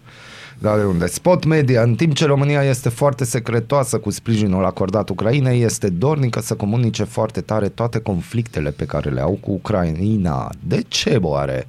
Da, 0.58 0.76
de 0.76 0.82
unde? 0.82 1.06
Spot 1.06 1.44
Media, 1.44 1.82
în 1.82 1.94
timp 1.94 2.14
ce 2.14 2.26
România 2.26 2.62
este 2.62 2.88
foarte 2.88 3.24
secretoasă 3.24 3.98
cu 3.98 4.10
sprijinul 4.10 4.64
acordat 4.64 5.08
Ucrainei, 5.08 5.62
este 5.62 5.88
dornică 5.88 6.40
să 6.40 6.54
comunice 6.54 7.04
foarte 7.04 7.40
tare 7.40 7.68
toate 7.68 7.98
conflictele 7.98 8.70
pe 8.70 8.84
care 8.84 9.10
le 9.10 9.20
au 9.20 9.38
cu 9.40 9.50
Ucraina. 9.50 10.50
De 10.66 10.82
ce, 10.88 11.18
oare? 11.20 11.66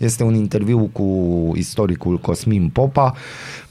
Este 0.00 0.22
un 0.22 0.34
interviu 0.34 0.88
cu 0.92 1.06
istoricul 1.56 2.18
Cosmin 2.18 2.68
Popa. 2.68 3.14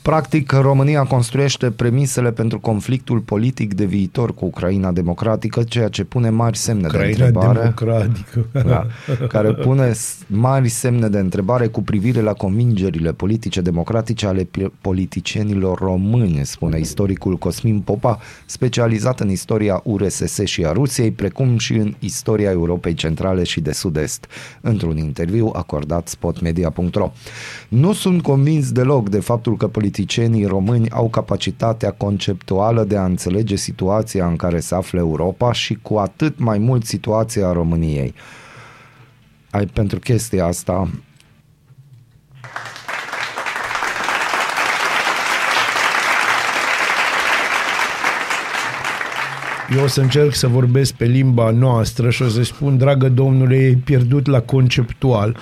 Practic, 0.01 0.51
România 0.51 1.03
construiește 1.03 1.71
premisele 1.71 2.31
pentru 2.31 2.59
conflictul 2.59 3.19
politic 3.19 3.73
de 3.73 3.85
viitor 3.85 4.33
cu 4.33 4.45
Ucraina 4.45 4.91
democratică, 4.91 5.63
ceea 5.63 5.87
ce 5.87 6.03
pune 6.03 6.29
mari 6.29 6.57
semne 6.57 6.81
de 6.81 6.87
Ucraina 6.87 7.25
întrebare. 7.25 7.59
democratică. 7.59 8.45
Da, 8.65 8.85
care 9.33 9.53
pune 9.53 9.93
s- 9.93 10.17
mari 10.27 10.69
semne 10.69 11.07
de 11.07 11.17
întrebare 11.19 11.67
cu 11.67 11.81
privire 11.81 12.21
la 12.21 12.33
convingerile 12.33 13.11
politice 13.13 13.61
democratice 13.61 14.25
ale 14.25 14.43
pi- 14.43 14.71
politicienilor 14.81 15.79
români, 15.79 16.41
spune 16.45 16.79
istoricul 16.79 17.35
Cosmin 17.37 17.79
Popa, 17.79 18.19
specializat 18.45 19.19
în 19.19 19.29
istoria 19.29 19.81
URSS 19.83 20.39
și 20.43 20.65
a 20.65 20.71
Rusiei, 20.71 21.11
precum 21.11 21.57
și 21.57 21.73
în 21.73 21.93
istoria 21.99 22.49
Europei 22.49 22.93
Centrale 22.93 23.43
și 23.43 23.61
de 23.61 23.71
Sud-Est, 23.71 24.27
într-un 24.61 24.97
interviu 24.97 25.51
acordat 25.55 26.07
spotmedia.ro. 26.19 27.11
Nu 27.69 27.93
sunt 27.93 28.21
convins 28.21 28.71
deloc 28.71 29.09
de 29.09 29.19
faptul 29.19 29.57
că 29.57 29.67
politicienii 29.67 30.45
români 30.45 30.89
au 30.89 31.09
capacitatea 31.09 31.91
conceptuală 31.91 32.83
de 32.83 32.97
a 32.97 33.05
înțelege 33.05 33.55
situația 33.55 34.27
în 34.27 34.35
care 34.35 34.59
se 34.59 34.75
află 34.75 34.99
Europa 34.99 35.53
și 35.53 35.77
cu 35.81 35.95
atât 35.95 36.39
mai 36.39 36.57
mult 36.57 36.85
situația 36.85 37.51
României. 37.51 38.13
Ai 39.49 39.65
pentru 39.65 39.99
chestia 39.99 40.45
asta 40.45 40.89
Eu 49.75 49.83
o 49.83 49.87
să 49.87 50.01
încerc 50.01 50.33
să 50.33 50.47
vorbesc 50.47 50.93
pe 50.93 51.05
limba 51.05 51.49
noastră 51.51 52.09
și 52.09 52.21
o 52.21 52.27
să 52.27 52.43
spun, 52.43 52.77
dragă 52.77 53.09
domnule, 53.09 53.55
e 53.55 53.77
pierdut 53.83 54.27
la 54.27 54.41
conceptual. 54.41 55.37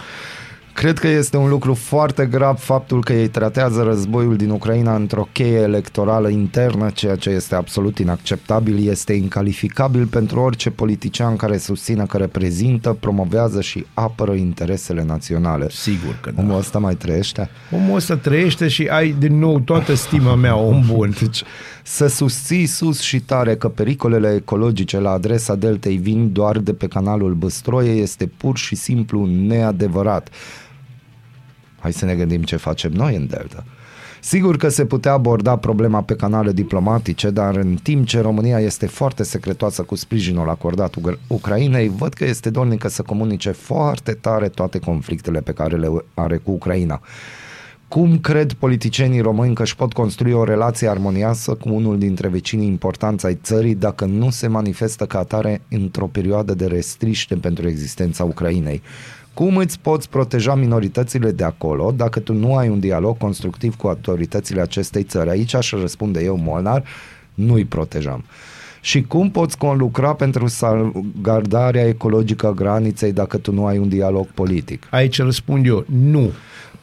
Cred 0.77 0.99
că 0.99 1.07
este 1.07 1.37
un 1.37 1.49
lucru 1.49 1.73
foarte 1.73 2.25
grav 2.25 2.57
faptul 2.57 3.03
că 3.03 3.13
ei 3.13 3.27
tratează 3.27 3.83
războiul 3.83 4.35
din 4.35 4.49
Ucraina 4.49 4.95
într-o 4.95 5.27
cheie 5.31 5.57
electorală 5.59 6.29
internă, 6.29 6.89
ceea 6.89 7.15
ce 7.15 7.29
este 7.29 7.55
absolut 7.55 7.97
inacceptabil, 7.97 8.87
este 8.87 9.13
incalificabil 9.13 10.05
pentru 10.05 10.39
orice 10.39 10.69
politician 10.69 11.35
care 11.35 11.57
susține 11.57 12.05
că 12.05 12.17
reprezintă, 12.17 12.97
promovează 12.99 13.61
și 13.61 13.85
apără 13.93 14.33
interesele 14.33 15.03
naționale. 15.03 15.67
Sigur 15.69 16.17
că 16.21 16.31
da. 16.31 16.41
Omul 16.41 16.57
ăsta 16.57 16.79
mai 16.79 16.95
trăiește? 16.95 17.49
Omul 17.71 17.95
ăsta 17.95 18.15
trăiește 18.15 18.67
și 18.67 18.87
ai 18.87 19.15
din 19.19 19.39
nou 19.39 19.59
toată 19.59 19.93
stima 19.93 20.35
mea, 20.35 20.55
om 20.55 20.83
bun. 20.87 21.13
Deci, 21.21 21.43
să 21.83 22.07
susții 22.07 22.65
sus 22.65 22.99
și 22.99 23.19
tare 23.19 23.55
că 23.55 23.69
pericolele 23.69 24.33
ecologice 24.35 24.99
la 24.99 25.11
adresa 25.11 25.55
deltei 25.55 25.95
vin 25.95 26.31
doar 26.31 26.57
de 26.57 26.73
pe 26.73 26.87
canalul 26.87 27.33
Băstroie 27.33 27.91
este 27.91 28.25
pur 28.37 28.57
și 28.57 28.75
simplu 28.75 29.25
neadevărat. 29.25 30.29
Hai 31.79 31.93
să 31.93 32.05
ne 32.05 32.15
gândim 32.15 32.43
ce 32.43 32.55
facem 32.55 32.91
noi 32.91 33.15
în 33.15 33.27
delta. 33.27 33.63
Sigur 34.21 34.57
că 34.57 34.69
se 34.69 34.85
putea 34.85 35.11
aborda 35.11 35.57
problema 35.57 36.01
pe 36.01 36.15
canale 36.15 36.51
diplomatice, 36.51 37.29
dar 37.29 37.55
în 37.55 37.75
timp 37.83 38.05
ce 38.05 38.21
România 38.21 38.59
este 38.59 38.85
foarte 38.85 39.23
secretoasă 39.23 39.81
cu 39.81 39.95
sprijinul 39.95 40.49
acordat 40.49 40.95
Ucra- 40.95 41.19
Ucrainei, 41.27 41.91
văd 41.97 42.13
că 42.13 42.25
este 42.25 42.49
dornică 42.49 42.87
să 42.87 43.01
comunice 43.01 43.51
foarte 43.51 44.11
tare 44.11 44.49
toate 44.49 44.79
conflictele 44.79 45.41
pe 45.41 45.51
care 45.51 45.75
le 45.77 45.87
are 46.13 46.37
cu 46.37 46.51
Ucraina. 46.51 47.01
Cum 47.87 48.19
cred 48.19 48.53
politicienii 48.53 49.21
români 49.21 49.53
că 49.53 49.61
își 49.61 49.75
pot 49.75 49.93
construi 49.93 50.31
o 50.31 50.43
relație 50.43 50.89
armonioasă 50.89 51.53
cu 51.53 51.69
unul 51.69 51.97
dintre 51.97 52.27
vecinii 52.27 52.67
importanți 52.67 53.25
ai 53.25 53.39
țării 53.43 53.75
dacă 53.75 54.05
nu 54.05 54.29
se 54.29 54.47
manifestă 54.47 55.05
ca 55.05 55.19
atare 55.19 55.61
într-o 55.69 56.07
perioadă 56.07 56.53
de 56.53 56.65
restriște 56.65 57.35
pentru 57.35 57.67
existența 57.67 58.23
Ucrainei? 58.23 58.81
Cum 59.37 59.57
îți 59.57 59.79
poți 59.79 60.09
proteja 60.09 60.55
minoritățile 60.55 61.31
de 61.31 61.43
acolo 61.43 61.93
dacă 61.95 62.19
tu 62.19 62.33
nu 62.33 62.55
ai 62.55 62.69
un 62.69 62.79
dialog 62.79 63.17
constructiv 63.17 63.75
cu 63.75 63.87
autoritățile 63.87 64.61
acestei 64.61 65.03
țări? 65.03 65.29
Aici 65.29 65.53
aș 65.53 65.71
răspunde 65.71 66.23
eu, 66.23 66.37
Molnar, 66.37 66.83
nu-i 67.33 67.65
protejăm. 67.65 68.23
Și 68.81 69.01
cum 69.01 69.31
poți 69.31 69.57
conlucra 69.57 70.13
pentru 70.13 70.47
salvgardarea 70.47 71.87
ecologică 71.87 72.47
a 72.47 72.51
graniței 72.51 73.13
dacă 73.13 73.37
tu 73.37 73.51
nu 73.51 73.65
ai 73.65 73.77
un 73.77 73.89
dialog 73.89 74.25
politic? 74.25 74.87
Aici 74.89 75.21
răspund 75.21 75.65
eu, 75.65 75.85
nu. 75.85 76.31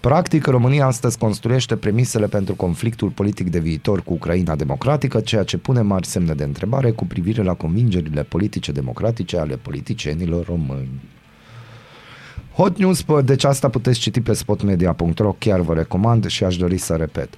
Practic, 0.00 0.46
România 0.46 0.86
astăzi 0.86 1.18
construiește 1.18 1.76
premisele 1.76 2.26
pentru 2.26 2.54
conflictul 2.54 3.08
politic 3.08 3.50
de 3.50 3.58
viitor 3.58 4.02
cu 4.02 4.12
Ucraina 4.12 4.54
democratică, 4.54 5.20
ceea 5.20 5.42
ce 5.42 5.58
pune 5.58 5.80
mari 5.80 6.06
semne 6.06 6.32
de 6.32 6.44
întrebare 6.44 6.90
cu 6.90 7.06
privire 7.06 7.42
la 7.42 7.54
convingerile 7.54 8.22
politice 8.22 8.72
democratice 8.72 9.38
ale 9.38 9.56
politicienilor 9.56 10.46
români. 10.46 11.00
Hot 12.56 12.78
News, 12.78 13.02
pă, 13.02 13.22
deci 13.22 13.44
asta 13.44 13.68
puteți 13.68 13.98
citi 13.98 14.20
pe 14.20 14.32
spotmedia.ro, 14.32 15.36
chiar 15.38 15.60
vă 15.60 15.74
recomand 15.74 16.26
și 16.26 16.44
aș 16.44 16.56
dori 16.56 16.78
să 16.78 16.94
repet. 16.94 17.34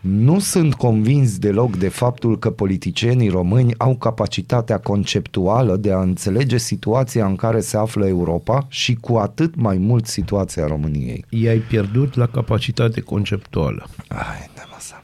Nu 0.00 0.38
sunt 0.38 0.74
convins 0.74 1.38
deloc 1.38 1.76
de 1.76 1.88
faptul 1.88 2.38
că 2.38 2.50
politicienii 2.50 3.28
români 3.28 3.74
au 3.78 3.96
capacitatea 3.96 4.78
conceptuală 4.78 5.76
de 5.76 5.92
a 5.92 6.00
înțelege 6.00 6.56
situația 6.56 7.26
în 7.26 7.36
care 7.36 7.60
se 7.60 7.76
află 7.76 8.06
Europa 8.06 8.66
și 8.68 8.94
cu 8.94 9.16
atât 9.16 9.54
mai 9.54 9.78
mult 9.78 10.06
situația 10.06 10.66
României. 10.66 11.24
I-ai 11.28 11.58
pierdut 11.58 12.14
la 12.14 12.26
capacitate 12.26 13.00
conceptuală. 13.00 13.86
Ai, 14.08 14.50
de 14.54 14.62
masa. 14.72 14.97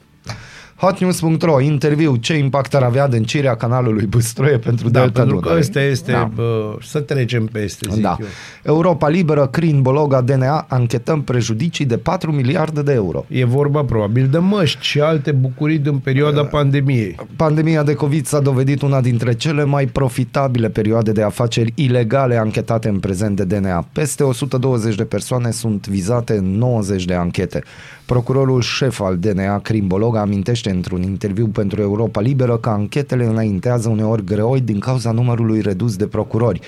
Hotnews.ro, 0.85 1.59
interviu, 1.61 2.15
ce 2.15 2.33
impact 2.37 2.75
ar 2.75 2.83
avea 2.83 3.03
adâncirea 3.03 3.55
canalului 3.55 4.05
Băstroie 4.05 4.57
pentru 4.57 4.89
Da, 4.89 4.99
Delta 4.99 5.19
pentru 5.19 5.35
că 5.35 5.41
Dunăre? 5.41 5.59
ăsta 5.59 5.81
este, 5.81 6.11
Da. 6.11 6.31
bă, 6.35 6.75
să 6.81 6.99
trecem 6.99 7.45
peste, 7.45 7.87
zic 7.91 8.01
Da. 8.01 8.17
eu. 8.19 8.25
Europa 8.63 9.07
Liberă, 9.09 9.47
Crin, 9.47 9.81
Bologa, 9.81 10.21
DNA, 10.21 10.65
anchetăm 10.69 11.21
prejudicii 11.21 11.85
de 11.85 11.97
4 11.97 12.31
miliarde 12.31 12.81
de 12.81 12.93
euro. 12.93 13.25
E 13.27 13.45
vorba 13.45 13.83
probabil 13.83 14.27
de 14.27 14.37
măști 14.37 14.85
și 14.85 14.99
alte 14.99 15.31
bucurii 15.31 15.77
din 15.77 15.97
perioada 15.97 16.41
Da. 16.41 16.47
pandemiei. 16.47 17.15
Pandemia 17.35 17.83
de 17.83 17.93
COVID 17.93 18.25
s-a 18.25 18.39
dovedit 18.39 18.81
una 18.81 19.01
dintre 19.01 19.33
cele 19.33 19.63
mai 19.63 19.85
profitabile 19.85 20.69
perioade 20.69 21.11
de 21.11 21.21
afaceri 21.23 21.71
ilegale 21.75 22.37
anchetate 22.37 22.89
în 22.89 22.99
prezent 22.99 23.35
de 23.35 23.43
DNA. 23.43 23.87
Peste 23.91 24.23
120 24.23 24.95
de 24.95 25.03
persoane 25.03 25.51
sunt 25.51 25.87
vizate 25.87 26.33
în 26.37 26.57
90 26.57 27.05
de 27.05 27.13
anchete. 27.13 27.63
Procurorul 28.05 28.61
șef 28.61 29.01
al 29.01 29.17
DNA, 29.17 29.59
Crimbolog, 29.59 30.15
amintește 30.15 30.69
într-un 30.75 31.01
interviu 31.01 31.47
pentru 31.47 31.81
Europa 31.81 32.21
Liberă 32.21 32.57
că 32.57 32.69
anchetele 32.69 33.25
înaintează 33.25 33.89
uneori 33.89 34.23
greoi 34.23 34.61
din 34.61 34.79
cauza 34.79 35.11
numărului 35.11 35.61
redus 35.61 35.95
de 35.95 36.07
procurori. 36.07 36.59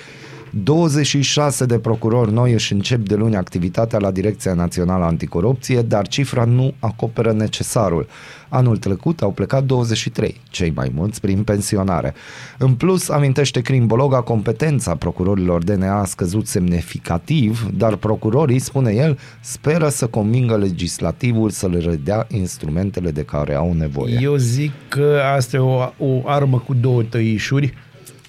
26 0.50 1.66
de 1.66 1.78
procurori 1.78 2.32
noi 2.32 2.52
își 2.52 2.72
încep 2.72 3.00
de 3.00 3.14
luni 3.14 3.36
activitatea 3.36 3.98
la 3.98 4.10
Direcția 4.10 4.54
Națională 4.54 5.04
Anticorupție, 5.04 5.82
dar 5.82 6.08
cifra 6.08 6.44
nu 6.44 6.74
acoperă 6.78 7.32
necesarul. 7.32 8.06
Anul 8.48 8.76
trecut 8.76 9.22
au 9.22 9.30
plecat 9.30 9.64
23, 9.64 10.40
cei 10.50 10.72
mai 10.74 10.92
mulți 10.94 11.20
prin 11.20 11.42
pensionare. 11.42 12.14
În 12.58 12.74
plus, 12.74 13.08
amintește 13.08 13.60
crimbologa, 13.60 14.20
competența 14.20 14.94
procurorilor 14.94 15.64
DNA 15.64 16.00
a 16.00 16.04
scăzut 16.04 16.46
semnificativ, 16.46 17.70
dar 17.76 17.96
procurorii, 17.96 18.58
spune 18.58 18.92
el, 18.92 19.18
speră 19.40 19.88
să 19.88 20.06
convingă 20.06 20.56
legislativul 20.56 21.50
să 21.50 21.68
le 21.68 21.78
redea 21.78 22.26
instrumentele 22.30 23.10
de 23.10 23.22
care 23.22 23.54
au 23.54 23.72
nevoie. 23.72 24.18
Eu 24.20 24.36
zic 24.36 24.72
că 24.88 25.20
asta 25.36 25.56
e 25.56 25.60
o, 25.60 25.92
o 25.98 26.22
armă 26.24 26.58
cu 26.58 26.74
două 26.74 27.02
tăișuri. 27.02 27.74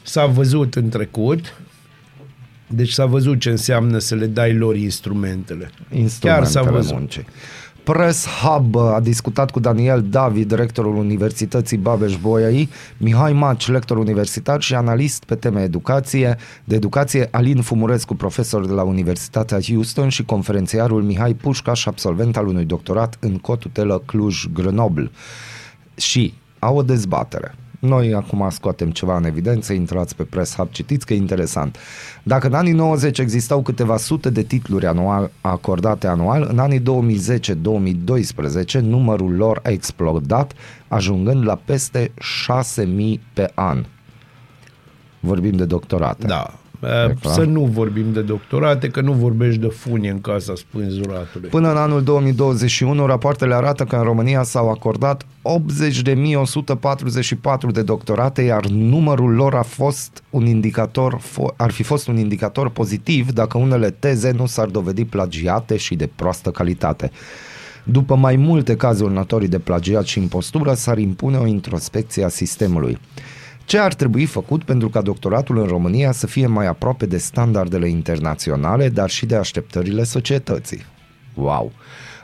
S-a 0.03 0.26
văzut 0.26 0.76
în 0.76 0.89
trecut, 0.89 1.53
deci 2.70 2.91
s-a 2.91 3.05
văzut 3.05 3.39
ce 3.39 3.49
înseamnă 3.49 3.97
să 3.97 4.15
le 4.15 4.26
dai 4.26 4.53
lor 4.53 4.76
instrumentele. 4.76 5.72
Chiar 5.89 5.99
instrumentele 5.99 6.49
s-a 6.49 6.61
văzut. 6.61 6.93
muncii. 6.93 7.26
Press 7.84 8.28
Hub 8.28 8.76
a 8.76 8.99
discutat 8.99 9.51
cu 9.51 9.59
Daniel 9.59 10.05
David, 10.09 10.47
directorul 10.47 10.95
Universității 10.95 11.78
Babeș-Bolyai, 11.78 12.70
Mihai 12.97 13.34
Maci, 13.34 13.67
lector 13.67 13.97
universitar 13.97 14.61
și 14.61 14.76
analist 14.76 15.24
pe 15.24 15.36
teme 15.36 15.61
educație, 15.61 16.38
de 16.63 16.76
educație, 16.76 17.28
Alin 17.32 17.61
Fumurescu, 17.61 18.15
profesor 18.15 18.65
de 18.65 18.74
la 18.74 18.84
Universitatea 18.84 19.59
Houston 19.61 20.09
și 20.09 20.24
conferențiarul 20.24 21.03
Mihai 21.03 21.34
Pușcaș, 21.34 21.86
absolvent 21.86 22.38
al 22.38 22.47
unui 22.47 22.65
doctorat 22.65 23.17
în 23.20 23.38
cotutelă 23.38 24.03
Cluj-Grenoble. 24.05 25.11
Și 25.95 26.34
au 26.59 26.78
o 26.78 26.82
dezbatere. 26.82 27.55
Noi 27.80 28.13
acum 28.13 28.49
scoatem 28.49 28.91
ceva 28.91 29.17
în 29.17 29.23
evidență, 29.23 29.73
intrați 29.73 30.15
pe 30.15 30.23
Press 30.23 30.55
Hub, 30.55 30.69
citiți 30.71 31.05
că 31.05 31.13
e 31.13 31.17
interesant. 31.17 31.77
Dacă 32.23 32.47
în 32.47 32.53
anii 32.53 32.71
90 32.71 33.19
existau 33.19 33.61
câteva 33.61 33.97
sute 33.97 34.30
de 34.30 34.43
titluri 34.43 34.86
anual, 34.86 35.32
acordate 35.41 36.07
anual, 36.07 36.47
în 36.49 36.59
anii 36.59 36.82
2010-2012 36.82 36.84
numărul 38.80 39.36
lor 39.36 39.59
a 39.63 39.69
explodat, 39.69 40.53
ajungând 40.88 41.45
la 41.45 41.59
peste 41.65 42.11
6.000 42.75 43.19
pe 43.34 43.51
an. 43.53 43.86
Vorbim 45.19 45.55
de 45.55 45.65
doctorate. 45.65 46.27
Da. 46.27 46.59
Clar. 46.80 47.34
Să 47.34 47.43
nu 47.43 47.61
vorbim 47.61 48.13
de 48.13 48.21
doctorate, 48.21 48.88
că 48.88 49.01
nu 49.01 49.11
vorbești 49.11 49.59
de 49.59 49.67
funie 49.67 50.09
în 50.09 50.21
casa 50.21 50.53
spânzuratului. 50.55 51.49
Până 51.49 51.71
în 51.71 51.77
anul 51.77 52.03
2021, 52.03 53.05
rapoartele 53.05 53.53
arată 53.53 53.84
că 53.84 53.95
în 53.95 54.03
România 54.03 54.43
s-au 54.43 54.69
acordat 54.69 55.23
80.144 55.23 55.27
de 57.71 57.82
doctorate, 57.82 58.41
iar 58.41 58.65
numărul 58.65 59.34
lor 59.34 59.55
a 59.55 59.63
fost 59.63 60.23
un 60.30 60.45
indicator, 60.45 61.19
fo- 61.19 61.55
ar 61.55 61.71
fi 61.71 61.84
fost 61.84 62.07
un 62.07 62.17
indicator 62.17 62.69
pozitiv 62.69 63.32
dacă 63.32 63.57
unele 63.57 63.89
teze 63.89 64.32
nu 64.32 64.45
s-ar 64.45 64.67
dovedi 64.67 65.05
plagiate 65.05 65.77
și 65.77 65.95
de 65.95 66.09
proastă 66.15 66.49
calitate. 66.49 67.11
După 67.84 68.15
mai 68.15 68.36
multe 68.36 68.75
cazuri 68.75 69.13
notorii 69.13 69.47
de 69.47 69.59
plagiat 69.59 70.05
și 70.05 70.19
impostură, 70.19 70.73
s-ar 70.73 70.97
impune 70.97 71.38
o 71.38 71.45
introspecție 71.45 72.23
a 72.23 72.30
sistemului. 72.30 72.97
Ce 73.70 73.78
ar 73.78 73.93
trebui 73.93 74.26
făcut 74.26 74.63
pentru 74.63 74.89
ca 74.89 75.01
doctoratul 75.01 75.57
în 75.57 75.65
România 75.65 76.11
să 76.11 76.28
fie 76.28 76.47
mai 76.47 76.67
aproape 76.67 77.05
de 77.05 77.17
standardele 77.17 77.89
internaționale, 77.89 78.89
dar 78.89 79.09
și 79.09 79.26
de 79.26 79.36
așteptările 79.36 80.03
societății? 80.03 80.86
Wow! 81.34 81.72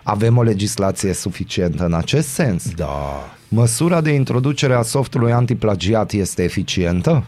Avem 0.04 0.38
o 0.38 0.44
legislație 0.44 1.14
suficientă 1.14 1.86
în 1.86 1.94
acest 1.94 2.28
sens? 2.28 2.74
Da. 2.76 3.30
Măsura 3.48 4.02
de 4.02 4.12
introducere 4.12 4.74
a 4.74 4.82
softului 4.82 5.32
antiplagiat 5.32 6.12
este 6.12 6.44
eficientă? 6.44 7.26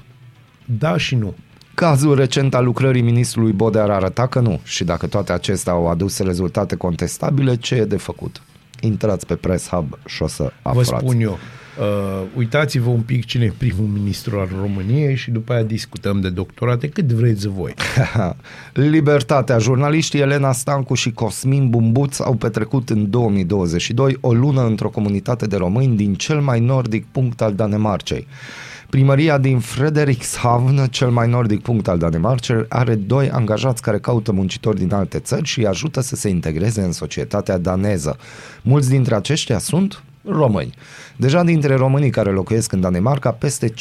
Da 0.66 0.98
și 0.98 1.16
nu. 1.16 1.34
Cazul 1.74 2.16
recent 2.16 2.54
al 2.54 2.64
lucrării 2.64 3.02
ministrului 3.02 3.52
Bodea 3.52 3.84
ar 3.84 3.90
arăta 3.90 4.28
că 4.28 4.40
nu 4.40 4.60
și 4.64 4.84
dacă 4.84 5.08
toate 5.08 5.32
acestea 5.32 5.74
au 5.74 5.88
adus 5.88 6.20
rezultate 6.20 6.76
contestabile, 6.76 7.56
ce 7.56 7.76
e 7.76 7.86
de 7.86 7.98
făcut? 7.98 8.42
Intrați 8.82 9.26
pe 9.26 9.36
Press 9.36 9.68
Hub 9.68 9.98
și 10.06 10.24
o 10.24 10.28
să 10.28 10.52
Vă 10.62 10.70
aflați. 10.70 10.90
spun 10.90 11.22
eu, 11.22 11.38
uh, 11.80 12.28
uitați-vă 12.36 12.90
un 12.90 13.02
pic 13.02 13.26
cine 13.26 13.46
e 13.46 13.54
primul 13.58 13.86
ministru 13.86 14.40
al 14.40 14.50
României 14.62 15.16
și 15.16 15.32
după 15.32 15.54
aia 15.54 15.64
discutăm 15.64 16.22
de 16.22 16.30
doctorate 16.30 16.90
cât 16.90 17.12
vreți 17.12 17.48
voi. 17.48 17.74
Libertatea. 18.74 19.58
Jurnaliștii 19.58 20.20
Elena 20.20 20.52
Stancu 20.52 20.94
și 20.94 21.12
Cosmin 21.12 21.70
Bumbuț 21.70 22.20
au 22.20 22.34
petrecut 22.34 22.90
în 22.90 23.10
2022 23.10 24.18
o 24.22 24.34
lună 24.34 24.66
într-o 24.66 24.90
comunitate 24.90 25.46
de 25.46 25.56
români 25.56 25.96
din 25.96 26.16
cel 26.16 26.42
mai 26.42 26.60
nordic 26.60 27.06
punct 27.06 27.42
al 27.42 27.54
Danemarcei. 27.54 28.28
Primăria 28.90 29.38
din 29.38 29.60
Frederikshavn, 29.60 30.88
cel 30.90 31.10
mai 31.10 31.28
nordic 31.28 31.62
punct 31.62 31.88
al 31.88 31.98
Danemarcei, 31.98 32.66
are 32.70 32.96
doi 32.96 33.30
angajați 33.30 33.82
care 33.82 34.00
caută 34.00 34.32
muncitori 34.32 34.78
din 34.78 34.94
alte 34.94 35.20
țări 35.20 35.46
și 35.46 35.60
îi 35.60 35.68
ajută 35.68 36.02
să 36.02 36.16
se 36.16 36.30
integreze 36.30 36.82
în 36.82 36.92
societatea 36.92 37.58
daneză. 37.58 38.18
Mulți 38.62 38.90
dintre 38.90 39.16
aceștia 39.16 39.58
sunt 39.58 40.04
români. 40.26 40.74
Deja 41.20 41.44
dintre 41.44 41.76
românii 41.76 42.10
care 42.10 42.32
locuiesc 42.32 42.72
în 42.72 42.82
Danemarca, 42.82 43.32
peste 43.32 43.70
15% 43.70 43.74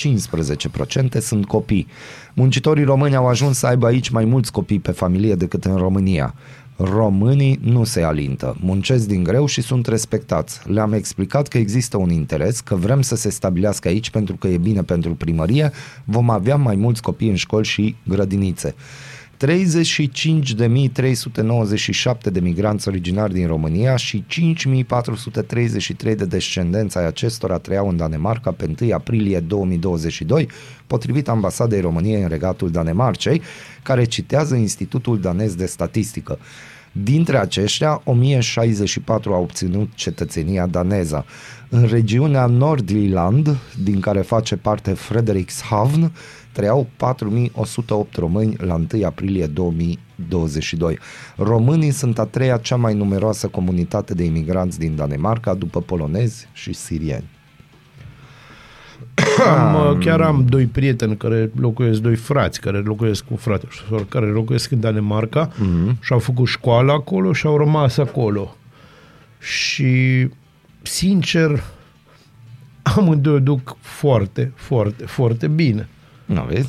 sunt 1.21 1.47
copii. 1.47 1.87
Muncitorii 2.35 2.85
români 2.85 3.17
au 3.17 3.27
ajuns 3.27 3.59
să 3.59 3.67
aibă 3.67 3.87
aici 3.87 4.09
mai 4.09 4.25
mulți 4.25 4.53
copii 4.53 4.79
pe 4.79 4.91
familie 4.91 5.35
decât 5.35 5.65
în 5.65 5.77
România. 5.77 6.35
Românii 6.77 7.59
nu 7.63 7.85
se 7.85 8.03
alintă, 8.03 8.57
muncesc 8.61 9.07
din 9.07 9.23
greu 9.23 9.47
și 9.47 9.61
sunt 9.61 9.87
respectați. 9.87 10.61
Le-am 10.65 10.93
explicat 10.93 11.49
că 11.49 11.59
există 11.59 11.97
un 11.97 12.11
interes, 12.11 12.61
că 12.61 12.75
vrem 12.75 13.03
să 13.03 13.17
se 13.17 13.31
stabilească 13.31 13.89
aici 13.89 14.11
pentru 14.11 14.37
că 14.37 14.49
e 14.49 14.57
bine 14.57 14.83
pentru 14.83 15.15
primărie, 15.15 15.73
vom 16.05 16.31
avea 16.31 16.57
mai 16.57 16.77
mulți 16.77 17.03
copii 17.03 17.29
în 17.29 17.37
școli 17.37 17.67
și 17.67 17.97
grădinițe. 18.03 18.75
35.397 19.37 22.33
de 22.33 22.41
migranți 22.41 22.89
originari 22.89 23.33
din 23.33 23.47
România 23.47 23.97
și 23.97 24.25
5.433 24.29 24.35
de 25.99 26.25
descendenți 26.25 26.99
ai 26.99 27.07
acestora 27.07 27.59
trăiau 27.59 27.89
în 27.89 27.97
Danemarca 27.97 28.51
pe 28.51 28.71
1 28.81 28.93
aprilie 28.93 29.41
2022, 29.41 30.49
potrivit 30.87 31.29
ambasadei 31.29 31.81
României 31.81 32.23
în 32.23 32.29
regatul 32.29 32.71
Danemarcei, 32.71 33.43
care 33.83 34.05
citează 34.05 34.55
Institutul 34.55 35.21
Danez 35.21 35.55
de 35.55 35.67
Statistică. 35.67 36.39
Dintre 37.03 37.39
aceștia, 37.39 38.01
1064 38.05 39.33
au 39.33 39.43
obținut 39.43 39.91
cetățenia 39.95 40.67
daneză. 40.67 41.25
În 41.69 41.87
regiunea 41.87 42.47
Nordjylland, 42.47 43.57
din 43.83 44.01
care 44.01 44.21
face 44.21 44.57
parte 44.57 44.93
Frederikshavn, 44.93 46.13
trăiau 46.57 46.87
4108 46.97 48.17
români 48.17 48.57
la 48.61 48.75
1 48.75 49.05
aprilie 49.05 49.47
2022. 49.47 50.99
Românii 51.37 51.91
sunt 51.91 52.19
a 52.19 52.25
treia 52.25 52.57
cea 52.57 52.77
mai 52.77 52.95
numeroasă 52.95 53.47
comunitate 53.47 54.15
de 54.15 54.25
imigranți 54.25 54.79
din 54.79 54.97
Danemarca, 54.97 55.55
după 55.55 55.81
polonezi 55.81 56.49
și 56.53 56.73
sirieni. 56.73 57.29
Am, 59.57 59.75
uh, 59.75 59.99
chiar 60.05 60.21
am 60.21 60.45
doi 60.49 60.67
prieteni 60.67 61.17
care 61.17 61.51
locuiesc, 61.61 62.01
doi 62.01 62.17
frați 62.17 62.61
care 62.61 62.79
locuiesc 62.79 63.25
cu 63.25 63.37
frate 63.37 63.67
și 63.71 63.79
soră, 63.89 64.03
care 64.03 64.27
locuiesc 64.27 64.71
în 64.71 64.81
Danemarca 64.81 65.49
mm-hmm. 65.49 65.99
și 66.01 66.13
au 66.13 66.19
făcut 66.19 66.47
școală 66.47 66.93
acolo 66.93 67.33
și 67.33 67.47
au 67.47 67.57
rămas 67.57 67.97
acolo. 67.97 68.57
Și, 69.39 70.29
sincer, 70.83 71.63
amândoi 72.83 73.35
o 73.35 73.39
duc 73.39 73.77
foarte, 73.81 74.53
foarte, 74.55 75.07
foarte 75.07 75.49
bine. 75.49 75.89
Nu 76.27 76.45
vezi? 76.49 76.69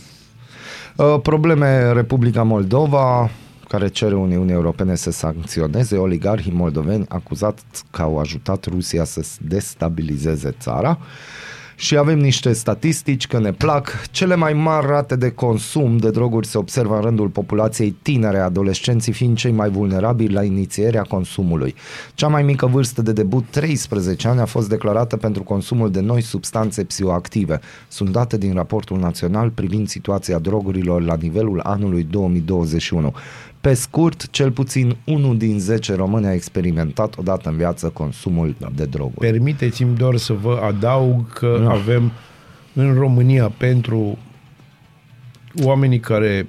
Uh, 0.95 1.19
Probleme 1.21 1.91
Republica 1.91 2.43
Moldova, 2.43 3.29
care 3.67 3.87
cere 3.87 4.15
Uniunii 4.15 4.53
Europene 4.53 4.95
să 4.95 5.11
sancționeze 5.11 5.97
oligarhii 5.97 6.51
moldoveni 6.51 7.05
acuzați 7.07 7.63
că 7.91 8.01
au 8.01 8.19
ajutat 8.19 8.65
Rusia 8.65 9.03
să 9.03 9.25
destabilizeze 9.41 10.55
țara. 10.59 10.97
Și 11.79 11.97
avem 11.97 12.19
niște 12.19 12.53
statistici 12.53 13.27
că 13.27 13.39
ne 13.39 13.51
plac. 13.51 14.07
Cele 14.11 14.35
mai 14.35 14.53
mari 14.53 14.87
rate 14.87 15.15
de 15.15 15.31
consum 15.31 15.97
de 15.97 16.09
droguri 16.09 16.47
se 16.47 16.57
observă 16.57 16.95
în 16.95 17.01
rândul 17.01 17.27
populației 17.27 17.91
tinere, 18.01 18.39
adolescenții 18.39 19.13
fiind 19.13 19.37
cei 19.37 19.51
mai 19.51 19.69
vulnerabili 19.69 20.33
la 20.33 20.43
inițierea 20.43 21.01
consumului. 21.01 21.75
Cea 22.13 22.27
mai 22.27 22.43
mică 22.43 22.65
vârstă 22.65 23.01
de 23.01 23.11
debut, 23.11 23.45
13 23.49 24.27
ani, 24.27 24.39
a 24.39 24.45
fost 24.45 24.69
declarată 24.69 25.17
pentru 25.17 25.43
consumul 25.43 25.91
de 25.91 25.99
noi 25.99 26.21
substanțe 26.21 26.83
psihoactive. 26.83 27.59
Sunt 27.87 28.09
date 28.09 28.37
din 28.37 28.53
raportul 28.53 28.99
național 28.99 29.49
privind 29.49 29.87
situația 29.87 30.39
drogurilor 30.39 31.01
la 31.01 31.15
nivelul 31.15 31.59
anului 31.63 32.03
2021. 32.03 33.13
Pe 33.67 33.73
scurt, 33.73 34.29
cel 34.29 34.51
puțin 34.51 34.95
unul 35.05 35.37
din 35.37 35.59
10 35.59 35.93
români 35.95 36.25
a 36.25 36.33
experimentat 36.33 37.17
odată 37.17 37.49
în 37.49 37.57
viață 37.57 37.87
consumul 37.87 38.55
de 38.75 38.85
droguri. 38.85 39.31
Permiteți-mi 39.31 39.95
doar 39.95 40.15
să 40.15 40.33
vă 40.33 40.59
adaug 40.63 41.33
că 41.33 41.59
Da. 41.63 41.69
avem 41.69 42.11
în 42.73 42.93
România 42.93 43.49
pentru 43.57 44.17
oamenii 45.63 45.99
care 45.99 46.47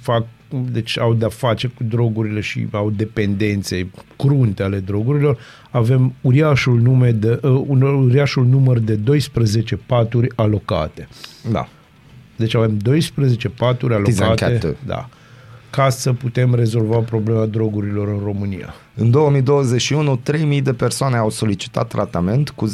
fac 0.00 0.26
deci 0.72 0.98
au 0.98 1.14
de-a 1.14 1.28
face 1.28 1.66
cu 1.66 1.84
drogurile 1.84 2.40
și 2.40 2.66
au 2.70 2.90
dependențe 2.90 3.90
crunte 4.16 4.62
ale 4.62 4.78
drogurilor, 4.78 5.38
avem 5.70 6.14
uriașul, 6.20 6.80
nume 6.80 7.10
de, 7.10 7.40
uh, 7.42 7.62
un 7.66 7.82
uriașul 7.82 8.44
număr 8.44 8.78
de 8.78 8.94
12 8.94 9.76
paturi 9.76 10.28
alocate. 10.34 11.08
Da. 11.50 11.68
Deci 12.36 12.54
avem 12.54 12.78
12 12.78 13.48
paturi 13.48 14.02
Tizen 14.02 14.24
alocate 14.24 14.58
Cat. 14.58 14.76
da, 14.86 15.08
ca 15.78 15.90
să 15.90 16.12
putem 16.12 16.54
rezolva 16.54 16.98
problema 16.98 17.46
drogurilor 17.46 18.08
în 18.08 18.20
România. 18.24 18.74
În 18.94 19.10
2021, 19.10 20.16
3000 20.16 20.62
de 20.62 20.72
persoane 20.72 21.16
au 21.16 21.30
solicitat 21.30 21.88
tratament, 21.88 22.50
cu 22.50 22.68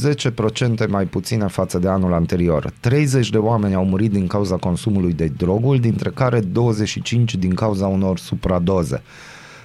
10% 0.84 0.88
mai 0.88 1.04
puține 1.04 1.46
față 1.46 1.78
de 1.78 1.88
anul 1.88 2.12
anterior. 2.12 2.72
30 2.80 3.30
de 3.30 3.36
oameni 3.36 3.74
au 3.74 3.84
murit 3.84 4.12
din 4.12 4.26
cauza 4.26 4.56
consumului 4.56 5.12
de 5.12 5.32
droguri, 5.36 5.78
dintre 5.78 6.10
care 6.10 6.40
25 6.40 7.34
din 7.34 7.54
cauza 7.54 7.86
unor 7.86 8.18
supradoze. 8.18 9.02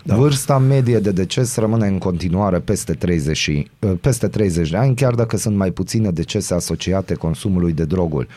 Da. 0.03 0.15
Vârsta 0.15 0.57
medie 0.57 0.99
de 0.99 1.11
deces 1.11 1.55
rămâne 1.55 1.87
în 1.87 1.97
continuare 1.97 2.59
peste 2.59 2.93
30, 2.93 3.37
și, 3.37 3.69
uh, 3.79 3.91
peste 4.01 4.27
30 4.27 4.69
de 4.69 4.77
ani, 4.77 4.95
chiar 4.95 5.13
dacă 5.13 5.37
sunt 5.37 5.55
mai 5.55 5.71
puține 5.71 6.11
decese 6.11 6.53
asociate 6.53 7.13
consumului 7.13 7.73
de 7.73 7.85
droguri. 7.85 8.27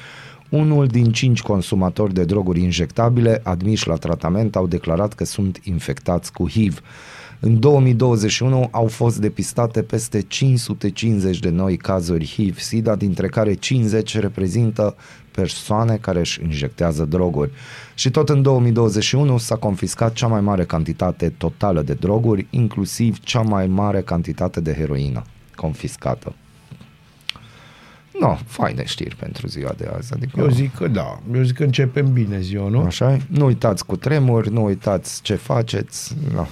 Unul 0.53 0.87
din 0.87 1.13
cinci 1.13 1.43
consumatori 1.43 2.15
de 2.15 2.25
droguri 2.25 2.61
injectabile 2.61 3.41
admiși 3.45 3.89
la 3.89 3.95
tratament 3.95 4.57
au 4.57 4.67
declarat 4.67 5.13
că 5.13 5.25
sunt 5.25 5.61
infectați 5.63 6.33
cu 6.33 6.49
HIV. 6.49 6.81
În 7.41 7.61
2021 7.61 8.69
au 8.71 8.87
fost 8.87 9.19
depistate 9.19 9.83
peste 9.83 10.23
550 10.23 11.39
de 11.39 11.49
noi 11.49 11.77
cazuri 11.77 12.27
HIV-SIDA, 12.27 12.95
dintre 12.95 13.29
care 13.29 13.55
50 13.55 14.19
reprezintă 14.19 14.97
persoane 15.31 15.97
care 15.97 16.19
își 16.19 16.43
injectează 16.43 17.05
droguri. 17.05 17.51
Și 17.95 18.11
tot 18.11 18.29
în 18.29 18.43
2021 18.43 19.39
s-a 19.39 19.57
confiscat 19.57 20.13
cea 20.13 20.27
mai 20.27 20.41
mare 20.41 20.65
cantitate 20.65 21.29
totală 21.29 21.83
de 21.83 21.95
droguri, 21.95 22.47
inclusiv 22.51 23.21
cea 23.21 23.43
mai 23.43 23.67
mare 23.67 24.01
cantitate 24.01 24.61
de 24.61 24.73
heroină 24.73 25.23
confiscată. 25.55 26.35
No, 28.21 28.37
faine 28.47 28.85
știri 28.85 29.17
pentru 29.17 29.47
ziua 29.47 29.73
de 29.77 29.91
azi. 29.97 30.13
Adică, 30.15 30.41
Eu 30.41 30.49
zic 30.49 30.75
că 30.75 30.89
da, 30.89 31.19
eu 31.35 31.43
zic 31.43 31.57
că 31.57 31.63
începem 31.63 32.13
bine 32.13 32.41
ziua, 32.41 32.69
nu? 32.69 32.81
Așa 32.81 33.17
Nu 33.27 33.45
uitați 33.45 33.87
cu 33.87 33.97
tremuri, 33.97 34.53
nu 34.53 34.65
uitați 34.65 35.23
ce 35.23 35.35
faceți. 35.35 36.17
No. 36.35 36.47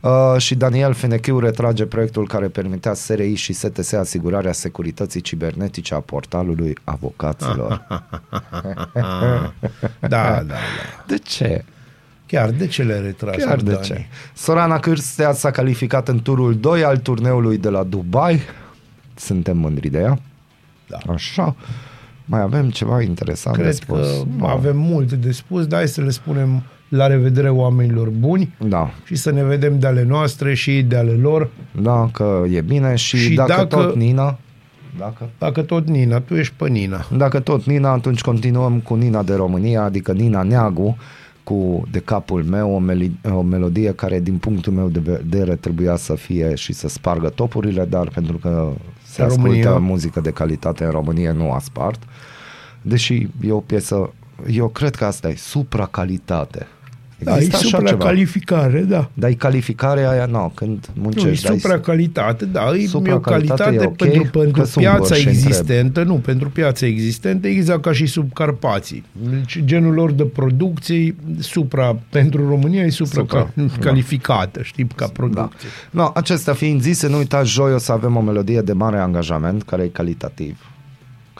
Uh, 0.00 0.40
și 0.40 0.54
Daniel 0.54 0.92
Fenechiu 0.92 1.38
retrage 1.38 1.86
proiectul 1.86 2.26
care 2.26 2.46
permitea 2.48 2.94
SRI 2.94 3.34
și 3.34 3.52
STS 3.52 3.92
asigurarea 3.92 4.52
securității 4.52 5.20
cibernetice 5.20 5.94
a 5.94 6.00
portalului 6.00 6.74
avocaților. 6.84 7.86
Da, 10.00 10.08
da, 10.08 10.42
da. 10.46 10.54
De 11.06 11.18
ce? 11.18 11.64
Chiar 12.26 12.50
de 12.50 12.66
ce 12.66 12.82
le 12.82 12.98
retras? 12.98 13.36
Chiar 13.36 13.60
de 13.60 13.72
Dani? 13.72 13.84
ce? 13.84 14.06
Sorana 14.34 14.78
Cârstea 14.78 15.32
s-a 15.32 15.50
calificat 15.50 16.08
în 16.08 16.22
turul 16.22 16.56
2 16.56 16.84
al 16.84 16.98
turneului 16.98 17.58
de 17.58 17.68
la 17.68 17.82
Dubai. 17.82 18.40
Suntem 19.14 19.56
mândri 19.56 19.88
de 19.88 19.98
ea. 19.98 20.18
Da. 20.90 21.12
Așa. 21.12 21.56
Mai 22.24 22.40
avem 22.40 22.70
ceva 22.70 23.02
interesant 23.02 23.56
de 23.56 23.62
Cred 23.62 23.74
spus. 23.74 23.98
că 23.98 24.22
Da. 24.40 24.46
avem 24.48 24.76
multe 24.78 25.16
de 25.16 25.30
spus, 25.32 25.66
dar 25.66 25.78
hai 25.78 25.88
să 25.88 26.00
le 26.00 26.10
spunem 26.10 26.62
la 26.88 27.06
revedere 27.06 27.48
oamenilor 27.50 28.08
buni 28.08 28.54
Da, 28.68 28.90
și 29.04 29.16
să 29.16 29.30
ne 29.30 29.44
vedem 29.44 29.78
de 29.78 29.86
ale 29.86 30.04
noastre 30.04 30.54
și 30.54 30.82
de 30.82 30.96
ale 30.96 31.10
lor. 31.12 31.48
da, 31.82 32.08
că 32.12 32.42
e 32.50 32.60
bine 32.60 32.94
și, 32.94 33.16
Și 33.16 33.34
dacă, 33.34 33.52
dacă- 33.52 33.64
tot 33.76 33.94
Nina, 33.96 34.38
dacă, 34.98 35.28
Dacă 35.38 35.62
tot 35.62 35.86
Nina, 35.86 36.20
tu 36.20 36.34
ești 36.34 36.54
pe 36.56 36.68
Nina. 36.68 37.06
dacă 37.16 37.40
tot 37.40 37.64
Nina, 37.64 37.90
atunci 37.90 38.20
continuăm 38.20 38.80
cu 38.80 38.94
Nina 38.94 39.22
de 39.22 39.34
România, 39.34 39.82
adică 39.82 40.12
Nina 40.12 40.42
Neagu, 40.42 40.96
cu 41.44 41.82
De 41.90 41.98
capul 41.98 42.42
meu, 42.44 42.70
o, 42.74 42.78
meli- 42.92 43.30
o 43.32 43.40
melodie 43.42 43.92
care 43.92 44.20
din 44.20 44.36
punctul 44.36 44.72
meu 44.72 44.88
de 44.88 45.00
vedere 45.04 45.54
trebuia 45.54 45.96
să 45.96 46.14
fie 46.14 46.54
și 46.54 46.72
să 46.72 46.88
spargă 46.88 47.28
topurile, 47.28 47.84
dar 47.84 48.08
pentru 48.08 48.36
că 48.36 48.68
se 49.10 49.22
În 49.22 49.28
ascultă 49.28 49.68
România. 49.68 49.78
muzică 49.78 50.20
de 50.20 50.30
calitate 50.30 50.84
în 50.84 50.90
România, 50.90 51.32
nu 51.32 51.52
a 51.52 51.58
spart. 51.58 52.02
Deși 52.82 53.28
e 53.44 53.52
o 53.52 53.60
piesă, 53.60 54.12
eu 54.50 54.68
cred 54.68 54.94
că 54.94 55.04
asta 55.04 55.28
e 55.28 55.34
supracalitate. 55.36 56.66
Da, 57.24 57.36
e 57.38 57.48
supracalificare, 57.50 58.80
da. 58.80 59.10
Dar 59.14 59.30
e 59.30 59.34
calificarea 59.34 60.10
aia, 60.10 60.26
nu, 60.26 60.52
când 60.54 60.86
Nu, 60.86 61.00
e 61.00 61.02
muncești. 61.02 61.46
dai- 61.46 61.58
supracalitate, 61.58 62.44
da, 62.44 62.70
e, 62.74 62.80
e 62.80 62.84
o 62.84 62.88
Supracalitate 62.88 63.62
calitate 63.62 63.84
e 63.84 63.86
ok, 63.86 63.96
pentru, 63.96 64.22
că 64.22 64.38
pentru 64.38 64.64
sunt 64.64 64.84
piața 64.84 64.98
bărși, 64.98 65.26
întreb. 65.26 65.34
existentă, 65.46 66.02
nu, 66.02 66.14
pentru 66.14 66.48
piața 66.50 66.86
existentă, 66.86 67.46
exact 67.48 67.82
ca 67.82 67.92
și 67.92 68.06
sub 68.06 68.32
Carpații. 68.32 69.04
Deci 69.30 69.60
genul 69.64 69.94
lor 69.94 70.12
de 70.12 70.24
producție, 70.24 71.14
supra, 71.38 71.96
pentru 72.10 72.48
România 72.48 72.82
e 72.84 72.88
Supra, 72.90 73.48
supracalificată, 73.56 74.62
știi, 74.62 74.86
ca 74.96 75.04
Da. 75.04 75.10
producție. 75.12 75.68
No, 75.90 76.10
acestea 76.14 76.52
fiind 76.52 76.80
zise, 76.82 77.08
nu 77.08 77.16
uitați, 77.16 77.50
joi 77.50 77.72
o 77.72 77.78
să 77.78 77.92
avem 77.92 78.16
o 78.16 78.20
melodie 78.20 78.60
de 78.60 78.72
mare 78.72 78.98
angajament, 78.98 79.62
care 79.62 79.82
e 79.82 79.86
calitativ, 79.88 80.58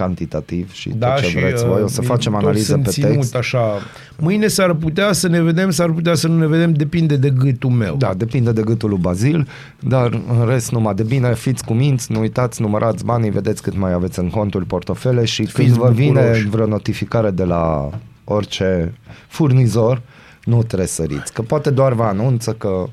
cantitativ 0.01 0.73
și 0.73 0.89
Da, 0.89 1.09
tot 1.09 1.23
ce 1.23 1.29
și 1.29 1.37
vreți 1.37 1.65
voi. 1.65 1.83
O 1.83 1.87
să 1.87 2.01
uh, 2.01 2.07
facem 2.07 2.33
toți 2.33 2.45
analiză 2.45 2.73
sunt 2.73 2.83
pe 2.83 2.91
ținut 2.91 3.11
text. 3.11 3.35
Așa. 3.35 3.79
Mâine 4.19 4.47
s-ar 4.47 4.75
putea 4.75 5.13
să 5.13 5.29
ne 5.29 5.43
vedem, 5.43 5.71
s-ar 5.71 5.91
putea 5.91 6.15
să 6.15 6.29
nu 6.29 6.39
ne 6.39 6.47
vedem, 6.47 6.73
depinde 6.73 7.17
de 7.17 7.31
gâtul 7.31 7.71
meu. 7.71 7.97
Da, 7.97 8.15
depinde 8.15 8.53
de 8.53 8.63
gâtul 8.63 8.89
lui 8.89 8.99
Bazil, 8.99 9.49
dar 9.81 10.21
în 10.39 10.47
rest 10.47 10.71
numai 10.71 10.95
de 10.95 11.03
bine, 11.03 11.35
fiți 11.35 11.65
cu 11.65 11.73
minți, 11.73 12.13
nu 12.13 12.21
uitați, 12.21 12.63
numărați 12.63 13.05
banii, 13.05 13.31
vedeți 13.31 13.63
cât 13.63 13.77
mai 13.77 13.93
aveți 13.93 14.19
în 14.19 14.31
conturi 14.31 14.65
portofele 14.65 15.25
și 15.25 15.43
când 15.43 15.67
Fiți 15.67 15.79
vă 15.79 15.91
vine 15.91 16.21
bucuroși. 16.21 16.49
vreo 16.49 16.67
notificare 16.67 17.31
de 17.31 17.45
la 17.45 17.91
orice 18.25 18.95
furnizor, 19.29 20.03
nu 20.45 20.63
trebuie 20.63 20.89
să 20.89 20.95
săriți, 20.95 21.33
că 21.33 21.43
poate 21.43 21.71
doar 21.71 21.93
vă 21.93 22.03
anunță 22.03 22.53
că 22.53 22.85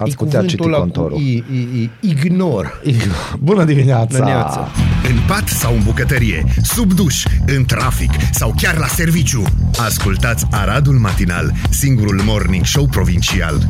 ați 0.00 0.10
E 0.10 0.14
putea 0.14 0.40
citi 0.40 0.56
cuvântul 0.56 0.72
ăla 0.72 0.76
cu 0.76 0.80
contorul. 0.80 1.18
I, 1.18 1.44
I, 1.52 1.56
I, 1.56 1.90
ignor. 2.00 2.82
Bună 3.48 3.64
dimineața! 3.64 4.18
Dimineața. 4.18 4.68
În 5.08 5.16
pat 5.26 5.48
sau 5.48 5.74
în 5.74 5.82
bucătărie, 5.84 6.44
sub 6.62 6.92
duș, 6.92 7.24
în 7.46 7.64
trafic 7.64 8.10
sau 8.32 8.54
chiar 8.56 8.78
la 8.78 8.86
serviciu. 8.86 9.42
Ascultați 9.78 10.46
Aradul 10.50 10.94
Matinal, 10.94 11.52
singurul 11.70 12.20
morning 12.24 12.64
show 12.64 12.86
provincial. 12.86 13.68